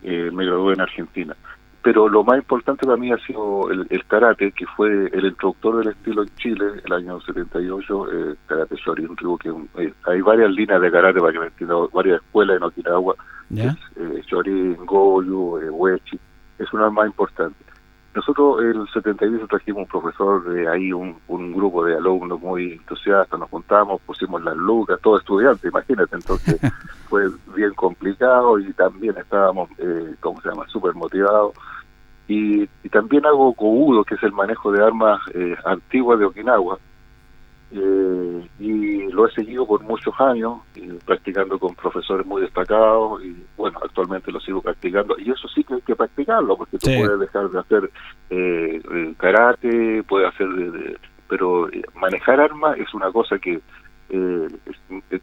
eh, 0.04 0.30
me 0.32 0.46
gradué 0.46 0.74
en 0.74 0.82
Argentina. 0.82 1.36
Pero 1.84 2.08
lo 2.08 2.24
más 2.24 2.38
importante 2.38 2.86
para 2.86 2.98
mí 2.98 3.12
ha 3.12 3.18
sido 3.26 3.72
el, 3.72 3.88
el 3.90 4.06
karate, 4.06 4.52
que 4.52 4.68
fue 4.68 4.88
el 5.12 5.26
introductor 5.26 5.78
del 5.78 5.94
estilo 5.94 6.22
en 6.22 6.36
Chile, 6.36 6.66
el 6.86 6.94
año 6.94 7.20
78, 7.22 8.08
eh, 8.12 8.36
karate 8.46 8.76
shorin 8.76 9.18
ryu, 9.18 9.38
que 9.38 9.50
un, 9.50 9.68
hay 9.76 10.22
varias 10.22 10.52
líneas 10.52 10.80
de 10.80 10.92
karate 10.92 11.20
para 11.20 11.34
que 11.34 11.40
me 11.40 11.48
entienda, 11.48 11.76
varias 11.92 12.22
escuelas 12.22 12.58
en 12.58 12.64
Okinawa, 12.64 13.16
¿Ya? 13.50 13.76
Es, 13.96 14.26
shorin, 14.28 14.76
goju, 14.86 15.60
wechi, 15.72 16.20
es 16.60 16.72
una 16.72 16.90
más 16.92 17.08
importante. 17.08 17.71
Nosotros 18.14 18.62
el 18.62 18.88
72 18.90 19.48
trajimos 19.48 19.84
un 19.84 19.88
profesor 19.88 20.44
de 20.50 20.68
ahí, 20.68 20.92
un, 20.92 21.16
un 21.30 21.54
grupo 21.54 21.86
de 21.86 21.96
alumnos 21.96 22.42
muy 22.42 22.74
entusiastas, 22.74 23.40
nos 23.40 23.50
juntamos, 23.50 24.02
pusimos 24.02 24.44
las 24.44 24.56
lucas, 24.58 25.00
todo 25.02 25.18
estudiante, 25.18 25.70
imagínate, 25.70 26.16
entonces 26.16 26.60
fue 27.10 27.30
bien 27.56 27.74
complicado 27.74 28.60
y 28.60 28.74
también 28.74 29.16
estábamos, 29.18 29.70
eh, 29.78 30.16
¿cómo 30.20 30.42
se 30.42 30.50
llama?, 30.50 30.68
súper 30.68 30.94
motivados. 30.94 31.54
Y, 32.28 32.64
y, 32.84 32.90
también 32.90 33.26
hago 33.26 33.54
Kobudo, 33.54 34.04
que 34.04 34.16
es 34.16 34.24
el 34.24 34.32
manejo 34.32 34.72
de 34.72 34.84
armas 34.84 35.20
eh, 35.34 35.56
antiguas 35.66 36.20
de 36.20 36.26
Okinawa, 36.26 36.78
eh, 37.74 38.50
y 38.60 39.12
lo 39.12 39.28
he 39.28 39.32
seguido 39.32 39.66
por 39.66 39.82
muchos 39.84 40.14
años, 40.20 40.60
eh, 40.76 40.98
practicando 41.06 41.58
con 41.58 41.74
profesores 41.76 42.26
muy 42.26 42.42
destacados 42.42 43.24
y 43.24 43.36
bueno, 43.58 43.80
actualmente 43.84 44.32
lo 44.32 44.40
sigo 44.40 44.62
practicando 44.62 45.16
y 45.18 45.32
eso 45.32 45.48
sí 45.48 45.64
que 45.64 45.76
hay 45.76 45.82
que 45.82 45.96
practicarlo 45.96 46.58
porque 46.58 46.78
tú 46.78 46.88
sí. 46.88 46.98
puedes 46.98 47.20
dejar 47.20 47.50
de 47.50 47.60
hacer 47.60 47.92
eh, 48.30 49.14
karate, 49.18 50.04
puedes 50.04 50.30
hacer 50.34 50.48
pero 51.32 51.70
eh, 51.70 51.82
manejar 51.96 52.42
armas 52.42 52.78
es 52.78 52.94
una 52.94 53.10
cosa 53.10 53.40
que 53.40 53.62
eh, 54.10 54.48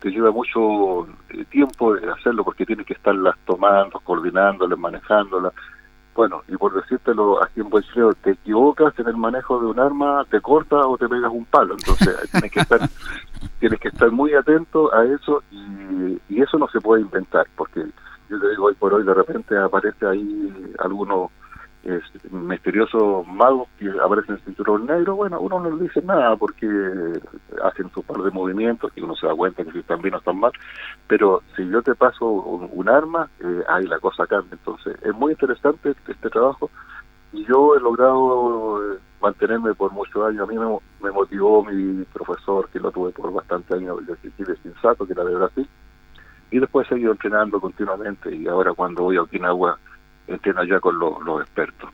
te 0.01 0.11
lleva 0.11 0.30
mucho 0.30 1.07
eh, 1.28 1.44
tiempo 1.51 1.94
de 1.94 2.11
hacerlo 2.11 2.44
porque 2.44 2.64
tienes 2.64 2.86
que 2.86 2.94
estarlas 2.94 3.36
tomando, 3.44 4.01
coordinándolas, 4.01 4.78
manejándolas 4.78 5.53
bueno, 6.18 6.42
y 6.48 6.56
por 6.56 6.74
decírtelo 6.74 7.40
aquí 7.40 7.60
en 7.60 7.70
buen 7.70 7.84
chileno, 7.84 8.12
te 8.12 8.32
equivocas 8.32 8.92
en 8.98 9.06
el 9.06 9.16
manejo 9.16 9.60
de 9.60 9.66
un 9.66 9.78
arma, 9.78 10.24
te 10.28 10.40
corta 10.40 10.84
o 10.84 10.98
te 10.98 11.08
pegas 11.08 11.30
un 11.30 11.44
palo. 11.44 11.74
Entonces 11.74 12.28
tienes 12.32 12.50
que 12.50 12.58
estar 12.58 12.80
tienes 13.60 13.78
que 13.78 13.86
estar 13.86 14.10
muy 14.10 14.34
atento 14.34 14.92
a 14.92 15.04
eso 15.04 15.44
y, 15.52 16.20
y 16.28 16.42
eso 16.42 16.58
no 16.58 16.66
se 16.70 16.80
puede 16.80 17.02
inventar, 17.02 17.46
porque 17.54 17.86
yo 18.28 18.40
te 18.40 18.50
digo, 18.50 18.64
hoy 18.64 18.74
por 18.74 18.94
hoy 18.94 19.04
de 19.04 19.14
repente 19.14 19.56
aparece 19.56 20.08
ahí 20.08 20.72
algunos 20.80 21.30
eh, 21.89 22.01
misteriosos 22.30 23.26
magos 23.26 23.68
que 23.78 23.89
aparecen 24.03 24.36
en 24.36 24.45
cinturón 24.45 24.86
negro, 24.86 25.16
bueno, 25.16 25.41
uno 25.41 25.61
no 25.61 25.70
le 25.70 25.84
dice 25.84 26.03
nada 26.03 26.36
porque 26.36 26.66
hacen 27.64 27.91
su 27.91 28.03
par 28.03 28.18
de 28.18 28.30
movimientos 28.30 28.93
y 28.97 29.01
uno 29.01 29.14
se 29.16 29.26
da 29.26 29.34
cuenta 29.34 29.64
que 29.64 29.72
si 29.72 29.78
están 29.78 30.03
bien 30.03 30.14
o 30.14 30.18
están 30.18 30.39
mal, 30.39 30.53
pero 31.07 31.43
si 31.57 31.68
yo 31.68 31.82
te 31.82 31.95
paso 31.95 32.26
un, 32.26 32.89
arma, 32.89 33.28
eh, 33.41 33.62
ahí 33.68 33.86
la 33.86 33.99
cosa 33.99 34.26
cambia. 34.26 34.53
Entonces, 34.53 34.97
es 35.03 35.14
muy 35.14 35.32
interesante 35.32 35.91
este, 35.91 36.12
este 36.12 36.30
trabajo 36.30 36.70
yo 37.32 37.74
he 37.76 37.80
logrado 37.80 38.95
eh, 38.95 38.99
mantenerme 39.20 39.74
por 39.74 39.93
muchos 39.93 40.26
años. 40.26 40.49
A 40.49 40.53
mí 40.53 40.59
me, 40.59 41.11
motivó 41.11 41.64
mi 41.64 42.05
profesor, 42.05 42.68
que 42.70 42.80
lo 42.80 42.91
tuve 42.91 43.11
por 43.12 43.32
bastante 43.32 43.74
años, 43.74 43.99
de 44.07 44.57
Sinsato, 44.62 45.07
que 45.07 45.12
era 45.12 45.24
de 45.24 45.34
Brasil, 45.34 45.68
y 46.51 46.59
después 46.59 46.86
he 46.86 46.95
seguido 46.95 47.12
entrenando 47.12 47.61
continuamente 47.61 48.34
y 48.34 48.47
ahora 48.47 48.72
cuando 48.72 49.05
voy 49.05 49.16
a 49.16 49.22
Okinawa 49.22 49.78
entreno 50.29 50.64
ya 50.64 50.81
con 50.81 50.99
lo, 50.99 51.20
los 51.22 51.43
expertos. 51.43 51.91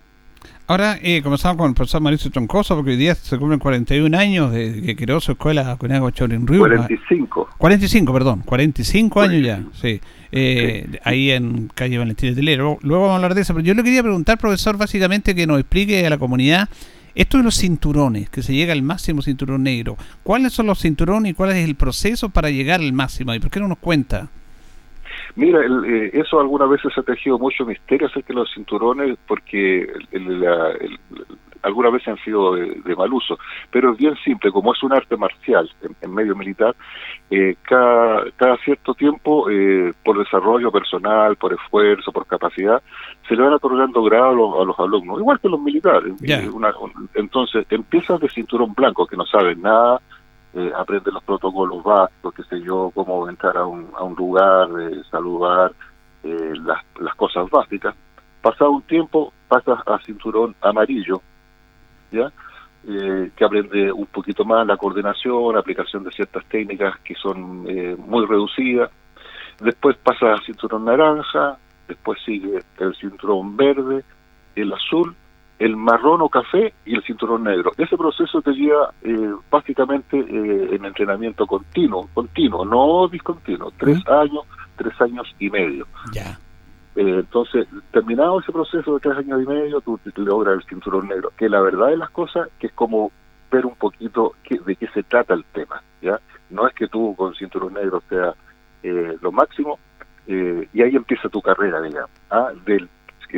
Ahora 0.67 0.97
eh, 1.03 1.21
comenzamos 1.23 1.59
con 1.59 1.69
el 1.69 1.75
profesor 1.75 2.01
Mauricio 2.01 2.31
Troncoso, 2.31 2.75
porque 2.75 2.93
hoy 2.93 2.97
día 2.97 3.15
se 3.15 3.37
cumplen 3.37 3.59
41 3.59 4.17
años 4.17 4.51
de 4.51 4.81
que 4.81 4.97
creó 4.97 5.21
su 5.21 5.33
escuela 5.33 5.77
Conejo 5.77 6.11
Chorin 6.11 6.47
Ryu. 6.47 6.59
45. 6.61 7.51
45, 7.59 8.13
perdón, 8.15 8.43
45 8.47 9.21
años 9.21 9.47
ya, 9.47 9.63
sí. 9.75 10.01
Eh, 10.33 10.87
sí. 10.91 10.99
Ahí 11.05 11.31
en 11.33 11.69
calle 11.69 11.99
Valentín 11.99 12.31
de 12.31 12.37
Telero. 12.37 12.79
Luego 12.81 13.03
vamos 13.03 13.13
a 13.13 13.17
hablar 13.17 13.35
de 13.35 13.43
eso, 13.43 13.53
pero 13.53 13.65
yo 13.65 13.75
le 13.75 13.83
quería 13.83 14.03
preguntar, 14.03 14.39
profesor, 14.39 14.79
básicamente 14.79 15.35
que 15.35 15.47
nos 15.47 15.61
explique 15.61 16.07
a 16.07 16.09
la 16.09 16.17
comunidad 16.17 16.71
esto 17.15 17.37
de 17.37 17.45
los 17.45 17.59
cinturones, 17.59 18.31
que 18.31 18.43
se 18.43 18.55
llega 18.55 18.73
al 18.73 18.83
máximo 18.83 19.21
cinturón 19.21 19.65
negro. 19.65 19.99
¿Cuáles 20.23 20.55
son 20.55 20.67
los 20.67 20.81
cinturones 20.81 21.33
y 21.33 21.35
cuál 21.35 21.51
es 21.51 21.63
el 21.63 21.75
proceso 21.75 22.31
para 22.31 22.49
llegar 22.49 22.81
al 22.81 22.93
máximo? 22.95 23.35
¿Y 23.35 23.39
por 23.39 23.51
qué 23.51 23.61
no 23.61 23.69
nos 23.69 23.79
cuenta? 23.79 24.31
Mira, 25.37 25.65
el, 25.65 25.85
eh, 25.85 26.11
eso 26.15 26.39
algunas 26.39 26.69
veces 26.69 26.93
se 26.95 27.01
ha 27.01 27.05
tejido 27.05 27.39
mucho 27.39 27.65
misterio 27.65 28.07
acerca 28.07 28.29
de 28.29 28.41
los 28.41 28.53
cinturones 28.55 29.19
porque 29.27 29.93
el, 30.13 30.41
la, 30.41 30.71
el, 30.73 30.99
algunas 31.65 31.93
veces 31.93 32.09
han 32.09 32.19
sido 32.19 32.55
de, 32.55 32.81
de, 32.85 32.97
mal 32.97 33.13
uso, 33.13 33.39
pero 33.71 33.93
es 33.93 33.99
bien 33.99 34.15
simple, 34.25 34.53
como 34.53 34.73
es 34.73 34.83
un 34.83 34.93
arte 34.93 35.17
marcial 35.17 35.69
en, 35.83 35.97
en 36.01 36.15
medio 36.15 36.37
militar, 36.37 36.77
eh, 37.31 37.57
cada, 37.63 38.31
cada 38.37 38.57
cierto 38.59 38.95
tiempo, 38.95 39.51
eh, 39.51 39.93
por 40.05 40.19
desarrollo 40.19 40.71
personal, 40.71 41.37
por 41.37 41.53
esfuerzo, 41.53 42.13
por 42.13 42.27
capacidad, 42.27 42.83
se 43.27 43.35
le 43.35 43.43
van 43.43 43.55
otorgando 43.55 44.03
grados 44.03 44.33
a 44.33 44.37
los, 44.37 44.61
a 44.61 44.65
los 44.65 44.79
alumnos, 44.79 45.19
igual 45.19 45.41
que 45.41 45.49
los 45.49 45.61
militares. 45.61 46.15
Yeah. 46.21 46.51
Una, 46.53 46.77
un, 46.79 47.09
entonces, 47.15 47.67
empiezas 47.71 48.21
de 48.21 48.29
cinturón 48.29 48.75
blanco, 48.75 49.07
que 49.07 49.17
no 49.17 49.25
saben 49.25 49.63
nada, 49.63 50.01
eh, 50.55 50.73
aprende 50.77 51.11
los 51.11 51.23
protocolos 51.25 51.83
básicos, 51.83 52.35
qué 52.35 52.43
sé 52.45 52.61
yo, 52.61 52.91
cómo 52.95 53.29
entrar 53.29 53.57
a 53.57 53.67
un, 53.67 53.89
a 53.97 54.03
un 54.05 54.15
lugar, 54.15 54.69
eh, 54.81 55.03
saludar, 55.11 55.73
eh, 56.23 56.53
las, 56.65 56.83
las 57.01 57.15
cosas 57.17 57.51
básicas. 57.51 57.95
Pasado 58.41 58.71
un 58.71 58.83
tiempo, 58.83 59.33
pasas 59.49 59.81
a 59.87 59.99
cinturón 59.99 60.55
amarillo, 60.61 61.21
¿ya? 62.11 62.33
Eh, 62.87 63.31
que 63.35 63.45
aprende 63.45 63.91
un 63.91 64.07
poquito 64.07 64.45
más 64.45 64.67
la 64.67 64.77
coordinación, 64.77 65.57
aplicación 65.57 66.05
de 66.05 66.13
ciertas 66.13 66.45
técnicas 66.47 66.99
que 67.01 67.15
son 67.15 67.65
eh, 67.67 67.97
muy 67.97 68.27
reducidas. 68.27 68.91
Después 69.61 69.97
pasa 69.97 70.35
a 70.35 70.43
cinturón 70.45 70.85
naranja, 70.85 71.57
después 71.89 72.21
sigue 72.25 72.63
el 72.79 72.95
cinturón 72.97 73.57
verde, 73.57 74.05
el 74.55 74.73
azul 74.73 75.17
el 75.65 75.77
marrón 75.79 76.21
o 76.21 76.29
café 76.29 76.75
y 76.85 76.95
el 76.95 77.03
cinturón 77.05 77.45
negro. 77.45 77.73
Ese 77.79 77.97
proceso 77.97 78.43
te 78.43 78.53
lleva 78.53 78.93
eh, 79.03 79.33
básicamente 79.51 80.19
eh, 80.19 80.75
en 80.75 80.85
entrenamiento 80.85 81.47
continuo, 81.47 82.07
continuo, 82.13 82.67
no 82.67 83.09
discontinuo, 83.09 83.73
tres 83.79 83.99
años, 84.07 84.45
tres 84.77 84.93
años 85.01 85.27
y 85.39 85.49
medio. 85.49 85.87
Ya. 86.13 86.39
Eh, 86.97 87.21
entonces, 87.21 87.67
terminado 87.93 88.41
ese 88.41 88.53
proceso 88.53 88.93
de 88.93 89.01
tres 89.01 89.17
años 89.17 89.43
y 89.43 89.47
medio, 89.47 89.81
tú 89.81 89.99
logras 90.17 90.57
el 90.57 90.65
cinturón 90.65 91.09
negro, 91.09 91.33
que 91.35 91.49
la 91.49 91.63
verdad 91.63 91.89
de 91.89 91.97
las 91.97 92.11
cosas, 92.11 92.49
que 92.59 92.67
es 92.67 92.73
como 92.75 93.11
ver 93.51 93.65
un 93.65 93.75
poquito 93.75 94.35
que, 94.43 94.59
de 94.59 94.77
qué 94.77 94.87
se 94.89 95.03
trata 95.03 95.33
el 95.33 95.47
tema, 95.47 95.83
¿ya? 96.03 96.21
No 96.51 96.69
es 96.69 96.75
que 96.75 96.89
tú 96.89 97.15
con 97.17 97.35
cinturón 97.37 97.73
negro 97.73 98.03
sea 98.11 98.35
eh, 98.83 99.17
lo 99.23 99.33
máximo, 99.33 99.79
eh, 100.27 100.69
y 100.75 100.83
ahí 100.83 100.95
empieza 100.95 101.31
tu 101.31 101.41
carrera, 101.41 101.81
digamos, 101.81 102.11
¿ah? 102.31 102.51
del 102.67 102.87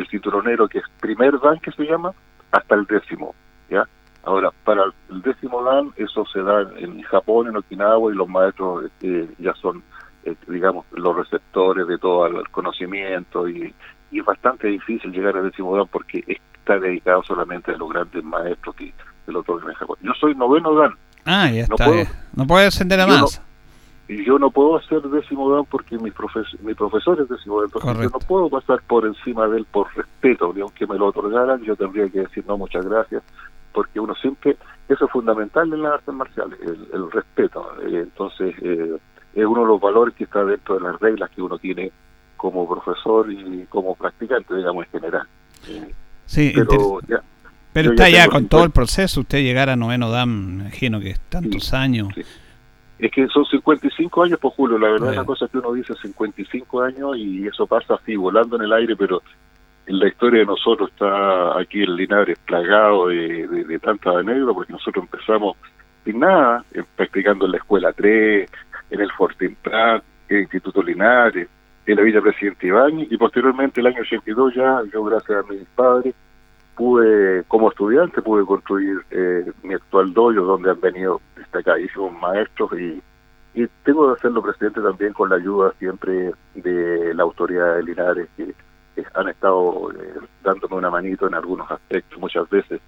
el 0.01 0.09
cinturonero 0.09 0.69
que 0.69 0.79
es 0.79 0.85
primer 1.01 1.39
dan 1.41 1.59
que 1.61 1.73
se 1.73 1.85
llama 1.85 2.13
hasta 2.53 2.75
el 2.75 2.85
décimo 2.87 3.35
ya 3.71 3.87
ahora 4.25 4.51
para 4.65 4.85
el 5.11 5.23
décimo 5.23 5.63
dan 5.63 5.93
eso 5.97 6.25
se 6.33 6.43
da 6.43 6.63
en 6.79 7.03
Japón 7.03 7.49
en 7.49 7.57
Okinawa 7.57 8.13
y 8.13 8.17
los 8.17 8.29
maestros 8.29 8.85
eh, 9.03 9.29
ya 9.39 9.53
son 9.55 9.83
eh, 10.25 10.35
digamos 10.49 10.85
los 10.93 11.15
receptores 11.17 11.87
de 11.87 11.99
todo 11.99 12.27
el 12.27 12.49
conocimiento 12.51 13.49
y, 13.49 13.75
y, 14.11 14.19
es 14.21 14.25
bastante 14.25 14.69
difícil 14.69 15.13
llegar 15.13 15.37
al 15.37 15.45
décimo 15.51 15.77
dan 15.77 15.87
porque 15.89 16.25
está 16.27 16.79
dedicado 16.79 17.23
solamente 17.23 17.73
a 17.73 17.77
los 17.77 17.89
grandes 17.91 18.23
maestros 18.25 18.75
que, 18.77 18.93
que 19.25 19.33
lo 19.33 19.41
otorgan 19.41 19.71
en 19.71 19.77
Japón 19.77 19.97
yo 20.03 20.13
soy 20.21 20.35
noveno 20.35 20.75
dan 20.75 20.93
Ah, 21.29 21.51
ya 21.51 21.67
No 21.67 21.75
está. 21.75 21.87
puedo- 21.87 22.03
eh. 22.03 22.09
No 22.37 22.47
puede 22.47 22.67
ascender 22.67 23.01
a 23.01 23.07
no- 23.07 23.21
más. 23.23 23.43
Y 24.09 24.25
yo 24.25 24.39
no 24.39 24.51
puedo 24.51 24.77
hacer 24.77 25.03
décimo 25.03 25.53
dan 25.53 25.65
porque 25.65 25.99
mi, 25.99 26.11
profes- 26.11 26.59
mi 26.61 26.75
profesor 26.75 27.21
es 27.21 27.29
décimo 27.29 27.57
dan, 27.61 27.67
entonces 27.67 27.91
yo 28.05 28.11
no 28.11 28.19
puedo 28.21 28.49
pasar 28.49 28.81
por 28.87 29.05
encima 29.05 29.49
de 29.49 29.59
él 29.59 29.67
por 29.71 29.89
respeto, 29.97 30.53
ni 30.55 30.61
aunque 30.61 30.87
me 30.87 30.97
lo 30.97 31.07
otorgaran, 31.07 31.61
yo 31.63 31.75
tendría 31.75 32.09
que 32.09 32.21
decir 32.21 32.45
no, 32.47 32.57
muchas 32.57 32.85
gracias, 32.87 33.23
porque 33.73 33.99
uno 33.99 34.15
siempre, 34.15 34.57
eso 34.89 35.07
es 35.07 35.11
fundamental 35.11 35.73
en 35.73 35.83
las 35.83 35.95
artes 35.95 36.15
marciales, 36.15 36.59
el, 36.63 36.87
el 36.93 37.11
respeto. 37.11 37.67
Eh, 37.83 38.01
entonces, 38.05 38.55
eh, 38.63 38.97
es 39.35 39.45
uno 39.45 39.63
de 39.63 39.67
los 39.67 39.81
valores 39.81 40.15
que 40.15 40.25
está 40.25 40.45
dentro 40.45 40.77
de 40.77 40.83
las 40.83 41.01
reglas 41.01 41.29
que 41.31 41.43
uno 41.43 41.59
tiene 41.59 41.91
como 42.37 42.69
profesor 42.69 43.31
y 43.33 43.67
como 43.69 43.95
practicante, 43.97 44.55
digamos, 44.55 44.85
en 44.87 44.91
general. 45.01 45.27
Eh, 45.69 45.93
Sí, 46.27 46.53
pero 46.55 46.99
inter- 47.01 47.09
ya, 47.19 47.23
Pero 47.73 47.91
está 47.91 48.09
ya 48.09 48.29
con 48.29 48.47
todo 48.49 48.61
el 48.63 48.67
50. 48.69 48.75
proceso. 48.75 49.21
Usted 49.21 49.43
llegar 49.43 49.69
a 49.69 49.77
noveno 49.77 50.11
DAM, 50.11 50.61
imagino 50.61 50.99
que 51.01 51.11
es 51.11 51.21
tantos 51.29 51.73
años. 51.75 52.09
Es 52.99 53.11
que 53.11 53.29
son 53.29 53.45
55 53.45 54.23
años 54.23 54.39
por 54.39 54.53
Julio, 54.53 54.79
la 54.79 54.89
verdad 54.89 55.11
es 55.11 55.19
una 55.19 55.27
cosa 55.27 55.49
que 55.49 55.59
uno 55.59 55.73
dice 55.73 55.95
55 55.95 56.83
años 56.83 57.17
y 57.17 57.47
eso 57.47 57.67
pasa 57.67 57.95
así, 57.95 58.17
volando 58.17 58.57
en 58.57 58.63
el 58.63 58.73
aire, 58.73 58.97
pero 58.97 59.23
en 59.87 59.99
la 59.99 60.09
historia 60.09 60.41
de 60.41 60.47
nosotros 60.47 60.91
está 60.91 61.59
aquí 61.59 61.83
el 61.83 61.95
Linares 61.95 62.39
plagado 62.47 63.09
de, 63.09 63.47
de, 63.47 63.65
de 63.65 63.79
tanta 63.79 64.19
anécdota, 64.19 64.55
porque 64.55 64.73
nosotros 64.73 65.05
empezamos 65.05 65.57
sin 66.07 66.21
nada, 66.21 66.65
eh, 66.73 66.83
practicando 66.95 67.47
en 67.47 67.53
la 67.53 67.59
Escuela 67.59 67.93
3, 67.93 68.49
en 68.91 69.01
el 69.01 69.11
Fortin 69.13 69.57
Prat, 69.57 70.03
en 70.29 70.37
el 70.37 70.43
Instituto 70.45 70.83
Linares, 70.83 71.49
en 71.85 71.97
la 71.97 72.03
Villa 72.03 72.21
Presidente 72.21 72.67
Ibáñez, 72.69 73.09
y 73.11 73.17
posteriormente 73.17 73.81
el 73.81 73.89
año 73.89 74.01
82 74.01 74.55
ya, 74.55 74.83
yo 74.93 75.05
gracias 75.05 75.45
a 75.45 75.53
mis 75.53 75.65
padres, 75.75 76.15
pude, 76.77 77.43
como 77.45 77.71
estudiante, 77.71 78.23
pude 78.23 78.45
construir 78.45 78.99
eh, 79.11 79.51
mi 79.63 79.75
actual 79.75 80.13
dojo, 80.13 80.43
donde 80.43 80.71
han 80.71 80.81
venido 80.81 81.21
destacadísimos 81.37 82.13
maestros 82.21 82.71
y, 82.79 83.03
y 83.55 83.67
tengo 83.83 84.07
que 84.07 84.19
hacerlo 84.19 84.43
presidente 84.43 84.81
también 84.83 85.13
con 85.15 85.31
la 85.31 85.37
ayuda 85.37 85.73
siempre 85.79 86.33
de 86.55 87.15
la 87.15 87.23
autoridad 87.23 87.77
de 87.77 87.83
Linares, 87.83 88.29
que, 88.37 88.55
que 88.95 89.05
han 89.15 89.29
estado 89.29 89.91
eh, 89.93 90.21
dándome 90.45 90.77
una 90.77 90.91
manito 90.91 91.27
en 91.27 91.35
algunos 91.35 91.69
aspectos, 91.71 92.19
muchas 92.19 92.49
veces. 92.51 92.81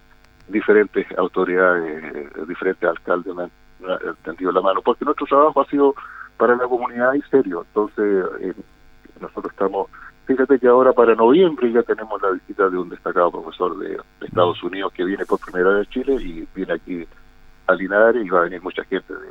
Diferentes 0.49 1.07
autoridades, 1.19 2.05
eh, 2.15 2.29
diferentes 2.47 2.89
alcaldes 2.89 3.35
me 3.35 3.45
han, 3.45 3.51
me 3.81 3.93
han 3.93 4.17
tendido 4.23 4.53
la 4.53 4.61
mano, 4.61 4.83
porque 4.83 5.05
nuestro 5.05 5.27
trabajo 5.27 5.63
ha 5.63 5.67
sido 5.67 5.95
para 6.37 6.55
la 6.57 6.69
comunidad 6.69 7.15
y 7.15 7.23
serio, 7.23 7.65
entonces 7.67 8.25
eh, 8.41 8.55
nosotros 9.21 9.53
estamos 9.53 9.91
Fíjate 10.29 10.59
que 10.59 10.69
ahora 10.69 10.93
para 10.93 11.15
noviembre 11.15 11.73
ya 11.73 11.83
tenemos 11.83 12.21
la 12.21 12.33
visita 12.33 12.69
de 12.69 12.77
un 12.77 12.91
destacado 12.91 13.33
profesor 13.33 13.79
de, 13.79 13.89
de 13.89 14.27
Estados 14.27 14.63
Unidos 14.63 14.93
que 14.93 15.03
viene 15.03 15.25
por 15.25 15.41
primera 15.41 15.71
vez 15.71 15.89
a 15.89 15.91
Chile 15.91 16.17
y 16.21 16.47
viene 16.55 16.75
aquí 16.75 17.07
a 17.67 17.73
Linares 17.73 18.27
y 18.27 18.29
va 18.29 18.41
a 18.41 18.45
venir 18.45 18.61
mucha 18.61 18.85
gente 18.85 19.11
de 19.15 19.29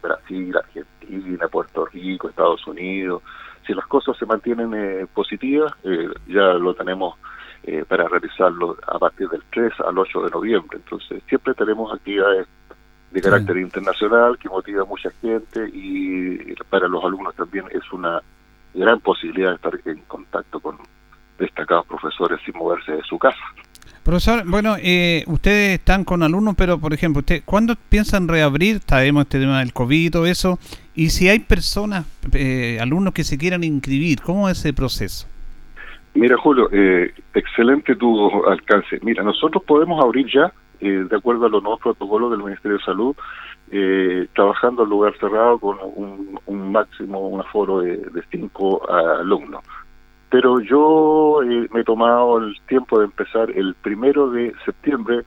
Brasil, 0.00 0.56
Argentina, 0.56 1.48
Puerto 1.48 1.84
Rico, 1.84 2.30
Estados 2.30 2.66
Unidos. 2.66 3.22
Si 3.66 3.74
las 3.74 3.86
cosas 3.86 4.16
se 4.16 4.24
mantienen 4.24 4.72
eh, 4.72 5.06
positivas, 5.12 5.70
eh, 5.84 6.08
ya 6.28 6.54
lo 6.54 6.72
tenemos 6.72 7.18
eh, 7.64 7.84
para 7.86 8.08
realizarlo 8.08 8.78
a 8.86 8.98
partir 8.98 9.28
del 9.28 9.42
3 9.52 9.70
al 9.86 9.98
8 9.98 10.22
de 10.22 10.30
noviembre. 10.30 10.78
Entonces 10.82 11.22
siempre 11.28 11.52
tenemos 11.52 11.92
actividades 11.92 12.46
de 13.10 13.20
carácter 13.20 13.58
internacional 13.58 14.38
que 14.38 14.48
motiva 14.48 14.80
a 14.80 14.86
mucha 14.86 15.10
gente 15.20 15.68
y 15.74 16.54
para 16.70 16.88
los 16.88 17.04
alumnos 17.04 17.34
también 17.34 17.66
es 17.70 17.92
una 17.92 18.22
gran 18.74 19.00
posibilidad 19.00 19.50
de 19.50 19.54
estar 19.56 19.72
en 19.84 19.98
contacto 20.08 20.60
con 20.60 20.78
destacados 21.38 21.86
profesores 21.86 22.40
sin 22.44 22.56
moverse 22.56 22.92
de 22.92 23.02
su 23.02 23.18
casa. 23.18 23.40
Profesor, 24.02 24.42
bueno, 24.46 24.74
eh, 24.82 25.22
ustedes 25.28 25.78
están 25.78 26.04
con 26.04 26.24
alumnos, 26.24 26.54
pero 26.56 26.78
por 26.78 26.92
ejemplo, 26.92 27.20
usted, 27.20 27.42
¿cuándo 27.44 27.74
piensan 27.88 28.26
reabrir? 28.26 28.80
Sabemos 28.80 29.22
este 29.22 29.38
tema 29.38 29.60
del 29.60 29.72
COVID 29.72 30.06
y 30.06 30.10
todo 30.10 30.26
eso. 30.26 30.58
Y 30.94 31.10
si 31.10 31.28
hay 31.28 31.38
personas, 31.38 32.04
eh, 32.32 32.78
alumnos 32.80 33.14
que 33.14 33.22
se 33.22 33.38
quieran 33.38 33.62
inscribir, 33.62 34.20
¿cómo 34.20 34.48
es 34.48 34.58
ese 34.58 34.72
proceso? 34.72 35.28
Mira, 36.14 36.36
Julio, 36.36 36.68
eh, 36.72 37.14
excelente 37.34 37.96
tu 37.96 38.44
alcance. 38.46 38.98
Mira, 39.02 39.22
nosotros 39.22 39.62
podemos 39.64 40.02
abrir 40.04 40.26
ya, 40.32 40.52
eh, 40.80 41.06
de 41.08 41.16
acuerdo 41.16 41.46
a 41.46 41.48
los 41.48 41.62
nuevos 41.62 41.80
protocolos 41.80 42.30
del 42.30 42.42
Ministerio 42.42 42.78
de 42.78 42.84
Salud, 42.84 43.16
eh, 43.74 44.28
trabajando 44.34 44.82
en 44.82 44.90
lugar 44.90 45.14
cerrado 45.18 45.58
con 45.58 45.78
un, 45.94 46.38
un 46.44 46.72
máximo, 46.72 47.28
un 47.28 47.40
aforo 47.40 47.80
de, 47.80 47.96
de 47.96 48.22
cinco 48.30 48.86
alumnos. 48.90 49.64
Pero 50.28 50.60
yo 50.60 51.42
eh, 51.42 51.68
me 51.72 51.80
he 51.80 51.84
tomado 51.84 52.38
el 52.38 52.54
tiempo 52.68 52.98
de 52.98 53.06
empezar 53.06 53.50
el 53.50 53.74
primero 53.74 54.30
de 54.30 54.52
septiembre 54.66 55.22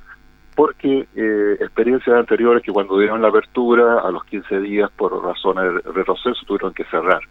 porque 0.55 1.07
eh, 1.15 1.57
experiencias 1.59 2.15
anteriores 2.15 2.63
que 2.63 2.71
cuando 2.71 2.99
dieron 2.99 3.21
la 3.21 3.29
apertura 3.29 3.99
a 3.99 4.11
los 4.11 4.23
15 4.25 4.59
días 4.61 4.91
por 4.95 5.23
razones 5.23 5.83
de 5.83 5.91
retroceso 5.91 6.45
tuvieron 6.45 6.73
que 6.73 6.85
cerrar. 6.85 7.21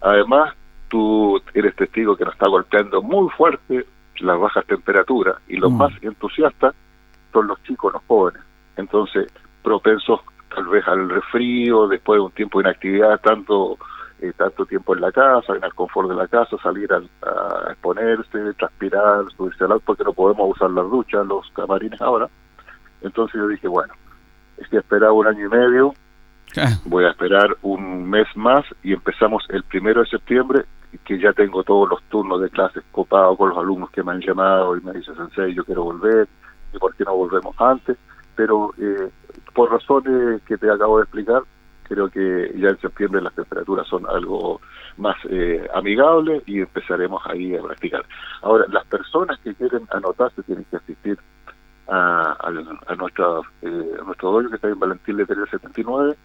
Además, 0.00 0.54
tú 0.88 1.40
eres 1.52 1.74
testigo 1.74 2.16
que 2.16 2.24
nos 2.24 2.34
está 2.34 2.48
golpeando 2.48 3.02
muy 3.02 3.28
fuerte 3.30 3.84
las 4.20 4.38
bajas 4.38 4.64
temperaturas 4.66 5.36
y 5.48 5.56
los 5.56 5.72
más 5.72 5.92
entusiastas 6.00 6.74
son 7.32 7.48
los 7.48 7.60
chicos, 7.64 7.92
los 7.92 8.02
jóvenes. 8.06 8.42
Entonces, 8.76 9.26
propensos 9.62 10.20
tal 10.54 10.66
vez 10.66 10.86
al 10.86 11.08
resfrío, 11.08 11.88
después 11.88 12.18
de 12.18 12.24
un 12.24 12.32
tiempo 12.32 12.58
de 12.58 12.68
inactividad, 12.68 13.20
tanto 13.20 13.78
eh, 14.20 14.32
tanto 14.36 14.64
tiempo 14.64 14.94
en 14.94 15.00
la 15.00 15.12
casa, 15.12 15.54
en 15.54 15.64
el 15.64 15.74
confort 15.74 16.08
de 16.08 16.14
la 16.14 16.28
casa, 16.28 16.56
salir 16.62 16.90
a, 16.92 16.96
a 16.96 17.72
exponerse, 17.72 18.54
transpirar, 18.54 19.24
subirse 19.36 19.64
al 19.64 19.72
auto, 19.72 19.84
porque 19.86 20.04
no 20.04 20.12
podemos 20.12 20.50
usar 20.50 20.70
las 20.70 20.88
duchas, 20.88 21.26
los 21.26 21.50
camarines 21.50 22.00
ahora. 22.00 22.28
Entonces 23.02 23.34
yo 23.34 23.48
dije, 23.48 23.68
bueno, 23.68 23.92
es 24.56 24.68
que 24.68 24.78
esperaba 24.78 25.12
un 25.12 25.26
año 25.26 25.46
y 25.46 25.48
medio, 25.48 25.94
voy 26.84 27.04
a 27.04 27.10
esperar 27.10 27.56
un 27.62 28.08
mes 28.08 28.26
más 28.36 28.64
y 28.82 28.92
empezamos 28.92 29.44
el 29.48 29.64
primero 29.64 30.00
de 30.02 30.06
septiembre, 30.08 30.64
que 31.04 31.18
ya 31.18 31.32
tengo 31.32 31.64
todos 31.64 31.88
los 31.88 32.02
turnos 32.04 32.40
de 32.40 32.50
clases 32.50 32.84
copados 32.92 33.36
con 33.36 33.48
los 33.50 33.58
alumnos 33.58 33.90
que 33.90 34.02
me 34.02 34.12
han 34.12 34.20
llamado 34.20 34.76
y 34.76 34.80
me 34.80 34.92
dicen, 34.92 35.16
Sensei, 35.16 35.52
yo 35.52 35.64
quiero 35.64 35.82
volver, 35.82 36.28
y 36.72 36.78
por 36.78 36.94
qué 36.94 37.04
no 37.04 37.16
volvemos 37.16 37.54
antes, 37.60 37.96
pero 38.36 38.72
eh, 38.78 39.10
por 39.54 39.70
razones 39.70 40.42
que 40.42 40.56
te 40.58 40.70
acabo 40.70 40.98
de 40.98 41.04
explicar, 41.04 41.42
creo 41.84 42.08
que 42.08 42.52
ya 42.56 42.70
en 42.70 42.78
septiembre 42.78 43.22
las 43.22 43.34
temperaturas 43.34 43.86
son 43.86 44.06
algo 44.06 44.60
más 44.96 45.16
eh, 45.30 45.66
amigables 45.74 46.42
y 46.46 46.60
empezaremos 46.60 47.22
ahí 47.26 47.54
a 47.54 47.62
practicar. 47.62 48.04
Ahora, 48.42 48.64
las 48.68 48.84
personas 48.86 49.38
que 49.40 49.54
quieren 49.54 49.86
anotarse 49.90 50.42
tienen 50.42 50.64
que 50.70 50.76
asistir 50.76 51.18
a, 51.88 52.36
a, 52.40 52.94
nuestra, 52.96 53.26
eh, 53.62 53.92
a 54.00 54.04
nuestro 54.04 54.32
dojo 54.32 54.48
que 54.48 54.56
está 54.56 54.68
en 54.68 54.78
Valentín 54.78 55.16
Letelier 55.16 55.48
79 55.50 56.16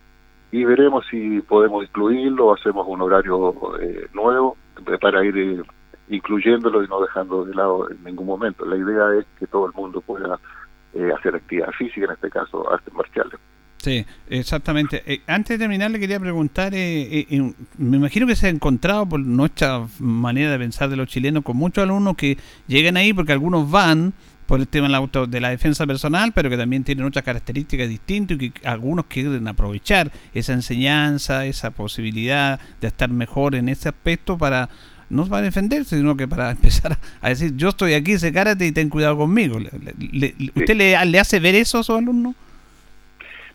y 0.51 0.63
veremos 0.63 1.05
si 1.09 1.41
podemos 1.41 1.83
incluirlo 1.83 2.47
o 2.47 2.53
hacemos 2.55 2.85
un 2.87 3.01
horario 3.01 3.53
eh, 3.79 4.07
nuevo 4.13 4.57
para 5.01 5.23
ir 5.23 5.37
eh, 5.37 5.61
incluyéndolo 6.09 6.83
y 6.83 6.87
no 6.87 7.01
dejando 7.01 7.45
de 7.45 7.53
lado 7.53 7.89
en 7.91 8.03
ningún 8.03 8.25
momento. 8.25 8.65
La 8.65 8.77
idea 8.77 9.19
es 9.19 9.25
que 9.37 9.45
todo 9.47 9.67
el 9.67 9.73
mundo 9.73 10.01
pueda 10.01 10.39
eh, 10.93 11.11
hacer 11.17 11.35
actividad 11.35 11.71
física, 11.77 12.05
en 12.05 12.11
este 12.11 12.29
caso 12.29 12.71
artes 12.71 12.93
marciales. 12.93 13.39
Sí, 13.81 14.05
exactamente. 14.29 15.03
Eh, 15.05 15.21
antes 15.25 15.57
de 15.57 15.63
terminar, 15.63 15.89
le 15.89 15.99
quería 15.99 16.19
preguntar, 16.19 16.73
eh, 16.75 17.25
eh, 17.29 17.53
me 17.77 17.97
imagino 17.97 18.27
que 18.27 18.35
se 18.35 18.47
ha 18.47 18.49
encontrado 18.49 19.07
por 19.07 19.21
nuestra 19.21 19.87
manera 19.99 20.51
de 20.51 20.59
pensar 20.59 20.89
de 20.89 20.97
los 20.97 21.07
chilenos 21.07 21.43
con 21.43 21.55
muchos 21.55 21.83
alumnos 21.83 22.17
que 22.17 22.37
llegan 22.67 22.97
ahí 22.97 23.13
porque 23.13 23.31
algunos 23.31 23.71
van 23.71 24.13
por 24.47 24.59
el 24.59 24.67
tema 24.67 24.89
de 24.89 24.95
auto, 24.95 25.27
de 25.27 25.39
la 25.39 25.49
defensa 25.49 25.87
personal, 25.87 26.33
pero 26.33 26.49
que 26.49 26.57
también 26.57 26.83
tienen 26.83 27.05
otras 27.05 27.23
características 27.23 27.87
distintas 27.87 28.41
y 28.41 28.49
que 28.49 28.67
algunos 28.67 29.05
quieren 29.05 29.47
aprovechar 29.47 30.11
esa 30.33 30.53
enseñanza, 30.53 31.45
esa 31.45 31.71
posibilidad 31.71 32.59
de 32.81 32.87
estar 32.87 33.09
mejor 33.09 33.55
en 33.55 33.69
ese 33.69 33.87
aspecto 33.87 34.37
para 34.37 34.67
no 35.09 35.25
para 35.25 35.43
defenderse, 35.43 35.97
sino 35.97 36.15
que 36.15 36.27
para 36.27 36.51
empezar 36.51 36.97
a 37.21 37.29
decir, 37.29 37.55
yo 37.55 37.69
estoy 37.69 37.93
aquí, 37.93 38.13
ese 38.13 38.33
karate 38.33 38.65
y 38.65 38.71
ten 38.71 38.89
cuidado 38.89 39.17
conmigo. 39.17 39.59
Le, 39.59 39.69
le, 39.97 40.35
¿Usted 40.55 40.75
le, 40.75 41.05
le 41.05 41.19
hace 41.19 41.39
ver 41.39 41.55
eso 41.55 41.79
a 41.79 41.83
sus 41.83 41.95
alumnos? 41.95 42.35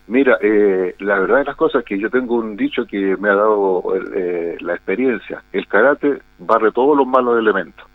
Mira, 0.07 0.37
eh, 0.41 0.93
la 0.99 1.19
verdad 1.19 1.39
de 1.39 1.45
las 1.45 1.55
cosas 1.55 1.79
es 1.79 1.85
que 1.85 1.99
yo 1.99 2.11
tengo 2.11 2.35
un 2.35 2.55
dicho 2.55 2.85
que 2.85 3.17
me 3.17 3.29
ha 3.29 3.35
dado 3.35 3.83
eh, 4.13 4.55
la 4.59 4.75
experiencia. 4.75 5.43
El 5.51 5.67
karate 5.67 6.19
barre 6.37 6.71
todos 6.71 6.95
los 6.95 7.07
malos 7.07 7.39
elementos. 7.39 7.85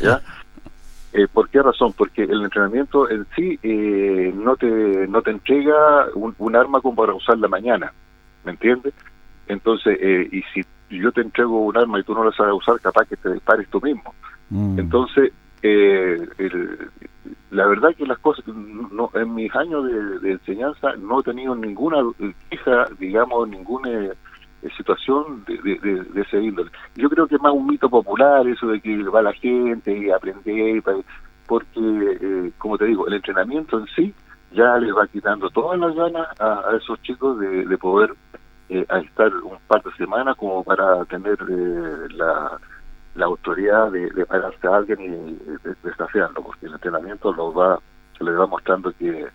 ¿ya? 0.00 0.20
eh, 1.12 1.26
¿Por 1.32 1.48
qué 1.48 1.62
razón? 1.62 1.92
Porque 1.92 2.22
el 2.22 2.44
entrenamiento 2.44 3.10
en 3.10 3.26
sí 3.34 3.58
eh, 3.62 4.32
no 4.36 4.56
te 4.56 5.08
no 5.08 5.22
te 5.22 5.30
entrega 5.30 6.06
un, 6.14 6.36
un, 6.38 6.54
arma 6.54 6.80
como 6.80 6.94
para 6.94 7.14
usarla 7.14 7.48
mañana. 7.48 7.92
¿Me 8.44 8.52
entiendes? 8.52 8.94
Entonces, 9.48 9.98
eh, 10.00 10.28
y 10.30 10.42
si 10.54 10.64
yo 10.90 11.12
te 11.12 11.20
entrego 11.20 11.60
un 11.60 11.76
arma 11.76 11.98
y 12.00 12.02
tú 12.02 12.14
no 12.14 12.24
la 12.24 12.32
sabes 12.32 12.54
usar, 12.54 12.80
capaz 12.80 13.06
que 13.06 13.16
te 13.16 13.32
dispares 13.32 13.68
tú 13.68 13.80
mismo. 13.80 14.14
Mm. 14.50 14.78
Entonces, 14.78 15.32
eh, 15.62 16.28
el, 16.38 16.90
la 17.50 17.66
verdad 17.66 17.94
que 17.96 18.06
las 18.06 18.18
cosas, 18.18 18.44
no, 18.46 19.10
en 19.14 19.34
mis 19.34 19.54
años 19.54 19.84
de, 19.84 20.18
de, 20.20 20.32
enseñanza 20.32 20.94
no 20.96 21.20
he 21.20 21.22
tenido 21.22 21.54
ninguna 21.54 21.98
queja, 22.50 22.86
digamos, 22.98 23.48
ninguna 23.48 23.90
eh, 23.90 24.14
situación 24.76 25.44
de, 25.46 25.58
de, 25.58 26.04
de, 26.04 26.20
ese 26.20 26.40
índole. 26.40 26.70
Yo 26.96 27.08
creo 27.08 27.26
que 27.26 27.36
es 27.36 27.40
más 27.40 27.52
un 27.52 27.66
mito 27.66 27.88
popular 27.88 28.46
eso 28.46 28.68
de 28.68 28.80
que 28.80 29.02
va 29.04 29.22
la 29.22 29.32
gente 29.32 29.96
y 29.96 30.10
aprender, 30.10 30.82
porque, 31.46 31.80
eh, 32.20 32.52
como 32.58 32.76
te 32.76 32.86
digo, 32.86 33.06
el 33.06 33.14
entrenamiento 33.14 33.78
en 33.78 33.86
sí 33.94 34.14
ya 34.52 34.76
les 34.78 34.94
va 34.94 35.06
quitando 35.06 35.50
todas 35.50 35.78
las 35.78 35.94
ganas 35.94 36.28
a, 36.40 36.70
a 36.70 36.76
esos 36.76 37.00
chicos 37.02 37.38
de, 37.38 37.66
de 37.66 37.78
poder 37.78 38.12
eh, 38.68 38.84
a 38.88 38.98
estar 38.98 39.32
un 39.34 39.58
par 39.68 39.82
de 39.82 39.92
semanas 39.92 40.36
como 40.36 40.62
para 40.64 41.04
tener 41.06 41.38
eh, 41.48 42.08
la, 42.10 42.58
la 43.14 43.26
autoridad 43.26 43.90
de, 43.92 44.10
de 44.10 44.26
pararse 44.26 44.66
a 44.66 44.76
alguien 44.76 45.00
y 45.00 45.08
de- 45.08 45.76
desafiarlo, 45.82 46.42
porque 46.42 46.66
el 46.66 46.72
entrenamiento 46.72 47.32
lo 47.32 47.52
va, 47.52 47.78
se 48.18 48.24
les 48.24 48.38
va 48.38 48.46
mostrando 48.46 48.92
que 48.92 49.26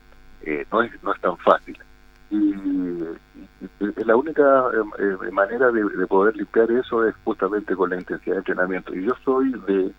eh, 0.44 0.66
no 0.72 0.82
es 0.82 0.92
no 1.04 1.14
es 1.14 1.22
tan 1.22 1.38
fácil. 1.38 1.78
Y, 2.30 2.54
la 4.06 4.16
única 4.16 4.66
eh, 4.74 5.18
eh, 5.28 5.32
manera 5.32 5.72
de, 5.72 5.84
de 5.84 6.08
poder 6.08 6.36
limpiar 6.36 6.72
eso 6.72 7.06
es 7.08 7.16
justamente 7.24 7.76
con 7.76 7.90
la 7.90 7.98
intensidad 7.98 8.36
de 8.36 8.40
entrenamiento. 8.40 8.94
Y 8.96 9.06
yo 9.06 9.14
soy 9.24 9.52
de, 9.68 9.92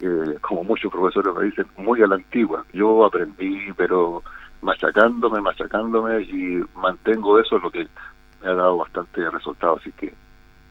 eh, 0.00 0.38
como 0.40 0.64
muchos 0.64 0.90
profesores 0.92 1.34
me 1.34 1.44
dicen, 1.44 1.66
muy 1.76 2.02
a 2.02 2.06
la 2.06 2.16
antigua. 2.16 2.64
Yo 2.72 3.04
aprendí, 3.04 3.72
pero 3.76 4.22
machacándome, 4.62 5.40
machacándome 5.40 6.22
y 6.22 6.62
mantengo 6.76 7.38
eso, 7.40 7.58
lo 7.58 7.70
que 7.70 7.88
me 8.42 8.50
ha 8.50 8.54
dado 8.54 8.76
bastante 8.78 9.28
resultado. 9.30 9.76
Así 9.76 9.92
que 9.92 10.12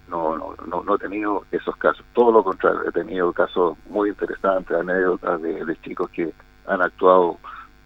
no, 0.08 0.38
no, 0.38 0.56
no, 0.68 0.84
no 0.84 0.96
he 0.96 1.00
tenido 1.00 1.46
esos 1.52 1.76
casos. 1.78 2.06
Todo 2.14 2.32
lo 2.32 2.44
contrario, 2.44 2.82
he 2.88 2.92
tenido 2.92 3.32
casos 3.34 3.78
muy 3.90 4.10
interesantes, 4.10 4.76
anécdotas 4.76 5.42
de, 5.42 5.66
de 5.66 5.82
chicos 5.82 6.10
que 6.12 6.34
han 6.68 6.82
actuado 6.82 7.38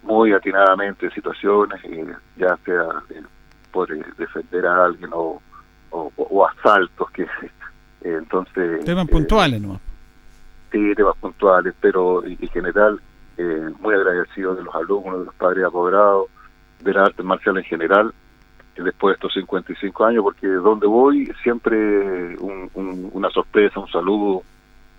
muy 0.02 0.32
atinadamente 0.32 1.06
en 1.06 1.12
situaciones, 1.12 1.80
eh, 1.84 2.14
ya 2.36 2.56
sea 2.64 3.02
eh, 3.10 3.22
por 3.72 3.92
eh, 3.92 4.04
defender 4.16 4.66
a 4.66 4.86
alguien 4.86 5.10
o, 5.12 5.40
o, 5.90 6.12
o 6.16 6.46
asaltos, 6.46 7.10
que 7.10 7.22
eh, 7.22 7.28
entonces... 8.02 8.84
Temas 8.84 9.08
puntuales 9.08 9.60
nomás. 9.60 9.80
sí, 10.70 10.94
temas 10.94 11.16
puntuales, 11.16 11.74
pero 11.80 12.24
en 12.24 12.36
en 12.40 12.48
general 12.48 13.00
eh, 13.38 13.70
muy 13.80 13.94
agradecido 13.94 14.54
de 14.54 14.62
los 14.62 14.74
alumnos, 14.74 15.20
de 15.20 15.24
los 15.26 15.34
padres 15.34 15.64
apoderados, 15.64 16.28
de 16.80 16.92
la 16.92 17.04
arte 17.04 17.22
marcial 17.22 17.58
en 17.58 17.64
general, 17.64 18.14
después 18.82 19.12
de 19.12 19.14
estos 19.14 19.32
55 19.34 20.04
años, 20.04 20.22
porque 20.22 20.46
donde 20.48 20.86
voy 20.86 21.26
siempre 21.42 22.36
un- 22.38 22.70
un- 22.74 23.10
una 23.12 23.30
sorpresa, 23.30 23.80
un 23.80 23.88
saludo, 23.88 24.42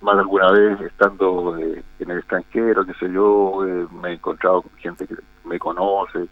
más 0.02 0.16
de 0.16 0.22
alguna 0.22 0.52
vez 0.52 0.80
estando 0.82 1.58
eh, 1.58 1.84
en 2.00 2.12
el 2.12 2.20
extranjero, 2.20 2.86
qué 2.86 2.94
sé 2.96 3.12
yo, 3.12 3.66
eh, 3.66 3.88
me 4.02 4.10
he 4.10 4.14
encontrado 4.14 4.62
con 4.62 4.72
gente 4.78 5.08
que 5.08 5.16
me 5.46 5.58
conoce. 5.58 6.28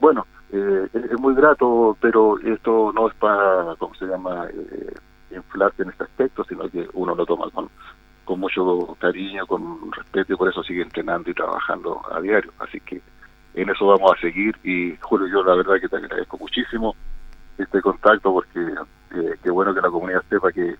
Bueno, 0.00 0.26
eh, 0.52 0.88
es, 0.92 1.18
muy 1.18 1.34
grato, 1.34 1.96
pero 2.00 2.38
esto 2.38 2.92
no 2.94 3.08
es 3.08 3.14
para, 3.14 3.74
¿cómo 3.78 3.94
se 3.94 4.06
llama?, 4.06 4.46
eh, 4.52 4.94
inflarte 5.34 5.82
en 5.82 5.90
este 5.90 6.04
aspecto, 6.04 6.44
sino 6.44 6.68
que 6.68 6.88
uno 6.94 7.14
lo 7.14 7.24
toma 7.26 7.50
con, 7.50 7.68
con 8.24 8.40
mucho 8.40 8.96
cariño, 9.00 9.46
con 9.46 9.90
respeto 9.92 10.32
y 10.32 10.36
por 10.36 10.48
eso 10.48 10.62
sigue 10.62 10.82
entrenando 10.82 11.30
y 11.30 11.34
trabajando 11.34 12.00
a 12.10 12.20
diario. 12.20 12.52
Así 12.58 12.80
que 12.80 13.00
en 13.62 13.70
eso 13.70 13.86
vamos 13.86 14.12
a 14.12 14.20
seguir 14.20 14.56
y 14.62 14.96
Julio, 15.00 15.26
yo 15.26 15.42
la 15.42 15.56
verdad 15.56 15.80
que 15.80 15.88
te 15.88 15.96
agradezco 15.96 16.38
muchísimo 16.38 16.94
este 17.58 17.80
contacto 17.80 18.32
porque 18.32 18.60
eh, 18.60 19.34
qué 19.42 19.50
bueno 19.50 19.74
que 19.74 19.80
la 19.80 19.90
comunidad 19.90 20.22
sepa 20.30 20.52
que 20.52 20.76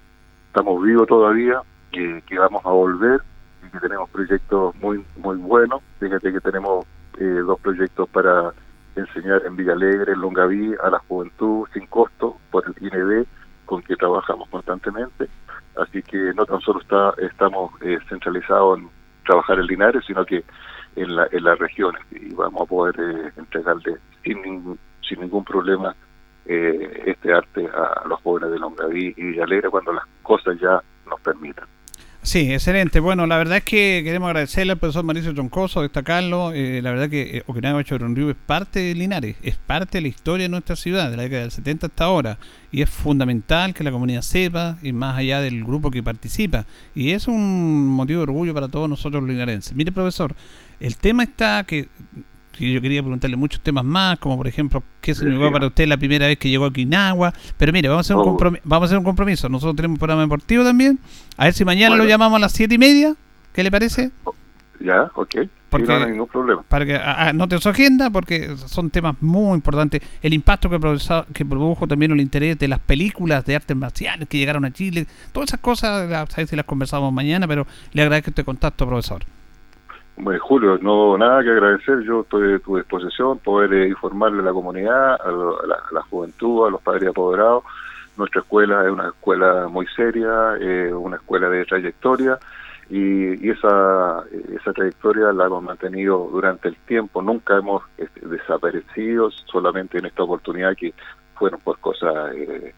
estamos 0.47 0.83
vivos 0.83 1.09
todavía, 1.09 1.61
que, 1.91 2.23
vamos 2.39 2.65
a 2.65 2.71
volver 2.71 3.21
y 3.67 3.71
que 3.71 3.81
tenemos 3.81 4.09
proyectos 4.11 4.77
muy 4.77 5.05
muy 5.17 5.37
buenos. 5.37 5.83
Fíjate 5.99 6.33
que 6.33 6.41
tenemos 6.41 6.87
eh, 7.19 7.43
dos 7.45 7.59
proyectos 7.61 8.09
para 8.11 8.53
enseñar 8.95 9.43
en 9.45 9.57
Villa 9.57 9.73
Alegre, 9.73 10.13
en 10.13 10.21
Longaví, 10.21 10.75
a 10.83 10.91
la 10.91 11.01
juventud 11.01 11.67
sin 11.73 11.87
costo 11.87 12.37
por 12.53 12.65
el 12.67 12.75
IND 12.81 13.27
con 13.65 13.83
que 13.83 13.97
trabajamos 13.97 14.49
constantemente. 14.51 15.29
Así 15.77 16.03
que 16.03 16.33
no 16.35 16.47
tan 16.47 16.61
solo 16.61 16.81
está, 16.81 17.13
estamos 17.19 17.73
eh, 17.83 17.99
centralizados 18.09 18.79
en 18.79 18.89
trabajar 19.27 19.59
en 19.59 19.67
Linares, 19.67 20.05
sino 20.07 20.25
que 20.25 20.45
en, 21.03 21.17
la, 21.17 21.29
en 21.31 21.45
las 21.45 21.59
regiones 21.59 22.03
y 22.11 22.35
vamos 22.35 22.63
a 22.63 22.67
poder 22.67 22.95
eh, 22.99 23.33
entregarle 23.37 23.97
sin, 24.23 24.79
sin 25.07 25.21
ningún 25.21 25.45
problema 25.45 25.95
eh, 26.47 27.03
este 27.07 27.33
arte 27.33 27.67
a 27.67 28.09
los 28.09 28.21
jóvenes 28.23 28.51
de 28.51 28.59
Longaví 28.59 29.15
y 29.17 29.23
Villa 29.23 29.45
Alegre 29.45 29.69
cuando 29.69 29.93
las 29.93 30.05
cosas 30.23 30.59
ya 30.61 30.83
nos 31.07 31.21
permitan. 31.21 31.67
Sí, 32.23 32.53
excelente. 32.53 33.01
Bueno, 33.01 33.27
la 33.27 33.39
verdad 33.39 33.59
es 33.59 33.65
que 33.65 34.03
queremos 34.05 34.27
agradecerle 34.27 34.73
al 34.73 34.79
profesor 34.79 35.05
Mauricio 35.05 35.33
Troncoso, 35.33 35.83
destacarlo. 35.83 36.53
Eh, 36.53 36.83
la 36.83 36.91
verdad 36.91 37.09
que 37.09 37.39
eh, 37.39 37.43
Okinawa 37.47 37.83
Choronryu 37.85 38.29
es 38.29 38.37
parte 38.37 38.81
de 38.81 38.95
Linares, 38.95 39.37
es 39.43 39.57
parte 39.57 39.99
de 39.99 40.03
la 40.03 40.09
historia 40.09 40.45
de 40.45 40.51
nuestra 40.51 40.77
ciudad, 40.77 41.11
de 41.11 41.17
la 41.17 41.23
década 41.23 41.43
del 41.43 41.53
70 41.53 41.87
hasta 41.87 42.05
ahora. 42.05 42.39
Y 42.71 42.83
es 42.83 42.91
fundamental 42.91 43.73
que 43.73 43.83
la 43.83 43.91
comunidad 43.91 44.21
sepa, 44.21 44.77
y 44.83 44.93
más 44.93 45.17
allá 45.17 45.41
del 45.41 45.65
grupo 45.65 45.91
que 45.91 46.03
participa. 46.03 46.67
Y 46.95 47.13
es 47.13 47.29
un 47.29 47.87
motivo 47.87 48.19
de 48.19 48.25
orgullo 48.25 48.53
para 48.53 48.69
todos 48.69 48.91
nosotros 48.91 49.23
los 49.23 49.31
linarenses. 49.31 49.75
Mire, 49.75 49.93
profesor, 49.93 50.35
el 50.81 50.97
tema 50.97 51.23
está 51.25 51.65
que, 51.65 51.89
que 52.53 52.73
yo 52.73 52.81
quería 52.81 53.03
preguntarle 53.03 53.37
muchos 53.37 53.61
temas 53.61 53.85
más, 53.85 54.19
como 54.19 54.37
por 54.37 54.47
ejemplo, 54.49 54.83
¿qué 55.01 55.15
significó 55.15 55.53
para 55.53 55.67
usted 55.69 55.87
la 55.87 55.97
primera 55.97 56.27
vez 56.27 56.39
que 56.39 56.49
llegó 56.51 56.65
a 56.65 56.69
Okinawa? 56.69 57.33
Pero 57.57 57.73
mire, 57.73 57.89
vamos 57.89 58.05
a 58.05 58.07
hacer 58.07 58.17
un, 58.17 58.23
Oh. 58.29 58.37
compromi- 58.37 58.61
vamos 58.65 58.85
a 58.85 58.87
hacer 58.87 58.99
un 58.99 59.05
compromiso. 59.05 59.49
Nosotros 59.49 59.77
tenemos 59.77 59.95
un 59.97 59.99
programa 59.99 60.23
deportivo 60.23 60.65
también. 60.65 60.99
A 61.37 61.45
ver 61.45 61.55
si 61.55 61.65
mañana 61.65 61.91
Bueno. 61.91 62.05
lo 62.05 62.09
llamamos 62.11 62.37
a 62.37 62.41
las 62.41 62.53
siete 62.53 62.75
y 62.75 62.79
media. 62.79 63.15
¿Qué 63.53 63.63
le 63.63 63.71
parece? 63.71 64.11
¿Ya? 64.81 65.11
¿Ok? 65.15 65.31
Sí, 65.35 65.49
Porque- 65.71 65.87
no 65.87 65.95
hay 66.05 66.11
ningún 66.13 66.29
problema. 66.29 66.63
Para 66.63 66.87
que 66.87 66.97
anote 66.97 67.59
su 67.59 67.69
agenda, 67.69 68.09
porque 68.11 68.57
son 68.67 68.91
temas 68.91 69.17
muy 69.21 69.55
importantes. 69.57 70.01
El 70.23 70.33
impacto 70.33 70.71
que, 70.71 70.79
produjo- 70.81 71.27
que 71.35 71.45
produjo 71.45 71.87
también 71.87 72.11
el 72.13 72.21
interés 72.21 72.59
de 72.59 72.69
las 72.69 72.79
películas 72.79 73.45
de 73.45 73.57
artes 73.57 73.77
marciales 73.77 74.29
que 74.29 74.39
llegaron 74.39 74.65
a 74.65 74.73
Chile. 74.73 75.07
Todas 75.33 75.51
esas 75.51 75.61
cosas, 75.61 76.11
a 76.13 76.25
ver 76.37 76.47
si 76.49 76.57
las 76.57 76.65
conversamos 76.65 77.13
mañana, 77.13 77.47
pero 77.47 77.67
le 77.93 78.03
agradezco 78.03 78.31
este 78.31 78.45
contacto, 78.45 78.87
profesor. 78.87 79.25
Bueno, 80.21 80.41
Julio, 80.41 80.79
no 80.83 81.17
nada 81.17 81.45
que 81.45 81.51
agradecer, 81.51 82.01
yo 82.03 82.23
estoy 82.23 82.55
a 82.55 82.59
tu 82.59 82.77
disposición, 82.77 83.39
poder 83.39 83.73
eh, 83.73 83.89
informarle 83.89 84.41
a 84.41 84.47
la 84.47 84.53
comunidad, 84.53 85.15
a, 85.15 85.31
la, 85.31 85.77
a 85.77 85.95
la 85.95 86.03
juventud, 86.03 86.67
a 86.67 86.71
los 86.71 86.83
padres 86.83 87.11
apoderados. 87.11 87.63
Nuestra 88.17 88.41
escuela 88.41 88.85
es 88.85 88.91
una 88.91 89.09
escuela 89.11 89.69
muy 89.69 89.87
seria, 89.95 90.57
eh, 90.61 90.93
una 90.93 91.17
escuela 91.19 91.49
de 91.49 91.65
trayectoria 91.65 92.37
y, 92.91 93.49
esa, 93.49 94.25
esa 94.57 94.73
trayectoria 94.73 95.33
la 95.33 95.47
hemos 95.47 95.63
mantenido 95.63 96.29
durante 96.33 96.67
el 96.67 96.77
tiempo, 96.79 97.23
nunca 97.23 97.57
hemos 97.57 97.85
este, 97.97 98.27
desaparecido, 98.27 99.31
solamente 99.31 99.99
en 99.99 100.07
esta 100.07 100.25
oportunidad 100.25 100.75
que 100.77 100.95
fueron 101.37 101.61
por 101.61 101.79
cosas 101.79 102.35
eh, 102.35 102.75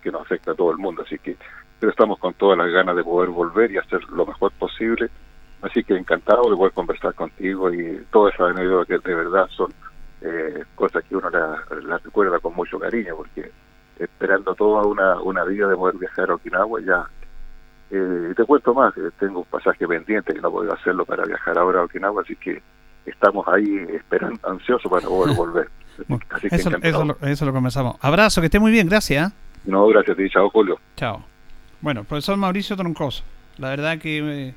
que 0.00 0.12
nos 0.12 0.22
afecta 0.22 0.52
a 0.52 0.54
todo 0.54 0.70
el 0.70 0.78
mundo, 0.78 1.02
así 1.04 1.18
que 1.18 1.36
pero 1.80 1.90
estamos 1.90 2.18
con 2.18 2.34
todas 2.34 2.58
las 2.58 2.70
ganas 2.70 2.94
de 2.94 3.02
poder 3.02 3.30
volver 3.30 3.72
y 3.72 3.78
hacer 3.78 4.04
lo 4.10 4.24
mejor 4.24 4.52
posible 4.52 5.10
Así 5.62 5.84
que 5.84 5.96
encantado 5.96 6.50
de 6.50 6.56
poder 6.56 6.72
conversar 6.72 7.14
contigo 7.14 7.72
y 7.72 8.04
todas 8.10 8.34
esas 8.34 8.50
anécdotas 8.50 8.86
que 9.02 9.08
de 9.08 9.14
verdad 9.14 9.46
son 9.48 9.72
eh, 10.22 10.64
cosas 10.74 11.04
que 11.04 11.16
uno 11.16 11.28
las 11.30 11.84
la 11.84 11.98
recuerda 11.98 12.38
con 12.38 12.54
mucho 12.54 12.78
cariño, 12.78 13.16
porque 13.16 13.50
esperando 13.98 14.54
toda 14.54 14.86
una, 14.86 15.20
una 15.20 15.44
vida 15.44 15.68
de 15.68 15.76
poder 15.76 15.96
viajar 15.96 16.30
a 16.30 16.34
Okinawa 16.34 16.80
ya. 16.80 17.06
Eh, 17.90 18.32
te 18.36 18.44
cuento 18.44 18.72
más, 18.72 18.96
eh, 18.96 19.10
tengo 19.18 19.40
un 19.40 19.44
pasaje 19.46 19.86
pendiente 19.86 20.32
que 20.32 20.40
no 20.40 20.50
puedo 20.50 20.72
hacerlo 20.72 21.04
para 21.04 21.24
viajar 21.24 21.58
ahora 21.58 21.80
a 21.80 21.84
Okinawa, 21.84 22.22
así 22.22 22.36
que 22.36 22.62
estamos 23.04 23.46
ahí 23.48 23.86
esperando, 23.92 24.38
ansiosos 24.48 24.90
para 24.90 25.06
poder 25.06 25.36
volver. 25.36 25.68
Así 26.30 26.48
que 26.48 26.56
Eso, 26.56 26.70
eso, 26.80 27.04
lo, 27.04 27.16
eso 27.20 27.44
lo 27.44 27.52
conversamos. 27.52 27.96
Abrazo, 28.00 28.40
que 28.40 28.46
esté 28.46 28.58
muy 28.58 28.72
bien, 28.72 28.88
gracias. 28.88 29.30
¿eh? 29.30 29.34
No, 29.66 29.86
gracias 29.88 30.16
a 30.16 30.16
ti, 30.16 30.30
chao 30.30 30.48
Julio. 30.48 30.78
Chao. 30.96 31.22
Bueno, 31.82 32.04
profesor 32.04 32.38
Mauricio 32.38 32.74
Troncoso, 32.74 33.22
la 33.58 33.68
verdad 33.68 33.98
que 33.98 34.48
eh, 34.48 34.54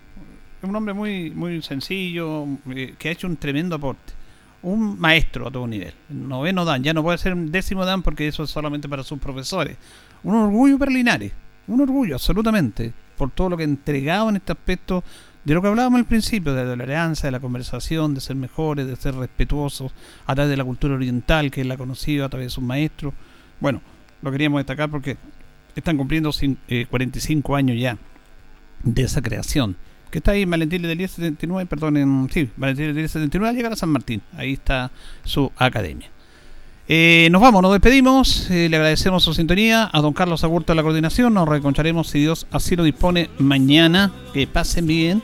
un 0.69 0.75
hombre 0.75 0.93
muy, 0.93 1.29
muy 1.31 1.61
sencillo, 1.61 2.45
eh, 2.69 2.95
que 2.97 3.09
ha 3.09 3.11
hecho 3.11 3.27
un 3.27 3.37
tremendo 3.37 3.75
aporte. 3.75 4.13
Un 4.61 4.97
maestro 4.99 5.47
a 5.47 5.51
todo 5.51 5.67
nivel. 5.67 5.93
Noveno 6.09 6.63
Dan, 6.63 6.83
ya 6.83 6.93
no 6.93 7.03
puede 7.03 7.17
ser 7.17 7.33
un 7.33 7.51
décimo 7.51 7.83
Dan 7.85 8.01
porque 8.01 8.27
eso 8.27 8.43
es 8.43 8.49
solamente 8.49 8.87
para 8.87 9.03
sus 9.03 9.19
profesores. 9.19 9.75
Un 10.23 10.35
orgullo 10.35 10.79
para 10.79 10.91
Linares, 10.91 11.33
un 11.67 11.81
orgullo, 11.81 12.15
absolutamente, 12.15 12.93
por 13.17 13.29
todo 13.31 13.49
lo 13.49 13.57
que 13.57 13.63
ha 13.63 13.65
entregado 13.65 14.29
en 14.29 14.37
este 14.37 14.53
aspecto 14.53 15.03
de 15.43 15.53
lo 15.53 15.61
que 15.61 15.67
hablábamos 15.67 15.99
al 15.99 16.05
principio, 16.05 16.53
de 16.53 16.63
la 16.63 16.69
tolerancia, 16.69 17.27
de 17.27 17.31
la 17.31 17.41
conversación, 17.41 18.13
de 18.13 18.21
ser 18.21 18.37
mejores, 18.37 18.87
de 18.87 18.95
ser 18.95 19.15
respetuosos, 19.15 19.91
a 20.25 20.33
través 20.33 20.49
de 20.49 20.55
la 20.55 20.63
cultura 20.63 20.95
oriental, 20.95 21.51
que 21.51 21.61
él 21.61 21.71
ha 21.71 21.75
conocido 21.77 22.23
a 22.25 22.29
través 22.29 22.45
de 22.47 22.51
sus 22.51 22.63
maestros. 22.63 23.13
Bueno, 23.59 23.81
lo 24.21 24.31
queríamos 24.31 24.59
destacar 24.59 24.89
porque 24.89 25.17
están 25.75 25.97
cumpliendo 25.97 26.29
cin- 26.29 26.55
eh, 26.69 26.85
45 26.89 27.57
años 27.57 27.77
ya 27.77 27.97
de 28.83 29.01
esa 29.03 29.21
creación. 29.21 29.75
Que 30.13 30.19
está 30.19 30.33
ahí 30.33 30.43
en 30.43 30.51
Valentín 30.51 30.83
del 30.83 30.95
1079, 30.95 31.65
perdón, 31.65 32.29
sí, 32.31 32.47
Valentín 32.55 32.85
del 32.85 32.93
1079, 32.93 33.49
al 33.49 33.55
llegar 33.55 33.73
a 33.73 33.75
San 33.75 33.89
Martín. 33.89 34.21
Ahí 34.37 34.53
está 34.53 34.91
su 35.23 35.51
academia. 35.57 36.07
Eh, 36.87 37.29
nos 37.31 37.41
vamos, 37.41 37.63
nos 37.63 37.71
despedimos. 37.71 38.47
eh, 38.51 38.69
le 38.69 38.77
agradecemos 38.77 39.23
su 39.23 39.33
sintonía 39.33 39.89
a 39.91 40.01
don 40.01 40.13
Carlos 40.13 40.43
Agurto 40.43 40.71
de 40.71 40.75
la 40.75 40.83
coordinación. 40.83 41.33
Nos 41.33 41.49
reencontraremos, 41.49 42.09
si 42.09 42.19
Dios 42.19 42.45
así 42.51 42.75
lo 42.75 42.83
dispone, 42.83 43.31
mañana. 43.39 44.11
Que 44.35 44.45
pasen 44.45 44.85
bien. 44.85 45.23